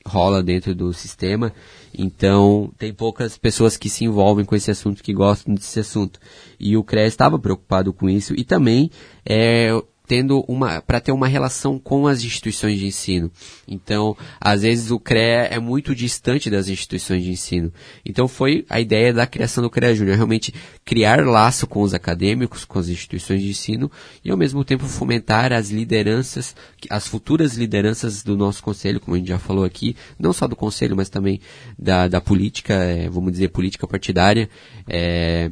rola 0.07 0.43
dentro 0.43 0.75
do 0.75 0.93
sistema. 0.93 1.53
Então, 1.97 2.73
tem 2.79 2.93
poucas 2.93 3.37
pessoas 3.37 3.77
que 3.77 3.91
se 3.91 4.05
envolvem 4.05 4.45
com 4.45 4.55
esse 4.55 4.71
assunto, 4.71 5.03
que 5.03 5.13
gostam 5.13 5.55
desse 5.55 5.81
assunto. 5.81 6.21
E 6.59 6.77
o 6.77 6.85
CREA 6.85 7.07
estava 7.07 7.39
preocupado 7.39 7.93
com 7.93 8.09
isso. 8.09 8.35
E 8.37 8.45
também, 8.45 8.91
é, 9.25 9.71
tendo 10.13 10.45
uma 10.47 10.83
para 10.83 11.01
ter 11.01 11.11
uma 11.11 11.27
relação 11.27 11.79
com 11.79 12.07
as 12.07 12.23
instituições 12.23 12.79
de 12.79 12.85
ensino. 12.85 13.31
Então, 13.67 14.15
às 14.39 14.61
vezes 14.61 14.91
o 14.91 15.01
CREA 15.01 15.49
é 15.51 15.59
muito 15.59 15.95
distante 15.95 16.51
das 16.51 16.69
instituições 16.69 17.25
de 17.25 17.31
ensino. 17.31 17.73
Então, 18.05 18.29
foi 18.29 18.67
a 18.69 18.79
ideia 18.79 19.11
da 19.11 19.27
criação 19.27 19.65
do 19.65 19.71
CREA 19.71 19.95
Júnior, 19.95 20.17
realmente 20.17 20.53
criar 20.85 21.25
laço 21.27 21.67
com 21.67 21.81
os 21.81 21.95
acadêmicos, 21.95 22.67
com 22.67 22.79
as 22.79 22.91
instituições 22.91 23.41
de 23.41 23.49
ensino 23.49 23.91
e 24.23 24.31
ao 24.31 24.37
mesmo 24.37 24.63
tempo 24.63 24.85
fomentar 24.85 25.51
as 25.51 25.71
lideranças, 25.71 26.55
as 26.91 27.09
futuras 27.09 27.55
lideranças 27.55 28.23
do 28.23 28.37
nosso 28.37 28.63
conselho, 28.63 29.01
como 29.01 29.15
a 29.15 29.19
gente 29.19 29.29
já 29.29 29.39
falou 29.39 29.65
aqui, 29.65 29.97
não 30.19 30.35
só 30.35 30.47
do 30.47 30.55
conselho, 30.55 30.95
mas 30.95 31.09
também 31.09 31.41
da, 31.79 32.07
da 32.07 32.21
política, 32.21 32.75
é, 32.75 33.09
vamos 33.09 33.33
dizer, 33.33 33.49
política 33.49 33.87
partidária, 33.87 34.47
é, 34.87 35.51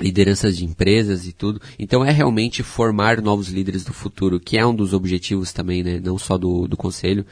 lideranças 0.00 0.56
de 0.56 0.64
empresas 0.64 1.26
e 1.26 1.32
tudo. 1.32 1.60
Então 1.78 2.04
é 2.04 2.10
realmente 2.10 2.62
formar 2.62 3.20
novos 3.20 3.48
líderes 3.48 3.84
do 3.84 3.92
futuro, 3.92 4.40
que 4.40 4.58
é 4.58 4.66
um 4.66 4.74
dos 4.74 4.92
objetivos 4.92 5.52
também, 5.52 5.82
né? 5.82 6.00
Não 6.02 6.18
só 6.18 6.38
do, 6.38 6.66
do 6.66 6.76
conselho, 6.76 7.24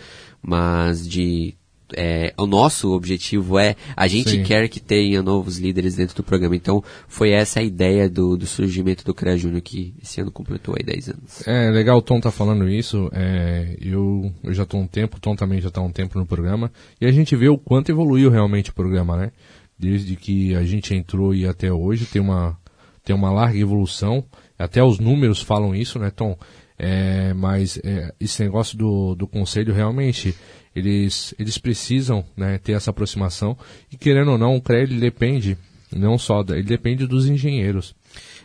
mas 0.43 1.09
de 1.09 1.55
é, 1.97 2.35
o 2.37 2.47
nosso 2.47 2.93
objetivo 2.93 3.59
é 3.59 3.77
a 3.97 4.07
gente 4.07 4.31
Sim. 4.31 4.43
quer 4.43 4.69
que 4.69 4.81
tenha 4.81 5.23
novos 5.23 5.59
líderes 5.59 5.95
dentro 5.95 6.17
do 6.17 6.23
programa. 6.23 6.57
Então 6.57 6.83
foi 7.07 7.31
essa 7.31 7.61
a 7.61 7.63
ideia 7.63 8.09
do, 8.09 8.37
do 8.37 8.47
surgimento 8.47 9.05
do 9.05 9.15
CREA 9.15 9.37
Júnior 9.37 9.63
que 9.63 9.95
esse 10.03 10.21
ano 10.21 10.31
completou 10.31 10.75
aí 10.77 10.85
10 10.85 11.09
anos. 11.09 11.47
É 11.47 11.71
legal 11.71 11.99
o 11.99 12.03
Tom 12.03 12.21
tá 12.21 12.31
falando 12.31 12.69
isso. 12.69 13.09
É, 13.13 13.77
eu, 13.81 14.33
eu 14.43 14.53
já 14.53 14.65
estou 14.65 14.81
um 14.81 14.87
tempo, 14.87 15.17
o 15.17 15.21
Tom 15.21 15.35
também 15.35 15.61
já 15.61 15.69
está 15.69 15.81
um 15.81 15.93
tempo 15.93 16.19
no 16.19 16.27
programa 16.27 16.71
e 17.01 17.07
a 17.07 17.13
gente 17.13 17.35
vê 17.37 17.49
o 17.49 17.59
quanto 17.59 17.91
evoluiu 17.91 18.31
realmente 18.31 18.71
o 18.71 18.75
programa, 18.75 19.17
né? 19.17 19.33
Desde 19.79 20.17
que 20.17 20.55
a 20.55 20.65
gente 20.65 20.95
entrou 20.95 21.35
e 21.35 21.47
até 21.47 21.73
hoje 21.73 22.07
tem 22.07 22.21
uma, 22.21 22.59
tem 23.05 23.15
uma 23.15 23.31
larga 23.31 23.59
evolução. 23.59 24.25
Até 24.59 24.83
os 24.83 24.99
números 24.99 25.41
falam 25.41 25.75
isso, 25.75 25.99
né, 25.99 26.11
Tom? 26.11 26.37
É, 26.79 27.33
mas 27.35 27.79
é, 27.83 28.13
esse 28.21 28.43
negócio 28.43 28.79
do, 28.79 29.15
do 29.15 29.27
conselho 29.27 29.75
realmente 29.75 30.33
eles, 30.77 31.35
eles 31.37 31.59
precisam 31.59 32.25
né, 32.37 32.57
ter 32.59 32.71
essa 32.71 32.91
aproximação 32.91 33.59
e 33.91 33.97
querendo 33.97 34.31
ou 34.31 34.39
não 34.39 34.55
o 34.55 34.63
CREA 34.63 34.87
depende 34.87 35.59
não 35.91 36.17
só 36.17 36.45
da, 36.45 36.55
ele 36.55 36.69
depende 36.69 37.05
dos 37.05 37.27
engenheiros 37.27 37.97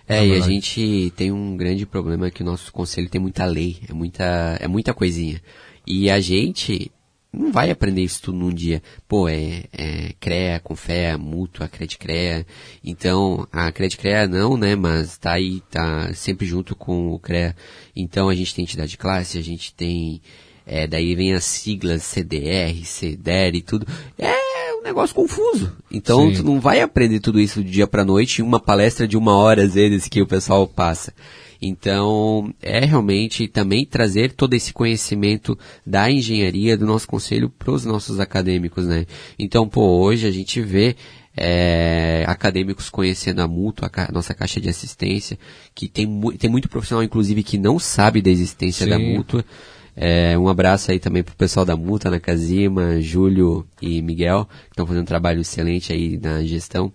é 0.07 0.25
e 0.25 0.33
a 0.33 0.39
gente 0.39 1.13
tem 1.15 1.31
um 1.31 1.55
grande 1.55 1.85
problema 1.85 2.31
que 2.31 2.41
o 2.41 2.45
nosso 2.45 2.73
conselho 2.73 3.07
tem 3.07 3.21
muita 3.21 3.45
lei 3.45 3.77
é 3.87 3.93
muita 3.93 4.57
é 4.59 4.67
muita 4.67 4.95
coisinha 4.95 5.39
e 5.85 6.09
a 6.09 6.19
gente 6.19 6.91
não 7.33 7.51
vai 7.51 7.71
aprender 7.71 8.03
isso 8.03 8.21
tudo 8.21 8.37
num 8.37 8.53
dia. 8.53 8.81
Pô, 9.07 9.27
é, 9.27 9.63
é 9.73 10.13
CREA, 10.19 10.59
Confea, 10.59 11.17
Mútua, 11.17 11.67
CREA. 11.67 12.45
Então, 12.83 13.47
a 13.51 13.71
CREA 13.71 14.27
não, 14.27 14.55
né, 14.55 14.75
mas 14.75 15.17
tá 15.17 15.33
aí, 15.33 15.61
tá 15.71 16.13
sempre 16.13 16.45
junto 16.45 16.75
com 16.75 17.11
o 17.11 17.19
CREA. 17.19 17.55
Então, 17.95 18.29
a 18.29 18.35
gente 18.35 18.53
tem 18.53 18.63
entidade 18.63 18.91
de 18.91 18.97
classe, 18.97 19.39
a 19.39 19.41
gente 19.41 19.73
tem, 19.73 20.21
é, 20.65 20.85
daí 20.85 21.15
vem 21.15 21.33
as 21.33 21.43
siglas 21.43 22.03
CDR, 22.03 22.85
CDR 22.85 23.55
e 23.55 23.61
tudo. 23.61 23.87
É 24.17 24.75
um 24.75 24.83
negócio 24.83 25.15
confuso. 25.15 25.75
Então, 25.91 26.29
Sim. 26.29 26.35
tu 26.35 26.43
não 26.43 26.59
vai 26.59 26.81
aprender 26.81 27.19
tudo 27.19 27.39
isso 27.39 27.63
do 27.63 27.69
dia 27.69 27.87
pra 27.87 28.05
noite 28.05 28.41
em 28.41 28.45
uma 28.45 28.59
palestra 28.59 29.07
de 29.07 29.17
uma 29.17 29.35
hora, 29.35 29.63
às 29.63 29.73
vezes, 29.73 30.07
que 30.07 30.21
o 30.21 30.27
pessoal 30.27 30.67
passa. 30.67 31.11
Então, 31.65 32.53
é 32.61 32.83
realmente 32.83 33.47
também 33.47 33.85
trazer 33.85 34.33
todo 34.33 34.53
esse 34.53 34.73
conhecimento 34.73 35.57
da 35.87 36.11
engenharia 36.11 36.77
do 36.77 36.85
nosso 36.85 37.07
conselho 37.07 37.49
para 37.49 37.71
os 37.71 37.85
nossos 37.85 38.19
acadêmicos, 38.19 38.85
né? 38.85 39.05
Então, 39.39 39.65
pô, 39.65 39.81
hoje 40.01 40.27
a 40.27 40.31
gente 40.31 40.59
vê 40.59 40.97
é, 41.37 42.25
acadêmicos 42.27 42.89
conhecendo 42.89 43.41
a 43.41 43.47
mútua, 43.47 43.89
a 43.95 44.11
nossa 44.11 44.33
caixa 44.33 44.59
de 44.59 44.67
assistência, 44.67 45.39
que 45.73 45.87
tem, 45.87 46.05
mu 46.05 46.33
tem 46.33 46.49
muito 46.49 46.67
profissional, 46.67 47.01
inclusive, 47.01 47.41
que 47.43 47.57
não 47.57 47.79
sabe 47.79 48.21
da 48.21 48.29
existência 48.29 48.83
Sim. 48.83 48.89
da 48.89 48.99
mútua. 48.99 49.45
É, 49.95 50.37
um 50.37 50.49
abraço 50.49 50.91
aí 50.91 50.99
também 50.99 51.23
pro 51.23 51.33
pessoal 51.33 51.65
da 51.65 51.77
Multa, 51.77 52.09
na 52.09 52.19
Casima, 52.19 52.99
Júlio 52.99 53.65
e 53.81 54.01
Miguel, 54.01 54.49
que 54.65 54.71
estão 54.71 54.85
fazendo 54.85 55.03
um 55.03 55.05
trabalho 55.05 55.39
excelente 55.39 55.93
aí 55.93 56.19
na 56.21 56.43
gestão 56.43 56.91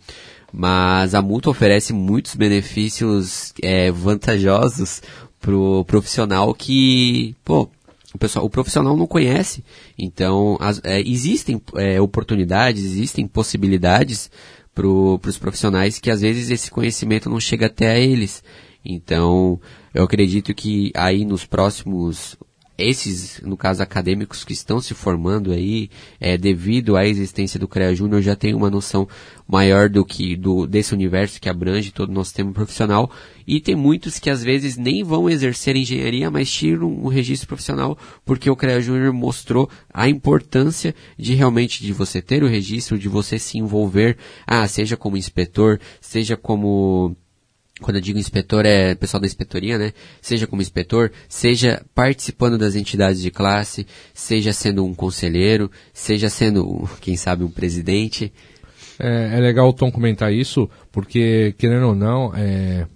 mas 0.52 1.14
a 1.14 1.22
multa 1.22 1.50
oferece 1.50 1.92
muitos 1.92 2.34
benefícios 2.34 3.52
é, 3.62 3.90
vantajosos 3.90 5.02
pro 5.40 5.84
profissional 5.84 6.54
que, 6.54 7.36
pô, 7.44 7.68
o, 8.14 8.18
pessoal, 8.18 8.44
o 8.44 8.50
profissional 8.50 8.96
não 8.96 9.06
conhece. 9.06 9.62
Então, 9.98 10.56
as, 10.60 10.80
é, 10.84 11.00
existem 11.00 11.60
é, 11.76 12.00
oportunidades, 12.00 12.84
existem 12.84 13.26
possibilidades 13.26 14.30
para 14.74 14.86
os 14.86 15.38
profissionais 15.38 15.98
que 15.98 16.10
às 16.10 16.20
vezes 16.20 16.50
esse 16.50 16.70
conhecimento 16.70 17.28
não 17.28 17.40
chega 17.40 17.66
até 17.66 17.90
a 17.90 17.98
eles. 17.98 18.42
Então, 18.84 19.60
eu 19.92 20.04
acredito 20.04 20.54
que 20.54 20.92
aí 20.94 21.24
nos 21.24 21.44
próximos 21.44 22.36
esses, 22.78 23.40
no 23.42 23.56
caso 23.56 23.82
acadêmicos 23.82 24.44
que 24.44 24.52
estão 24.52 24.80
se 24.80 24.94
formando 24.94 25.52
aí, 25.52 25.90
é, 26.20 26.38
devido 26.38 26.96
à 26.96 27.04
existência 27.04 27.58
do 27.58 27.66
CREA 27.66 27.92
Júnior, 27.92 28.22
já 28.22 28.36
tem 28.36 28.54
uma 28.54 28.70
noção 28.70 29.08
maior 29.48 29.88
do 29.88 30.04
que 30.04 30.36
do 30.36 30.66
desse 30.66 30.94
universo 30.94 31.40
que 31.40 31.48
abrange 31.48 31.90
todo 31.90 32.10
o 32.10 32.12
nosso 32.12 32.32
tema 32.32 32.52
profissional. 32.52 33.10
E 33.44 33.60
tem 33.60 33.74
muitos 33.74 34.18
que 34.20 34.30
às 34.30 34.44
vezes 34.44 34.76
nem 34.76 35.02
vão 35.02 35.28
exercer 35.28 35.74
engenharia, 35.74 36.30
mas 36.30 36.50
tiram 36.52 36.86
um 36.86 37.08
registro 37.08 37.48
profissional 37.48 37.98
porque 38.24 38.48
o 38.48 38.54
CREA 38.54 38.80
Júnior 38.80 39.12
mostrou 39.12 39.68
a 39.92 40.08
importância 40.08 40.94
de 41.18 41.34
realmente 41.34 41.82
de 41.82 41.92
você 41.92 42.22
ter 42.22 42.44
o 42.44 42.48
registro, 42.48 42.98
de 42.98 43.08
você 43.08 43.38
se 43.38 43.58
envolver, 43.58 44.16
ah, 44.46 44.68
seja 44.68 44.96
como 44.96 45.16
inspetor, 45.16 45.80
seja 46.00 46.36
como 46.36 47.16
quando 47.80 47.96
eu 47.96 48.02
digo 48.02 48.18
inspetor 48.18 48.66
é 48.66 48.94
pessoal 48.94 49.20
da 49.20 49.26
inspetoria, 49.26 49.78
né? 49.78 49.92
Seja 50.20 50.46
como 50.46 50.62
inspetor, 50.62 51.10
seja 51.28 51.84
participando 51.94 52.58
das 52.58 52.74
entidades 52.74 53.20
de 53.20 53.30
classe, 53.30 53.86
seja 54.12 54.52
sendo 54.52 54.84
um 54.84 54.94
conselheiro, 54.94 55.70
seja 55.92 56.28
sendo, 56.28 56.88
quem 57.00 57.16
sabe, 57.16 57.44
um 57.44 57.50
presidente. 57.50 58.32
É, 58.98 59.36
é 59.36 59.40
legal 59.40 59.68
o 59.68 59.72
Tom 59.72 59.90
comentar 59.90 60.32
isso, 60.32 60.68
porque, 60.90 61.54
querendo 61.56 61.88
ou 61.88 61.94
não, 61.94 62.32
é, 62.34 62.86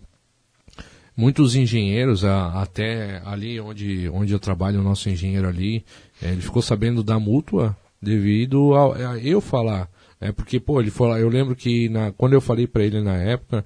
muitos 1.16 1.54
engenheiros, 1.54 2.24
a, 2.24 2.60
até 2.60 3.22
ali 3.24 3.60
onde, 3.60 4.08
onde 4.08 4.32
eu 4.32 4.40
trabalho, 4.40 4.80
o 4.80 4.84
nosso 4.84 5.08
engenheiro 5.08 5.48
ali, 5.48 5.84
é, 6.20 6.30
ele 6.30 6.40
ficou 6.40 6.60
sabendo 6.60 7.02
da 7.02 7.18
mútua 7.20 7.76
devido 8.00 8.74
a, 8.74 9.12
a 9.12 9.18
eu 9.18 9.40
falar. 9.40 9.88
É, 10.20 10.30
porque, 10.30 10.60
pô, 10.60 10.80
ele 10.80 10.90
falou, 10.90 11.16
eu 11.18 11.28
lembro 11.28 11.54
que 11.54 11.88
na, 11.88 12.12
quando 12.12 12.32
eu 12.32 12.40
falei 12.40 12.66
para 12.66 12.84
ele 12.84 13.00
na 13.00 13.16
época, 13.16 13.64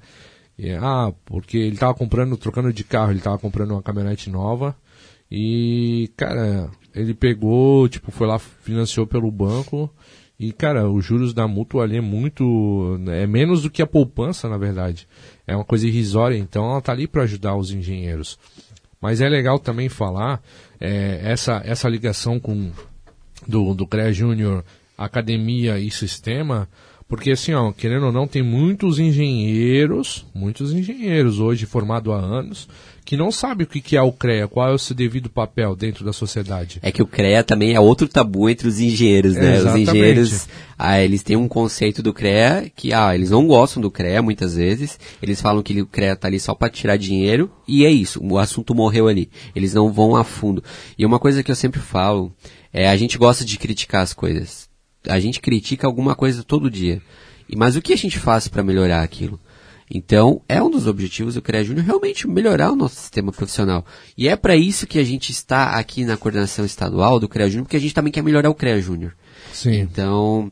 e, 0.59 0.72
ah, 0.72 1.12
porque 1.24 1.59
ele 1.59 1.76
tava 1.76 1.94
comprando, 1.94 2.36
trocando 2.36 2.72
de 2.72 2.82
carro, 2.82 3.12
ele 3.12 3.20
tava 3.20 3.38
comprando 3.38 3.72
uma 3.72 3.82
caminhonete 3.82 4.30
nova. 4.30 4.74
E, 5.30 6.11
cara, 6.16 6.70
ele 6.94 7.12
pegou, 7.12 7.88
tipo, 7.88 8.11
foi 8.11 8.26
lá, 8.26 8.38
financiou 8.38 9.07
pelo 9.07 9.30
banco. 9.30 9.90
E, 10.38 10.52
cara, 10.52 10.88
os 10.88 11.04
juros 11.04 11.34
da 11.34 11.46
mútua 11.46 11.84
ali 11.84 11.98
é 11.98 12.00
muito. 12.00 12.98
É 13.09 13.26
menos 13.26 13.62
do 13.62 13.70
que 13.70 13.82
a 13.82 13.86
poupança, 13.86 14.48
na 14.48 14.57
verdade. 14.57 15.07
É 15.46 15.54
uma 15.54 15.64
coisa 15.64 15.86
irrisória, 15.86 16.36
então 16.36 16.70
ela 16.70 16.80
tá 16.80 16.92
ali 16.92 17.07
para 17.07 17.22
ajudar 17.22 17.57
os 17.57 17.70
engenheiros. 17.70 18.38
Mas 19.00 19.20
é 19.20 19.28
legal 19.28 19.59
também 19.59 19.88
falar 19.88 20.42
é, 20.80 21.20
essa, 21.22 21.61
essa 21.64 21.88
ligação 21.88 22.40
com 22.40 22.70
do, 23.46 23.74
do 23.74 23.86
CREA 23.86 24.12
Júnior, 24.12 24.64
academia 24.96 25.78
e 25.78 25.90
sistema 25.90 26.68
porque 27.09 27.30
assim, 27.30 27.52
ó, 27.52 27.70
querendo 27.72 28.07
ou 28.07 28.12
não, 28.12 28.26
tem 28.26 28.42
muitos 28.42 28.98
engenheiros, 28.98 30.26
muitos 30.34 30.72
engenheiros 30.72 31.38
hoje 31.38 31.64
formados 31.64 32.12
há 32.12 32.16
anos, 32.16 32.68
que 33.04 33.16
não 33.16 33.30
sabem 33.30 33.64
o 33.64 33.68
que 33.68 33.96
é 33.96 34.02
o 34.02 34.11
CREA, 34.11 34.48
qual 34.48 34.68
é 34.68 34.74
o 34.74 34.78
seu 34.78 34.96
devido 34.96 35.30
papel 35.30 35.76
dentro 35.76 36.04
da 36.04 36.12
sociedade. 36.12 36.80
É 36.82 36.90
que 36.90 37.00
o 37.00 37.07
CREA 37.07 37.44
também 37.44 37.74
é 37.74 37.80
outro 37.80 38.09
tabu 38.09 38.50
entre 38.50 38.66
os 38.66 38.80
engenheiros, 38.80 39.34
né? 39.34 39.61
Os 39.61 39.76
engenheiros, 39.76 40.48
ah, 40.76 41.00
eles 41.00 41.22
têm 41.22 41.36
um 41.36 41.46
conceito 41.46 42.02
do 42.02 42.12
CREA 42.12 42.68
que, 42.74 42.92
ah, 42.92 43.14
eles 43.14 43.30
não 43.30 43.46
gostam 43.46 43.80
do 43.80 43.92
CREA 43.92 44.20
muitas 44.20 44.57
vezes, 44.57 44.98
eles 45.22 45.40
falam 45.40 45.62
que 45.62 45.80
o 45.80 45.86
CREA 45.86 46.16
tá 46.16 46.26
ali 46.26 46.40
só 46.40 46.57
para 46.57 46.68
tirar 46.68 46.96
dinheiro, 46.96 47.48
e 47.68 47.86
é 47.86 47.90
isso, 47.90 48.20
o 48.20 48.36
assunto 48.36 48.74
morreu 48.74 49.07
ali. 49.07 49.30
Eles 49.54 49.72
não 49.72 49.92
vão 49.92 50.16
a 50.16 50.24
fundo. 50.24 50.64
E 50.98 51.07
uma 51.07 51.20
coisa 51.20 51.44
que 51.44 51.52
eu 51.52 51.57
sempre 51.57 51.78
falo, 51.78 52.32
é 52.72 52.88
a 52.88 52.96
gente 52.96 53.16
gosta 53.16 53.44
de 53.44 53.57
criticar 53.57 54.02
as 54.02 54.12
coisas 54.12 54.65
a 55.09 55.18
gente 55.20 55.40
critica 55.40 55.86
alguma 55.86 56.14
coisa 56.14 56.42
todo 56.42 56.70
dia. 56.70 57.00
Mas 57.57 57.76
o 57.76 57.82
que 57.82 57.92
a 57.92 57.96
gente 57.96 58.18
faz 58.18 58.48
para 58.48 58.62
melhorar 58.62 59.02
aquilo? 59.02 59.38
Então, 59.88 60.42
é 60.48 60.61
um 60.61 60.68
dos 60.68 60.86
objetivos 60.86 61.34
do 61.34 61.42
CREA 61.42 61.62
Júnior 61.62 61.86
realmente 61.86 62.26
melhorar 62.26 62.72
o 62.72 62.76
nosso 62.76 62.96
sistema 62.96 63.30
profissional. 63.30 63.86
E 64.18 64.26
é 64.26 64.34
para 64.34 64.57
isso 64.57 64.86
que 64.86 64.98
a 64.98 65.04
gente 65.04 65.30
está 65.30 65.70
aqui 65.78 66.04
na 66.04 66.16
coordenação 66.16 66.64
estadual 66.64 67.20
do 67.20 67.28
CREA 67.28 67.48
Júnior, 67.48 67.64
porque 67.64 67.76
a 67.76 67.80
gente 67.80 67.94
também 67.94 68.12
quer 68.12 68.22
melhorar 68.22 68.50
o 68.50 68.54
CREA 68.54 68.80
Júnior. 68.82 69.14
Sim. 69.52 69.78
Então, 69.80 70.50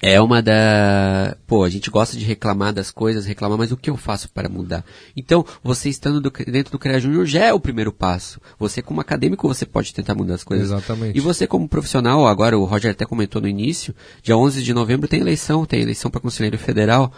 é 0.00 0.20
uma 0.20 0.40
da. 0.40 1.36
Pô, 1.46 1.64
a 1.64 1.68
gente 1.68 1.90
gosta 1.90 2.16
de 2.16 2.24
reclamar 2.24 2.72
das 2.72 2.90
coisas, 2.90 3.26
reclamar, 3.26 3.58
mas 3.58 3.72
o 3.72 3.76
que 3.76 3.90
eu 3.90 3.96
faço 3.96 4.28
para 4.30 4.48
mudar? 4.48 4.84
Então, 5.16 5.44
você 5.62 5.88
estando 5.88 6.20
do, 6.20 6.30
dentro 6.30 6.72
do 6.72 6.78
CREA 6.78 7.00
Júnior 7.00 7.26
já 7.26 7.44
é 7.44 7.52
o 7.52 7.60
primeiro 7.60 7.92
passo. 7.92 8.40
Você, 8.58 8.80
como 8.80 9.00
acadêmico, 9.00 9.48
você 9.48 9.66
pode 9.66 9.92
tentar 9.92 10.14
mudar 10.14 10.34
as 10.34 10.44
coisas. 10.44 10.66
Exatamente. 10.66 11.16
E 11.16 11.20
você, 11.20 11.46
como 11.46 11.68
profissional, 11.68 12.26
agora 12.26 12.56
o 12.58 12.64
Roger 12.64 12.92
até 12.92 13.04
comentou 13.04 13.42
no 13.42 13.48
início, 13.48 13.94
dia 14.22 14.36
11 14.36 14.62
de 14.62 14.72
novembro 14.72 15.08
tem 15.08 15.20
eleição, 15.20 15.66
tem 15.66 15.80
eleição 15.80 16.10
para 16.10 16.20
conselheiro 16.20 16.58
federal. 16.58 17.12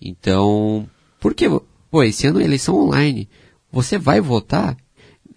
Então, 0.00 0.88
por 1.20 1.34
que. 1.34 1.48
Pô, 1.90 2.02
esse 2.02 2.26
ano 2.26 2.40
é 2.40 2.44
eleição 2.44 2.76
online. 2.76 3.28
Você 3.72 3.98
vai 3.98 4.20
votar? 4.20 4.76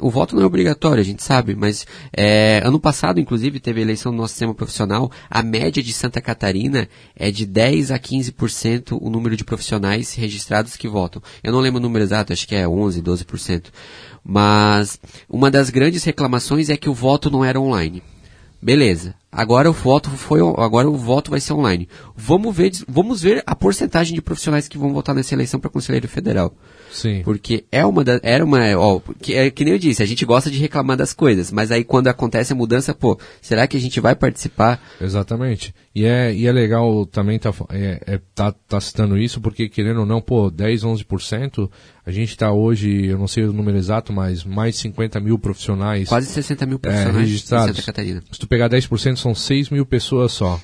O 0.01 0.09
voto 0.09 0.33
não 0.33 0.43
é 0.43 0.45
obrigatório, 0.45 1.01
a 1.01 1.05
gente 1.05 1.21
sabe, 1.21 1.53
mas 1.55 1.85
é, 2.15 2.61
ano 2.63 2.79
passado, 2.79 3.19
inclusive, 3.19 3.59
teve 3.59 3.81
eleição 3.81 4.13
no 4.13 4.19
nosso 4.19 4.31
sistema 4.31 4.53
profissional. 4.53 5.11
A 5.29 5.43
média 5.43 5.83
de 5.83 5.91
Santa 5.91 6.21
Catarina 6.21 6.87
é 7.13 7.29
de 7.29 7.45
10 7.45 7.91
a 7.91 7.99
15% 7.99 8.97
o 9.01 9.09
número 9.09 9.35
de 9.35 9.43
profissionais 9.43 10.13
registrados 10.13 10.77
que 10.77 10.87
votam. 10.87 11.21
Eu 11.43 11.51
não 11.51 11.59
lembro 11.59 11.79
o 11.79 11.83
número 11.83 12.05
exato, 12.05 12.31
acho 12.31 12.47
que 12.47 12.55
é 12.55 12.65
11, 12.65 13.01
12%. 13.01 13.65
Mas 14.23 14.97
uma 15.27 15.51
das 15.51 15.69
grandes 15.69 16.05
reclamações 16.05 16.69
é 16.69 16.77
que 16.77 16.89
o 16.89 16.93
voto 16.93 17.29
não 17.29 17.43
era 17.43 17.59
online. 17.59 18.01
Beleza. 18.61 19.15
Agora 19.31 19.69
o 19.69 19.73
voto 19.73 20.09
foi, 20.09 20.39
agora 20.57 20.89
o 20.89 20.97
voto 20.97 21.29
vai 21.29 21.39
ser 21.39 21.53
online. 21.53 21.87
Vamos 22.15 22.55
ver, 22.55 22.71
vamos 22.87 23.21
ver 23.21 23.43
a 23.45 23.55
porcentagem 23.55 24.15
de 24.15 24.21
profissionais 24.23 24.67
que 24.67 24.77
vão 24.77 24.91
votar 24.91 25.13
nessa 25.13 25.35
eleição 25.35 25.59
para 25.59 25.69
conselheiro 25.69 26.07
federal. 26.07 26.51
Sim. 26.91 27.21
Porque 27.23 27.63
é 27.71 27.85
uma 27.85 28.03
da, 28.03 28.19
era 28.23 28.43
uma, 28.43 28.59
ó, 28.75 28.99
que, 29.21 29.35
é, 29.35 29.51
que 29.51 29.63
nem 29.63 29.73
eu 29.73 29.79
disse, 29.79 30.01
a 30.01 30.05
gente 30.05 30.25
gosta 30.25 30.49
de 30.49 30.57
reclamar 30.57 30.97
das 30.97 31.13
coisas, 31.13 31.51
mas 31.51 31.71
aí 31.71 31.83
quando 31.83 32.07
acontece 32.07 32.53
a 32.53 32.55
mudança, 32.55 32.91
pô, 32.93 33.19
será 33.39 33.67
que 33.67 33.77
a 33.77 33.79
gente 33.79 33.99
vai 33.99 34.15
participar? 34.15 34.81
Exatamente. 34.99 35.75
E 35.93 36.05
é, 36.05 36.33
e 36.33 36.47
é 36.47 36.51
legal 36.51 37.05
também 37.05 37.37
tá, 37.37 37.53
é, 37.69 38.01
é, 38.07 38.21
tá, 38.33 38.51
tá 38.51 38.81
citando 38.81 39.15
isso, 39.15 39.39
porque 39.39 39.69
querendo 39.69 39.99
ou 39.99 40.05
não, 40.07 40.19
pô, 40.19 40.49
10, 40.49 40.83
11%, 40.83 41.69
a 42.09 42.11
gente 42.11 42.29
está 42.29 42.51
hoje, 42.51 43.05
eu 43.05 43.19
não 43.19 43.27
sei 43.27 43.43
o 43.43 43.53
número 43.53 43.77
exato, 43.77 44.11
mas 44.11 44.43
mais 44.43 44.73
de 44.73 44.81
50 44.81 45.19
mil 45.19 45.37
profissionais. 45.37 46.09
Quase 46.09 46.25
60 46.25 46.65
mil 46.65 46.79
profissionais 46.79 47.15
é, 47.15 47.19
registrados. 47.19 47.69
em 47.69 47.73
Santa 47.75 47.85
Catarina. 47.85 48.23
Se 48.31 48.39
tu 48.39 48.47
pegar 48.47 48.67
10%, 48.67 49.15
são 49.15 49.35
6 49.35 49.69
mil 49.69 49.85
pessoas 49.85 50.31
só. 50.31 50.59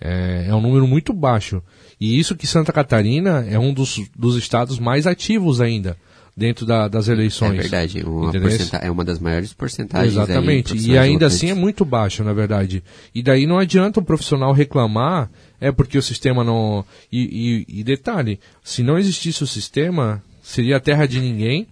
É, 0.00 0.46
é 0.48 0.54
um 0.54 0.60
número 0.60 0.88
muito 0.88 1.12
baixo. 1.12 1.62
E 2.00 2.18
isso 2.18 2.34
que 2.34 2.44
Santa 2.44 2.72
Catarina 2.72 3.46
é 3.48 3.56
um 3.56 3.72
dos, 3.72 4.02
dos 4.18 4.34
estados 4.34 4.80
mais 4.80 5.06
ativos 5.06 5.60
ainda 5.60 5.96
dentro 6.36 6.66
da, 6.66 6.88
das 6.88 7.06
eleições. 7.06 7.58
É 7.58 7.62
verdade, 7.62 8.02
uma 8.02 8.32
é 8.80 8.90
uma 8.90 9.04
das 9.04 9.20
maiores 9.20 9.52
porcentagens. 9.52 10.14
Exatamente, 10.14 10.72
aí, 10.72 10.86
e 10.86 10.98
ainda 10.98 11.26
assim 11.26 11.50
é 11.50 11.54
muito 11.54 11.84
baixo, 11.84 12.24
na 12.24 12.32
verdade. 12.32 12.82
E 13.14 13.22
daí 13.22 13.46
não 13.46 13.58
adianta 13.58 14.00
o 14.00 14.02
profissional 14.02 14.52
reclamar, 14.52 15.30
é 15.60 15.70
porque 15.70 15.98
o 15.98 16.02
sistema 16.02 16.42
não. 16.42 16.84
E, 17.12 17.66
e, 17.68 17.80
e 17.80 17.84
detalhe, 17.84 18.40
se 18.64 18.82
não 18.82 18.98
existisse 18.98 19.44
o 19.44 19.46
sistema, 19.46 20.20
seria 20.50 20.78
a 20.78 20.80
terra 20.80 21.06
de 21.06 21.20
ninguém, 21.20 21.68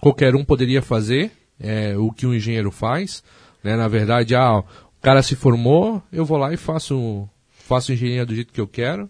qualquer 0.00 0.34
um 0.34 0.42
poderia 0.42 0.80
fazer 0.80 1.30
é, 1.60 1.94
o 1.98 2.10
que 2.10 2.26
um 2.26 2.32
engenheiro 2.32 2.70
faz. 2.70 3.22
Né? 3.62 3.76
Na 3.76 3.88
verdade, 3.88 4.34
ah, 4.34 4.60
o 4.60 5.02
cara 5.02 5.22
se 5.22 5.36
formou, 5.36 6.02
eu 6.10 6.24
vou 6.24 6.38
lá 6.38 6.52
e 6.52 6.56
faço, 6.56 7.28
faço 7.50 7.92
engenharia 7.92 8.24
do 8.24 8.34
jeito 8.34 8.52
que 8.52 8.60
eu 8.60 8.66
quero 8.66 9.08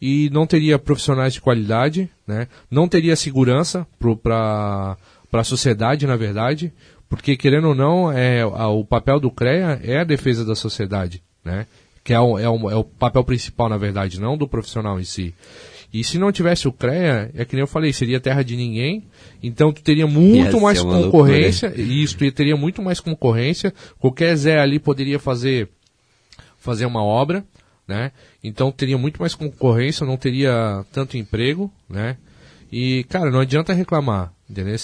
e 0.00 0.30
não 0.30 0.46
teria 0.46 0.78
profissionais 0.78 1.34
de 1.34 1.42
qualidade, 1.42 2.10
né? 2.26 2.48
não 2.70 2.88
teria 2.88 3.14
segurança 3.16 3.86
para 4.22 4.96
a 5.30 5.44
sociedade, 5.44 6.06
na 6.06 6.16
verdade, 6.16 6.72
porque 7.06 7.36
querendo 7.36 7.68
ou 7.68 7.74
não, 7.74 8.10
é, 8.10 8.40
a, 8.40 8.68
o 8.68 8.82
papel 8.82 9.20
do 9.20 9.30
CREA 9.30 9.78
é 9.84 10.00
a 10.00 10.04
defesa 10.04 10.42
da 10.42 10.54
sociedade, 10.54 11.22
né? 11.44 11.66
que 12.02 12.14
é 12.14 12.20
o, 12.20 12.38
é, 12.38 12.48
o, 12.48 12.70
é 12.70 12.76
o 12.76 12.84
papel 12.84 13.24
principal, 13.24 13.68
na 13.68 13.76
verdade, 13.76 14.18
não 14.18 14.38
do 14.38 14.48
profissional 14.48 14.98
em 14.98 15.04
si. 15.04 15.34
E 15.94 16.02
se 16.02 16.18
não 16.18 16.32
tivesse 16.32 16.66
o 16.66 16.72
CREA, 16.72 17.30
é 17.36 17.44
que 17.44 17.54
nem 17.54 17.60
eu 17.60 17.68
falei, 17.68 17.92
seria 17.92 18.18
terra 18.18 18.42
de 18.42 18.56
ninguém, 18.56 19.04
então 19.40 19.72
tu 19.72 19.80
teria 19.80 20.08
muito 20.08 20.60
mais 20.60 20.82
concorrência, 20.82 21.68
loucura. 21.68 21.88
isso, 21.88 22.18
tu 22.18 22.32
teria 22.32 22.56
muito 22.56 22.82
mais 22.82 22.98
concorrência, 22.98 23.72
qualquer 24.00 24.34
Zé 24.34 24.58
ali 24.58 24.80
poderia 24.80 25.20
fazer, 25.20 25.68
fazer 26.58 26.84
uma 26.84 27.04
obra, 27.04 27.44
né? 27.86 28.10
Então 28.42 28.72
teria 28.72 28.98
muito 28.98 29.20
mais 29.20 29.36
concorrência, 29.36 30.04
não 30.04 30.16
teria 30.16 30.84
tanto 30.90 31.16
emprego, 31.16 31.72
né? 31.88 32.16
E, 32.72 33.04
cara, 33.04 33.30
não 33.30 33.38
adianta 33.38 33.72
reclamar, 33.72 34.32
entendeu? 34.50 34.74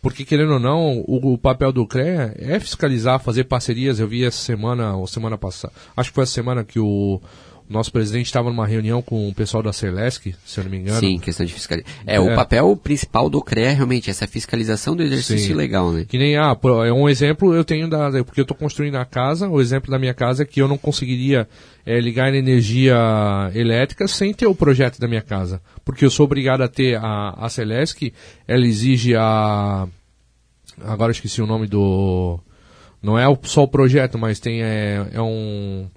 Porque, 0.00 0.24
querendo 0.24 0.52
ou 0.52 0.60
não, 0.60 1.00
o, 1.00 1.32
o, 1.32 1.36
papel 1.38 1.72
do 1.72 1.84
CREA 1.84 2.32
é 2.38 2.60
fiscalizar, 2.60 3.18
fazer 3.18 3.42
parcerias. 3.42 3.98
Eu 3.98 4.06
vi 4.06 4.24
essa 4.24 4.38
semana, 4.38 4.94
ou 4.94 5.04
semana 5.08 5.36
passada, 5.36 5.74
acho 5.96 6.10
que 6.10 6.14
foi 6.14 6.22
a 6.22 6.28
semana 6.28 6.62
que 6.62 6.78
o, 6.78 7.20
nosso 7.72 7.92
presidente 7.92 8.26
estava 8.26 8.50
numa 8.50 8.66
reunião 8.66 9.00
com 9.00 9.28
o 9.28 9.34
pessoal 9.34 9.62
da 9.62 9.72
Celesc, 9.72 10.34
se 10.44 10.58
eu 10.58 10.64
não 10.64 10.70
me 10.70 10.78
engano. 10.78 10.98
Sim, 10.98 11.18
questão 11.18 11.46
de 11.46 11.52
fiscalização. 11.52 11.96
É, 12.04 12.16
é, 12.16 12.20
o 12.20 12.34
papel 12.34 12.76
principal 12.76 13.30
do 13.30 13.40
CREA 13.40 13.72
realmente 13.72 14.10
essa 14.10 14.26
fiscalização 14.26 14.96
do 14.96 15.02
exercício 15.02 15.48
Sim. 15.48 15.54
legal, 15.54 15.92
né? 15.92 16.04
Que 16.04 16.18
nem, 16.18 16.36
ah, 16.36 16.56
é 16.84 16.92
um 16.92 17.08
exemplo 17.08 17.54
eu 17.54 17.64
tenho 17.64 17.88
da, 17.88 18.10
porque 18.24 18.40
eu 18.40 18.42
estou 18.42 18.56
construindo 18.56 18.96
a 18.96 19.04
casa, 19.04 19.48
o 19.48 19.60
exemplo 19.60 19.90
da 19.90 19.98
minha 19.98 20.12
casa 20.12 20.42
é 20.42 20.46
que 20.46 20.60
eu 20.60 20.66
não 20.66 20.76
conseguiria 20.76 21.48
é, 21.86 22.00
ligar 22.00 22.34
energia 22.34 22.96
elétrica 23.54 24.08
sem 24.08 24.34
ter 24.34 24.46
o 24.46 24.54
projeto 24.54 24.98
da 24.98 25.06
minha 25.06 25.22
casa. 25.22 25.62
Porque 25.84 26.04
eu 26.04 26.10
sou 26.10 26.26
obrigado 26.26 26.62
a 26.62 26.68
ter 26.68 26.96
a, 26.96 27.36
a 27.38 27.48
Celesc, 27.48 28.12
ela 28.48 28.66
exige 28.66 29.14
a, 29.14 29.86
agora 30.84 31.12
esqueci 31.12 31.40
o 31.40 31.46
nome 31.46 31.68
do, 31.68 32.40
não 33.02 33.18
é 33.18 33.24
só 33.42 33.62
o 33.62 33.68
projeto, 33.68 34.18
mas 34.18 34.40
tem, 34.40 34.62
é, 34.62 35.06
é 35.12 35.22
um, 35.22 35.88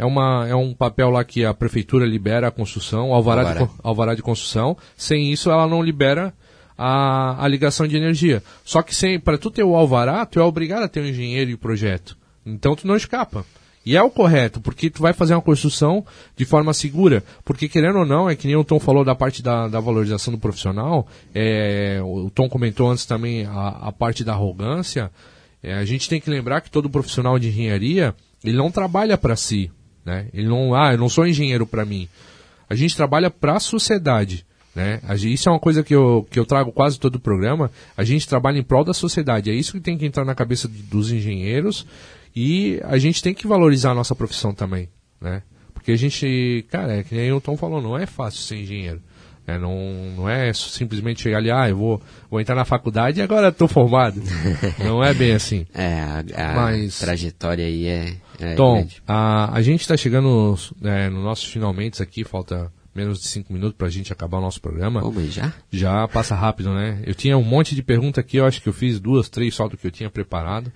é, 0.00 0.04
uma, 0.04 0.48
é 0.48 0.54
um 0.54 0.72
papel 0.72 1.10
lá 1.10 1.22
que 1.22 1.44
a 1.44 1.52
prefeitura 1.52 2.06
libera 2.06 2.48
a 2.48 2.50
construção, 2.50 3.10
o 3.10 3.14
alvará, 3.14 3.42
alvará. 3.42 3.64
De, 3.64 3.70
alvará 3.82 4.14
de 4.14 4.22
construção. 4.22 4.74
Sem 4.96 5.30
isso, 5.30 5.50
ela 5.50 5.68
não 5.68 5.82
libera 5.82 6.32
a, 6.76 7.44
a 7.44 7.46
ligação 7.46 7.86
de 7.86 7.98
energia. 7.98 8.42
Só 8.64 8.80
que 8.80 9.18
para 9.18 9.36
tu 9.36 9.50
ter 9.50 9.62
o 9.62 9.76
alvará, 9.76 10.24
tu 10.24 10.40
é 10.40 10.42
obrigado 10.42 10.84
a 10.84 10.88
ter 10.88 11.02
um 11.02 11.06
engenheiro 11.06 11.50
e 11.50 11.56
projeto. 11.56 12.16
Então 12.46 12.74
tu 12.74 12.86
não 12.86 12.96
escapa. 12.96 13.44
E 13.84 13.94
é 13.94 14.02
o 14.02 14.10
correto, 14.10 14.58
porque 14.58 14.88
tu 14.88 15.02
vai 15.02 15.12
fazer 15.12 15.34
uma 15.34 15.42
construção 15.42 16.04
de 16.34 16.46
forma 16.46 16.72
segura. 16.72 17.22
Porque 17.44 17.68
querendo 17.68 17.98
ou 17.98 18.06
não, 18.06 18.28
é 18.28 18.34
que 18.34 18.46
nem 18.46 18.56
o 18.56 18.64
Tom 18.64 18.80
falou 18.80 19.04
da 19.04 19.14
parte 19.14 19.42
da, 19.42 19.68
da 19.68 19.80
valorização 19.80 20.32
do 20.32 20.40
profissional, 20.40 21.06
é, 21.34 22.00
o 22.02 22.30
Tom 22.30 22.48
comentou 22.48 22.90
antes 22.90 23.04
também 23.04 23.44
a, 23.44 23.88
a 23.88 23.92
parte 23.92 24.24
da 24.24 24.32
arrogância. 24.32 25.10
É, 25.62 25.74
a 25.74 25.84
gente 25.84 26.08
tem 26.08 26.18
que 26.18 26.30
lembrar 26.30 26.62
que 26.62 26.70
todo 26.70 26.88
profissional 26.88 27.38
de 27.38 27.48
engenharia, 27.48 28.14
ele 28.42 28.56
não 28.56 28.70
trabalha 28.70 29.18
para 29.18 29.36
si. 29.36 29.70
Né? 30.10 30.26
Ele 30.34 30.48
não, 30.48 30.74
ah, 30.74 30.92
eu 30.92 30.98
não 30.98 31.08
sou 31.08 31.24
engenheiro 31.24 31.64
para 31.64 31.84
mim. 31.84 32.08
A 32.68 32.74
gente 32.74 32.96
trabalha 32.96 33.30
para 33.30 33.54
a 33.56 33.60
sociedade. 33.60 34.44
Né? 34.74 35.00
Isso 35.22 35.48
é 35.48 35.52
uma 35.52 35.60
coisa 35.60 35.84
que 35.84 35.94
eu, 35.94 36.26
que 36.28 36.36
eu 36.36 36.44
trago 36.44 36.72
quase 36.72 36.98
todo 36.98 37.14
o 37.14 37.20
programa. 37.20 37.70
A 37.96 38.02
gente 38.02 38.26
trabalha 38.26 38.58
em 38.58 38.62
prol 38.64 38.82
da 38.82 38.92
sociedade. 38.92 39.50
É 39.50 39.54
isso 39.54 39.72
que 39.72 39.80
tem 39.80 39.96
que 39.96 40.04
entrar 40.04 40.24
na 40.24 40.34
cabeça 40.34 40.66
dos 40.66 41.12
engenheiros 41.12 41.86
e 42.34 42.80
a 42.82 42.98
gente 42.98 43.22
tem 43.22 43.32
que 43.32 43.46
valorizar 43.46 43.92
a 43.92 43.94
nossa 43.94 44.16
profissão 44.16 44.52
também. 44.52 44.88
Né? 45.20 45.42
Porque 45.72 45.92
a 45.92 45.96
gente, 45.96 46.66
cara, 46.68 46.96
é 46.96 47.04
que 47.04 47.14
nem 47.14 47.30
o 47.30 47.40
Tom 47.40 47.56
falou, 47.56 47.80
não 47.80 47.96
é 47.96 48.04
fácil 48.04 48.40
ser 48.40 48.56
engenheiro. 48.56 49.00
É, 49.46 49.56
não, 49.58 49.76
não 50.16 50.28
é 50.28 50.52
simplesmente 50.52 51.22
chegar 51.22 51.38
ali, 51.38 51.52
ah, 51.52 51.68
eu 51.68 51.76
vou, 51.76 52.02
vou 52.28 52.40
entrar 52.40 52.56
na 52.56 52.64
faculdade 52.64 53.20
e 53.20 53.22
agora 53.22 53.48
estou 53.48 53.68
formado. 53.68 54.20
não 54.84 55.04
é 55.04 55.14
bem 55.14 55.32
assim. 55.32 55.66
É, 55.72 56.24
a, 56.36 56.50
a 56.50 56.54
Mas, 56.54 56.98
trajetória 56.98 57.64
aí 57.64 57.86
é. 57.86 58.16
É 58.40 58.54
Tom, 58.54 58.86
a, 59.06 59.56
a 59.56 59.62
gente 59.62 59.80
está 59.80 59.96
chegando 59.96 60.56
é, 60.82 61.08
no 61.08 61.22
nossos 61.22 61.50
finalmente 61.50 62.02
aqui, 62.02 62.24
falta 62.24 62.72
menos 62.94 63.20
de 63.20 63.28
cinco 63.28 63.52
minutos 63.52 63.76
para 63.76 63.86
a 63.86 63.90
gente 63.90 64.12
acabar 64.12 64.38
o 64.38 64.40
nosso 64.40 64.60
programa. 64.60 65.00
Mas 65.14 65.32
já? 65.32 65.52
Já 65.70 66.08
passa 66.08 66.34
rápido, 66.34 66.72
né? 66.74 67.02
Eu 67.06 67.14
tinha 67.14 67.36
um 67.36 67.44
monte 67.44 67.74
de 67.74 67.82
pergunta 67.82 68.20
aqui, 68.20 68.38
eu 68.38 68.44
acho 68.44 68.60
que 68.60 68.68
eu 68.68 68.72
fiz 68.72 68.98
duas, 68.98 69.28
três 69.28 69.54
só 69.54 69.68
do 69.68 69.76
que 69.76 69.86
eu 69.86 69.90
tinha 69.90 70.10
preparado. 70.10 70.72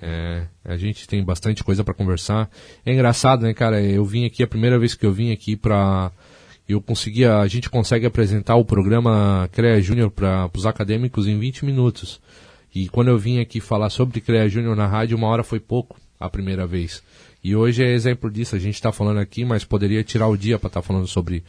É, 0.00 0.46
a 0.64 0.76
gente 0.76 1.06
tem 1.06 1.22
bastante 1.22 1.62
coisa 1.62 1.84
para 1.84 1.94
conversar. 1.94 2.50
É 2.84 2.92
engraçado, 2.92 3.42
né, 3.42 3.54
cara? 3.54 3.80
Eu 3.80 4.04
vim 4.04 4.24
aqui, 4.24 4.42
a 4.42 4.46
primeira 4.46 4.78
vez 4.78 4.94
que 4.94 5.06
eu 5.06 5.12
vim 5.12 5.32
aqui 5.32 5.56
para 5.56 6.10
eu 6.68 6.80
conseguia, 6.80 7.38
a 7.38 7.46
gente 7.46 7.68
consegue 7.68 8.06
apresentar 8.06 8.56
o 8.56 8.64
programa 8.64 9.48
CREA 9.52 9.80
Júnior 9.82 10.10
para 10.10 10.48
os 10.54 10.64
acadêmicos 10.64 11.26
em 11.26 11.38
20 11.38 11.64
minutos. 11.66 12.20
E 12.74 12.88
quando 12.88 13.08
eu 13.08 13.18
vim 13.18 13.40
aqui 13.40 13.60
falar 13.60 13.90
sobre 13.90 14.20
CREA 14.20 14.48
Júnior 14.48 14.74
na 14.74 14.86
rádio, 14.86 15.16
uma 15.16 15.26
hora 15.26 15.42
foi 15.42 15.60
pouco 15.60 16.00
a 16.24 16.30
primeira 16.30 16.66
vez. 16.66 17.02
E 17.42 17.56
hoje 17.56 17.82
é 17.82 17.92
exemplo 17.92 18.30
disso. 18.30 18.54
A 18.54 18.58
gente 18.58 18.74
está 18.74 18.92
falando 18.92 19.18
aqui, 19.18 19.44
mas 19.44 19.64
poderia 19.64 20.04
tirar 20.04 20.28
o 20.28 20.36
dia 20.36 20.58
para 20.58 20.68
estar 20.68 20.80
tá 20.80 20.86
falando 20.86 21.06
sobre 21.06 21.42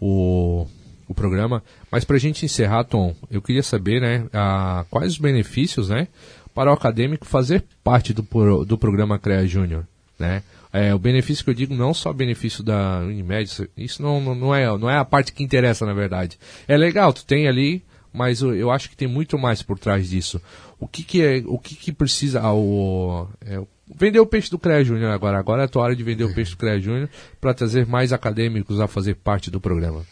o, 0.00 0.66
o 1.06 1.14
programa. 1.14 1.62
Mas 1.90 2.04
para 2.04 2.16
a 2.16 2.20
gente 2.20 2.44
encerrar, 2.44 2.84
Tom, 2.84 3.14
eu 3.30 3.42
queria 3.42 3.62
saber 3.62 4.00
né, 4.00 4.26
a, 4.32 4.84
quais 4.90 5.12
os 5.12 5.18
benefícios 5.18 5.88
né, 5.88 6.08
para 6.54 6.70
o 6.70 6.74
acadêmico 6.74 7.26
fazer 7.26 7.64
parte 7.82 8.12
do, 8.12 8.24
do 8.64 8.78
programa 8.78 9.18
CREA 9.18 9.46
Júnior. 9.46 9.86
Né? 10.18 10.42
É, 10.72 10.94
o 10.94 10.98
benefício 10.98 11.44
que 11.44 11.50
eu 11.50 11.54
digo 11.54 11.74
não 11.74 11.92
só 11.92 12.12
benefício 12.12 12.64
da 12.64 13.00
Unimed, 13.00 13.68
isso 13.76 14.02
não, 14.02 14.34
não, 14.34 14.54
é, 14.54 14.66
não 14.78 14.90
é 14.90 14.96
a 14.96 15.04
parte 15.04 15.32
que 15.32 15.44
interessa, 15.44 15.84
na 15.84 15.92
verdade. 15.92 16.38
É 16.66 16.76
legal, 16.76 17.12
tu 17.12 17.24
tem 17.24 17.46
ali, 17.46 17.82
mas 18.12 18.42
eu 18.42 18.70
acho 18.70 18.88
que 18.88 18.96
tem 18.96 19.08
muito 19.08 19.38
mais 19.38 19.62
por 19.62 19.78
trás 19.78 20.08
disso. 20.08 20.40
O 20.80 20.88
que, 20.88 21.02
que 21.02 21.22
é, 21.22 21.42
o 21.46 21.58
que, 21.58 21.74
que 21.74 21.92
precisa, 21.92 22.42
o, 22.52 23.28
é, 23.44 23.60
vender 23.94 24.20
o 24.20 24.26
peixe 24.26 24.50
do 24.50 24.58
CREA 24.58 24.84
Júnior 24.84 25.10
agora. 25.10 25.38
Agora 25.38 25.62
é 25.62 25.64
a 25.64 25.68
tua 25.68 25.82
hora 25.82 25.96
de 25.96 26.02
vender 26.02 26.24
o 26.24 26.34
peixe 26.34 26.50
do 26.50 26.56
CREA 26.56 26.80
Júnior 26.80 27.08
para 27.40 27.54
trazer 27.54 27.86
mais 27.86 28.12
acadêmicos 28.12 28.80
a 28.80 28.88
fazer 28.88 29.14
parte 29.14 29.50
do 29.50 29.60
programa. 29.60 30.04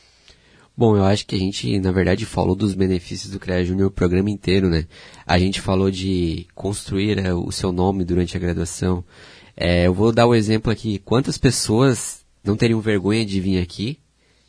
Bom, 0.74 0.96
eu 0.96 1.04
acho 1.04 1.26
que 1.26 1.36
a 1.36 1.38
gente, 1.38 1.78
na 1.80 1.92
verdade, 1.92 2.24
falou 2.24 2.56
dos 2.56 2.74
benefícios 2.74 3.30
do 3.30 3.38
CREA 3.38 3.64
Júnior 3.64 3.88
o 3.88 3.90
programa 3.90 4.30
inteiro, 4.30 4.70
né? 4.70 4.86
A 5.26 5.38
gente 5.38 5.60
falou 5.60 5.90
de 5.90 6.46
construir 6.54 7.18
é, 7.18 7.34
o 7.34 7.52
seu 7.52 7.70
nome 7.72 8.04
durante 8.04 8.36
a 8.36 8.40
graduação, 8.40 9.04
é, 9.56 9.86
eu 9.86 9.94
vou 9.94 10.12
dar 10.12 10.26
o 10.26 10.30
um 10.30 10.34
exemplo 10.34 10.72
aqui. 10.72 10.98
Quantas 10.98 11.36
pessoas 11.36 12.24
não 12.42 12.56
teriam 12.56 12.80
vergonha 12.80 13.24
de 13.24 13.40
vir 13.40 13.60
aqui 13.60 13.98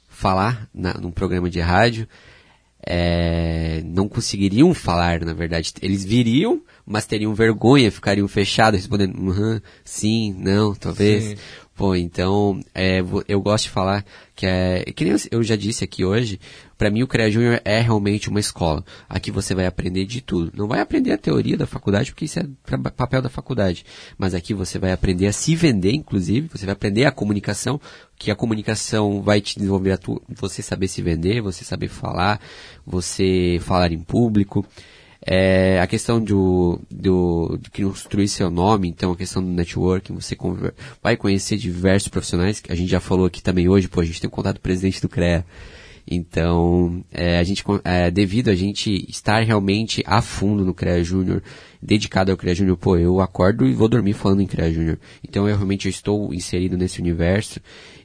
falar 0.08 0.70
na, 0.74 0.94
num 0.94 1.12
programa 1.12 1.50
de 1.50 1.60
rádio? 1.60 2.08
É, 2.86 3.82
não 3.86 4.08
conseguiriam 4.08 4.74
falar, 4.74 5.24
na 5.24 5.34
verdade. 5.34 5.74
Eles 5.82 6.04
viriam, 6.04 6.62
mas 6.86 7.06
teriam 7.06 7.34
vergonha, 7.34 7.92
ficariam 7.92 8.28
fechados, 8.28 8.80
respondendo, 8.80 9.18
uhum, 9.18 9.60
sim, 9.84 10.36
não, 10.38 10.74
talvez. 10.76 11.24
Sim. 11.24 11.36
Pô, 11.76 11.96
então, 11.96 12.60
é, 12.76 13.04
eu 13.28 13.42
gosto 13.42 13.64
de 13.66 13.72
falar 13.72 14.06
que 14.36 14.46
é, 14.46 14.84
que 14.96 15.04
nem 15.04 15.16
eu 15.32 15.42
já 15.42 15.56
disse 15.56 15.84
aqui 15.84 16.06
hoje, 16.06 16.40
para 16.84 16.92
mim 16.92 17.02
o 17.02 17.08
CREA 17.08 17.32
Júnior 17.32 17.62
é 17.64 17.80
realmente 17.80 18.28
uma 18.28 18.42
escola. 18.42 18.84
Aqui 19.08 19.32
você 19.32 19.56
vai 19.56 19.66
aprender 19.66 20.04
de 20.04 20.20
tudo. 20.20 20.52
Não 20.54 20.68
vai 20.68 20.82
aprender 20.82 21.14
a 21.14 21.18
teoria 21.18 21.56
da 21.56 21.66
faculdade, 21.66 22.12
porque 22.12 22.26
isso 22.26 22.40
é 22.40 22.46
papel 22.98 23.22
da 23.22 23.30
faculdade. 23.30 23.86
Mas 24.18 24.34
aqui 24.34 24.54
você 24.54 24.78
vai 24.78 24.92
aprender 24.92 25.28
a 25.28 25.32
se 25.32 25.56
vender, 25.56 25.94
inclusive, 25.94 26.50
você 26.52 26.66
vai 26.66 26.74
aprender 26.74 27.06
a 27.06 27.12
comunicação, 27.12 27.80
que 28.20 28.30
a 28.30 28.36
comunicação 28.36 29.22
vai 29.22 29.40
te 29.40 29.56
desenvolver 29.56 29.94
a 29.94 29.98
tu, 29.98 30.22
você 30.28 30.62
saber 30.62 30.90
se 30.90 31.02
vender, 31.02 31.40
você 31.40 31.64
saber 31.64 31.88
falar, 31.88 32.42
você 32.86 33.62
falar 33.62 33.94
em 33.94 34.00
público. 34.00 34.66
É, 35.26 35.80
a 35.80 35.88
questão 35.88 36.22
do, 36.22 36.82
do, 36.92 37.58
de 37.62 37.86
construir 37.86 38.28
seu 38.28 38.52
nome, 38.52 38.90
então 38.90 39.14
a 39.14 39.16
questão 39.16 39.42
do 39.42 39.50
networking, 39.50 40.16
você 40.16 40.38
vai 41.02 41.16
conhecer 41.16 41.56
diversos 41.56 42.10
profissionais, 42.10 42.60
que 42.60 42.74
a 42.74 42.76
gente 42.76 42.90
já 42.90 43.00
falou 43.00 43.26
aqui 43.26 43.42
também 43.42 43.70
hoje, 43.70 43.88
pô, 43.88 44.02
a 44.02 44.06
gente 44.06 44.20
tem 44.20 44.30
contato 44.30 44.56
com 44.56 44.60
o 44.60 44.64
presidente 44.64 45.02
do 45.02 45.08
CREA. 45.08 45.46
Então, 46.06 47.04
é, 47.12 47.38
a 47.40 47.44
gente, 47.44 47.64
é, 47.84 48.12
devido 48.12 48.50
a 48.50 48.56
gente 48.56 49.06
estar 49.10 49.44
realmente 49.44 50.04
a 50.06 50.22
fundo 50.22 50.66
no 50.66 50.74
CREA 50.74 51.04
Júnior, 51.04 51.42
dedicado 51.82 52.32
ao 52.32 52.38
CREA 52.38 52.56
Júnior, 52.56 52.78
pô, 52.78 52.98
eu 52.98 53.22
acordo 53.22 53.66
e 53.66 53.74
vou 53.74 53.88
dormir 53.88 54.14
falando 54.14 54.42
em 54.42 54.48
CREA 54.48 54.74
Júnior. 54.74 55.00
Então, 55.24 55.48
eu 55.48 55.56
realmente 55.56 55.88
estou 55.88 56.34
inserido 56.34 56.78
nesse 56.78 57.00
universo 57.00 57.60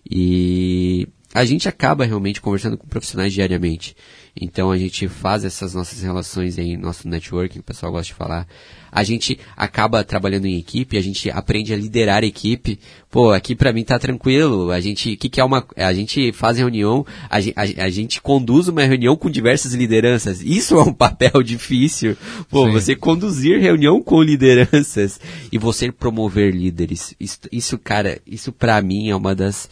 e 0.08 1.08
a 1.34 1.44
gente 1.44 1.68
acaba 1.68 2.04
realmente 2.04 2.40
conversando 2.40 2.78
com 2.78 2.86
profissionais 2.86 3.32
diariamente. 3.32 3.94
Então 4.40 4.70
a 4.70 4.78
gente 4.78 5.08
faz 5.08 5.44
essas 5.44 5.74
nossas 5.74 6.02
relações 6.02 6.58
em 6.58 6.76
nosso 6.76 7.08
networking, 7.08 7.58
o 7.58 7.62
pessoal 7.62 7.92
gosta 7.92 8.06
de 8.06 8.14
falar. 8.14 8.46
A 8.90 9.04
gente 9.04 9.38
acaba 9.56 10.02
trabalhando 10.04 10.46
em 10.46 10.58
equipe, 10.58 10.96
a 10.96 11.00
gente 11.00 11.30
aprende 11.30 11.72
a 11.72 11.76
liderar 11.76 12.22
a 12.22 12.26
equipe. 12.26 12.78
Pô, 13.10 13.32
aqui 13.32 13.54
para 13.54 13.72
mim 13.72 13.84
tá 13.84 13.98
tranquilo. 13.98 14.70
A 14.70 14.80
gente, 14.80 15.16
que 15.16 15.28
que 15.28 15.40
é 15.40 15.44
uma, 15.44 15.66
a 15.76 15.92
gente 15.92 16.32
faz 16.32 16.58
reunião, 16.58 17.06
a, 17.30 17.38
a, 17.38 17.84
a, 17.84 17.88
gente 17.88 18.20
conduz 18.20 18.68
uma 18.68 18.84
reunião 18.84 19.16
com 19.16 19.30
diversas 19.30 19.74
lideranças. 19.74 20.42
Isso 20.42 20.74
é 20.76 20.82
um 20.82 20.92
papel 20.94 21.42
difícil. 21.42 22.16
Pô, 22.50 22.66
Sim. 22.66 22.72
você 22.72 22.94
conduzir 22.94 23.60
reunião 23.60 24.02
com 24.02 24.22
lideranças 24.22 25.20
e 25.50 25.58
você 25.58 25.90
promover 25.90 26.54
líderes. 26.54 27.14
Isso, 27.18 27.40
isso 27.50 27.78
cara, 27.78 28.18
isso 28.26 28.52
para 28.52 28.80
mim 28.82 29.10
é 29.10 29.16
uma 29.16 29.34
das 29.34 29.68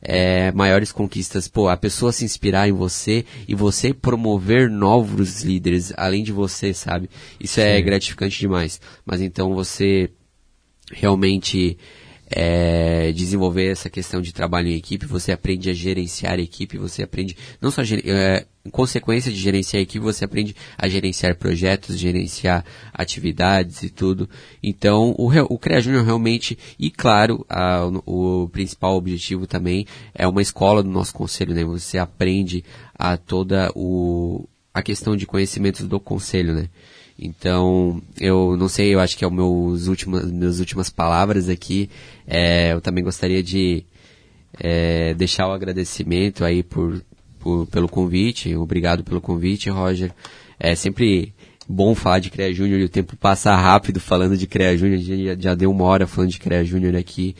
é, 0.00 0.52
maiores 0.52 0.92
conquistas, 0.92 1.48
pô, 1.48 1.68
a 1.68 1.76
pessoa 1.76 2.12
se 2.12 2.24
inspirar 2.24 2.68
em 2.68 2.72
você 2.72 3.24
e 3.46 3.54
você 3.54 3.92
promover 3.92 4.70
novos 4.70 5.42
líderes 5.42 5.92
além 5.96 6.22
de 6.22 6.32
você, 6.32 6.72
sabe? 6.72 7.10
Isso 7.40 7.60
é 7.60 7.64
Sim. 7.64 7.78
é 7.78 7.82
gratificante 7.82 8.38
demais. 8.38 8.80
Mas 9.04 9.20
então 9.20 9.54
você 9.54 10.10
realmente 10.92 11.76
é, 12.30 13.10
desenvolver 13.12 13.70
essa 13.72 13.88
questão 13.88 14.20
de 14.20 14.32
trabalho 14.32 14.68
em 14.68 14.74
equipe, 14.74 15.06
você 15.06 15.32
aprende 15.32 15.70
a 15.70 15.74
gerenciar 15.74 16.34
a 16.34 16.42
equipe, 16.42 16.78
você 16.78 17.02
aprende 17.02 17.36
não 17.60 17.70
só 17.70 17.82
é, 17.82 18.46
consequência 18.68 19.32
de 19.32 19.38
gerenciar 19.38 19.82
equipe, 19.82 19.98
você 20.04 20.24
aprende 20.24 20.54
a 20.76 20.88
gerenciar 20.88 21.36
projetos, 21.36 21.98
gerenciar 21.98 22.64
atividades 22.92 23.82
e 23.82 23.90
tudo. 23.90 24.28
Então, 24.62 25.14
o, 25.18 25.28
o 25.54 25.58
CREA 25.58 25.80
Júnior 25.80 26.04
realmente, 26.04 26.58
e 26.78 26.90
claro, 26.90 27.44
a, 27.48 27.86
o 28.06 28.48
principal 28.50 28.96
objetivo 28.96 29.46
também 29.46 29.86
é 30.14 30.26
uma 30.26 30.42
escola 30.42 30.82
do 30.82 30.90
nosso 30.90 31.14
conselho, 31.14 31.54
né? 31.54 31.64
Você 31.64 31.98
aprende 31.98 32.64
a 32.94 33.16
toda 33.16 33.70
o, 33.74 34.48
a 34.72 34.82
questão 34.82 35.16
de 35.16 35.26
conhecimentos 35.26 35.86
do 35.86 36.00
conselho, 36.00 36.54
né? 36.54 36.68
Então, 37.18 38.00
eu 38.20 38.56
não 38.56 38.68
sei, 38.68 38.94
eu 38.94 39.00
acho 39.00 39.18
que 39.18 39.24
é 39.24 39.26
o 39.26 39.30
meus 39.30 39.88
últimas, 39.88 40.30
minhas 40.30 40.60
últimas 40.60 40.88
palavras 40.88 41.48
aqui. 41.48 41.90
É, 42.26 42.72
eu 42.72 42.80
também 42.80 43.02
gostaria 43.02 43.42
de 43.42 43.84
é, 44.60 45.14
deixar 45.14 45.48
o 45.48 45.52
agradecimento 45.52 46.44
aí 46.44 46.62
por, 46.62 47.02
por, 47.38 47.66
pelo 47.66 47.88
convite. 47.88 48.54
Obrigado 48.56 49.04
pelo 49.04 49.20
convite, 49.20 49.70
Roger. 49.70 50.12
É 50.58 50.74
sempre 50.74 51.32
bom 51.68 51.94
falar 51.94 52.18
de 52.18 52.30
CREA 52.30 52.52
Júnior 52.52 52.80
e 52.80 52.84
o 52.84 52.88
tempo 52.88 53.16
passa 53.16 53.54
rápido 53.54 54.00
falando 54.00 54.36
de 54.36 54.46
CREA 54.46 54.76
Júnior. 54.76 55.00
Já, 55.00 55.36
já 55.38 55.54
deu 55.54 55.70
uma 55.70 55.84
hora 55.84 56.06
falando 56.06 56.30
de 56.30 56.38
CREA 56.38 56.64
Júnior 56.64 56.96
aqui. 56.96 57.34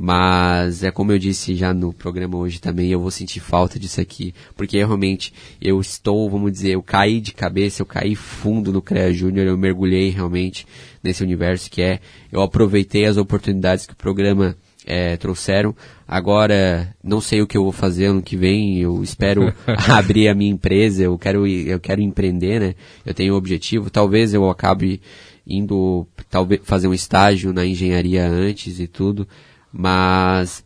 Mas 0.00 0.84
é 0.84 0.92
como 0.92 1.10
eu 1.10 1.18
disse 1.18 1.56
já 1.56 1.74
no 1.74 1.92
programa 1.92 2.38
hoje 2.38 2.60
também, 2.60 2.88
eu 2.88 3.00
vou 3.00 3.10
sentir 3.10 3.40
falta 3.40 3.80
disso 3.80 4.00
aqui, 4.00 4.32
porque 4.56 4.78
realmente 4.78 5.34
eu 5.60 5.80
estou, 5.80 6.30
vamos 6.30 6.52
dizer, 6.52 6.70
eu 6.70 6.82
caí 6.84 7.20
de 7.20 7.34
cabeça, 7.34 7.82
eu 7.82 7.86
caí 7.86 8.14
fundo 8.14 8.72
no 8.72 8.80
CREA 8.80 9.12
Júnior, 9.12 9.48
eu 9.48 9.58
mergulhei 9.58 10.10
realmente 10.10 10.64
nesse 11.02 11.24
universo 11.24 11.68
que 11.68 11.82
é, 11.82 11.98
eu 12.30 12.40
aproveitei 12.40 13.06
as 13.06 13.16
oportunidades 13.16 13.86
que 13.86 13.92
o 13.92 13.96
programa 13.96 14.56
é, 14.86 15.16
trouxeram. 15.16 15.74
Agora, 16.06 16.94
não 17.02 17.20
sei 17.20 17.42
o 17.42 17.46
que 17.46 17.56
eu 17.56 17.62
vou 17.62 17.72
fazer 17.72 18.06
ano 18.06 18.22
que 18.22 18.36
vem, 18.36 18.78
eu 18.78 19.02
espero 19.02 19.52
abrir 19.88 20.28
a 20.28 20.34
minha 20.34 20.50
empresa, 20.50 21.02
eu 21.02 21.18
quero, 21.18 21.46
eu 21.46 21.78
quero 21.78 22.00
empreender, 22.00 22.60
né? 22.60 22.74
Eu 23.04 23.12
tenho 23.12 23.34
um 23.34 23.36
objetivo, 23.36 23.90
talvez 23.90 24.32
eu 24.32 24.48
acabe 24.48 25.00
indo, 25.46 26.06
talvez, 26.30 26.60
fazer 26.64 26.88
um 26.88 26.94
estágio 26.94 27.52
na 27.52 27.64
engenharia 27.64 28.26
antes 28.26 28.80
e 28.80 28.86
tudo, 28.86 29.26
mas 29.72 30.64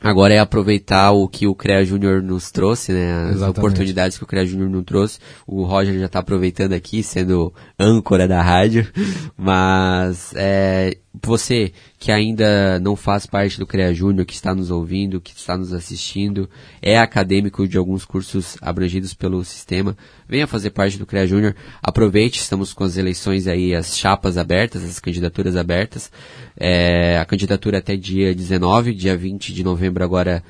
agora 0.00 0.34
é 0.34 0.38
aproveitar 0.38 1.12
o 1.12 1.26
que 1.26 1.46
o 1.46 1.54
CREA 1.54 1.84
Júnior 1.84 2.22
nos 2.22 2.50
trouxe, 2.50 2.92
né? 2.92 3.12
As 3.12 3.36
Exatamente. 3.36 3.58
oportunidades 3.58 4.18
que 4.18 4.24
o 4.24 4.26
CREA 4.26 4.46
Júnior 4.46 4.68
nos 4.68 4.84
trouxe. 4.84 5.18
O 5.46 5.64
Roger 5.64 5.98
já 5.98 6.06
está 6.06 6.18
aproveitando 6.18 6.74
aqui, 6.74 7.02
sendo 7.02 7.52
âncora 7.78 8.28
da 8.28 8.42
rádio. 8.42 8.86
Mas 9.36 10.32
é, 10.36 10.98
você 11.22 11.72
que 11.98 12.10
ainda 12.10 12.78
não 12.80 12.96
faz 12.96 13.24
parte 13.24 13.58
do 13.58 13.66
CREA 13.66 13.94
Júnior, 13.94 14.26
que 14.26 14.34
está 14.34 14.54
nos 14.54 14.70
ouvindo, 14.70 15.20
que 15.20 15.32
está 15.32 15.56
nos 15.56 15.72
assistindo, 15.72 16.50
é 16.82 16.98
acadêmico 16.98 17.68
de 17.68 17.78
alguns 17.78 18.04
cursos 18.04 18.56
abrangidos 18.60 19.14
pelo 19.14 19.44
sistema, 19.44 19.96
venha 20.28 20.46
fazer 20.46 20.70
parte 20.70 20.98
do 20.98 21.06
CREA 21.06 21.26
Júnior. 21.26 21.56
Aproveite, 21.82 22.40
estamos 22.40 22.72
com 22.72 22.82
as 22.82 22.96
eleições 22.96 23.46
aí, 23.46 23.74
as 23.74 23.96
chapas 23.96 24.36
abertas, 24.36 24.82
as 24.82 24.98
candidaturas 24.98 25.56
abertas. 25.56 26.10
É, 26.58 27.18
a 27.18 27.24
candidatura 27.24 27.78
até 27.78 27.96
dia 27.96 28.34
19, 28.34 28.92
dia 28.92 29.16
20 29.16 29.52
de 29.52 29.62
novembro 29.62 30.02
agora 30.02 30.42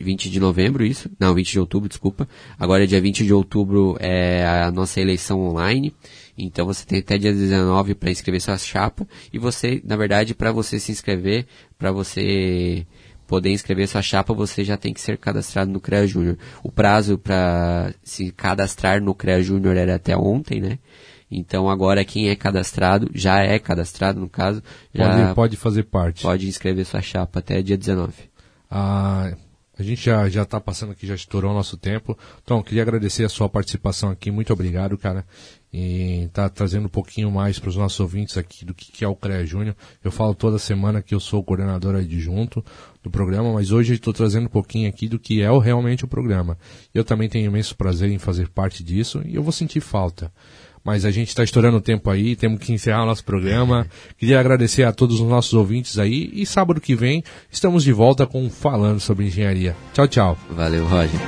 20 0.00 0.30
de 0.30 0.38
novembro, 0.40 0.84
isso? 0.84 1.10
Não, 1.18 1.34
20 1.34 1.50
de 1.50 1.60
outubro, 1.60 1.88
desculpa. 1.88 2.28
Agora, 2.58 2.86
dia 2.86 3.00
20 3.00 3.24
de 3.24 3.32
outubro 3.32 3.96
é 4.00 4.46
a 4.46 4.70
nossa 4.70 5.00
eleição 5.00 5.40
online. 5.40 5.94
Então 6.36 6.66
você 6.66 6.86
tem 6.86 7.00
até 7.00 7.18
dia 7.18 7.32
19 7.32 7.94
para 7.94 8.10
inscrever 8.10 8.40
sua 8.40 8.56
chapa 8.56 9.06
e 9.32 9.38
você, 9.38 9.82
na 9.84 9.96
verdade, 9.96 10.34
para 10.34 10.52
você 10.52 10.78
se 10.78 10.92
inscrever, 10.92 11.46
para 11.76 11.90
você 11.90 12.86
poder 13.26 13.50
inscrever 13.50 13.86
sua 13.88 14.00
chapa, 14.00 14.32
você 14.32 14.64
já 14.64 14.76
tem 14.76 14.94
que 14.94 15.00
ser 15.00 15.18
cadastrado 15.18 15.70
no 15.70 15.80
CREA 15.80 16.06
Júnior. 16.06 16.38
O 16.62 16.72
prazo 16.72 17.18
para 17.18 17.92
se 18.02 18.30
cadastrar 18.30 19.02
no 19.02 19.14
CREA 19.14 19.42
Júnior 19.42 19.76
era 19.76 19.96
até 19.96 20.16
ontem, 20.16 20.60
né? 20.60 20.78
Então 21.30 21.68
agora 21.68 22.04
quem 22.04 22.30
é 22.30 22.36
cadastrado, 22.36 23.10
já 23.12 23.40
é 23.40 23.58
cadastrado 23.58 24.18
no 24.18 24.28
caso, 24.28 24.62
já 24.94 25.10
pode, 25.10 25.34
pode 25.34 25.56
fazer 25.56 25.82
parte. 25.82 26.22
Pode 26.22 26.48
inscrever 26.48 26.86
sua 26.86 27.02
chapa 27.02 27.40
até 27.40 27.60
dia 27.60 27.76
19. 27.76 28.12
Ah, 28.70 29.34
a 29.78 29.82
gente 29.82 30.04
já 30.04 30.28
já 30.28 30.42
está 30.42 30.60
passando 30.60 30.92
aqui, 30.92 31.06
já 31.06 31.14
estourou 31.14 31.50
o 31.50 31.54
nosso 31.54 31.76
tempo. 31.76 32.18
Então, 32.42 32.62
queria 32.62 32.82
agradecer 32.82 33.24
a 33.24 33.28
sua 33.28 33.48
participação 33.48 34.10
aqui. 34.10 34.30
Muito 34.30 34.52
obrigado, 34.52 34.98
cara 34.98 35.24
e 35.72 36.28
tá 36.32 36.48
trazendo 36.48 36.86
um 36.86 36.90
pouquinho 36.90 37.30
mais 37.30 37.58
para 37.58 37.68
os 37.68 37.76
nossos 37.76 38.00
ouvintes 38.00 38.38
aqui 38.38 38.64
do 38.64 38.72
que, 38.72 38.90
que 38.90 39.04
é 39.04 39.08
o 39.08 39.14
CREA 39.14 39.44
Júnior. 39.44 39.76
Eu 40.02 40.10
falo 40.10 40.34
toda 40.34 40.58
semana 40.58 41.02
que 41.02 41.14
eu 41.14 41.20
sou 41.20 41.40
o 41.40 41.44
coordenador 41.44 41.94
adjunto 41.94 42.64
do 43.02 43.10
programa, 43.10 43.52
mas 43.52 43.70
hoje 43.70 43.94
estou 43.94 44.12
trazendo 44.12 44.46
um 44.46 44.50
pouquinho 44.50 44.88
aqui 44.88 45.08
do 45.08 45.18
que 45.18 45.42
é 45.42 45.50
o, 45.50 45.58
realmente 45.58 46.04
o 46.04 46.08
programa. 46.08 46.58
Eu 46.94 47.04
também 47.04 47.28
tenho 47.28 47.46
imenso 47.46 47.76
prazer 47.76 48.10
em 48.10 48.18
fazer 48.18 48.48
parte 48.48 48.82
disso 48.82 49.22
e 49.26 49.34
eu 49.34 49.42
vou 49.42 49.52
sentir 49.52 49.80
falta. 49.80 50.32
Mas 50.84 51.04
a 51.04 51.10
gente 51.10 51.28
está 51.28 51.42
estourando 51.42 51.78
o 51.78 51.80
tempo 51.80 52.10
aí, 52.10 52.36
temos 52.36 52.60
que 52.60 52.72
encerrar 52.72 53.02
o 53.02 53.06
nosso 53.06 53.24
programa. 53.24 53.86
Queria 54.16 54.40
agradecer 54.40 54.84
a 54.84 54.92
todos 54.92 55.20
os 55.20 55.28
nossos 55.28 55.54
ouvintes 55.54 55.98
aí 55.98 56.30
e 56.32 56.44
sábado 56.46 56.80
que 56.80 56.94
vem 56.94 57.22
estamos 57.50 57.84
de 57.84 57.92
volta 57.92 58.26
com 58.26 58.48
Falando 58.50 59.00
sobre 59.00 59.26
Engenharia. 59.26 59.76
Tchau, 59.92 60.08
tchau. 60.08 60.38
Valeu, 60.50 60.86
Roger. 60.86 61.20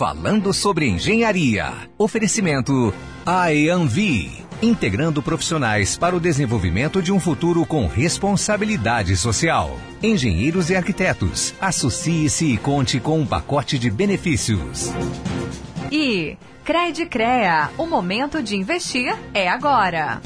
Falando 0.00 0.54
sobre 0.54 0.88
engenharia. 0.88 1.74
Oferecimento 1.98 2.94
IAMV. 3.26 4.30
Integrando 4.62 5.22
profissionais 5.22 5.98
para 5.98 6.16
o 6.16 6.20
desenvolvimento 6.20 7.02
de 7.02 7.12
um 7.12 7.20
futuro 7.20 7.66
com 7.66 7.86
responsabilidade 7.86 9.14
social. 9.14 9.78
Engenheiros 10.02 10.70
e 10.70 10.74
arquitetos. 10.74 11.52
Associe-se 11.60 12.46
e 12.46 12.56
conte 12.56 12.98
com 12.98 13.20
um 13.20 13.26
pacote 13.26 13.78
de 13.78 13.90
benefícios. 13.90 14.90
E 15.90 16.38
Credicrea, 16.64 17.70
o 17.76 17.84
momento 17.84 18.40
de 18.42 18.54
investir 18.54 19.12
é 19.34 19.48
agora. 19.48 20.20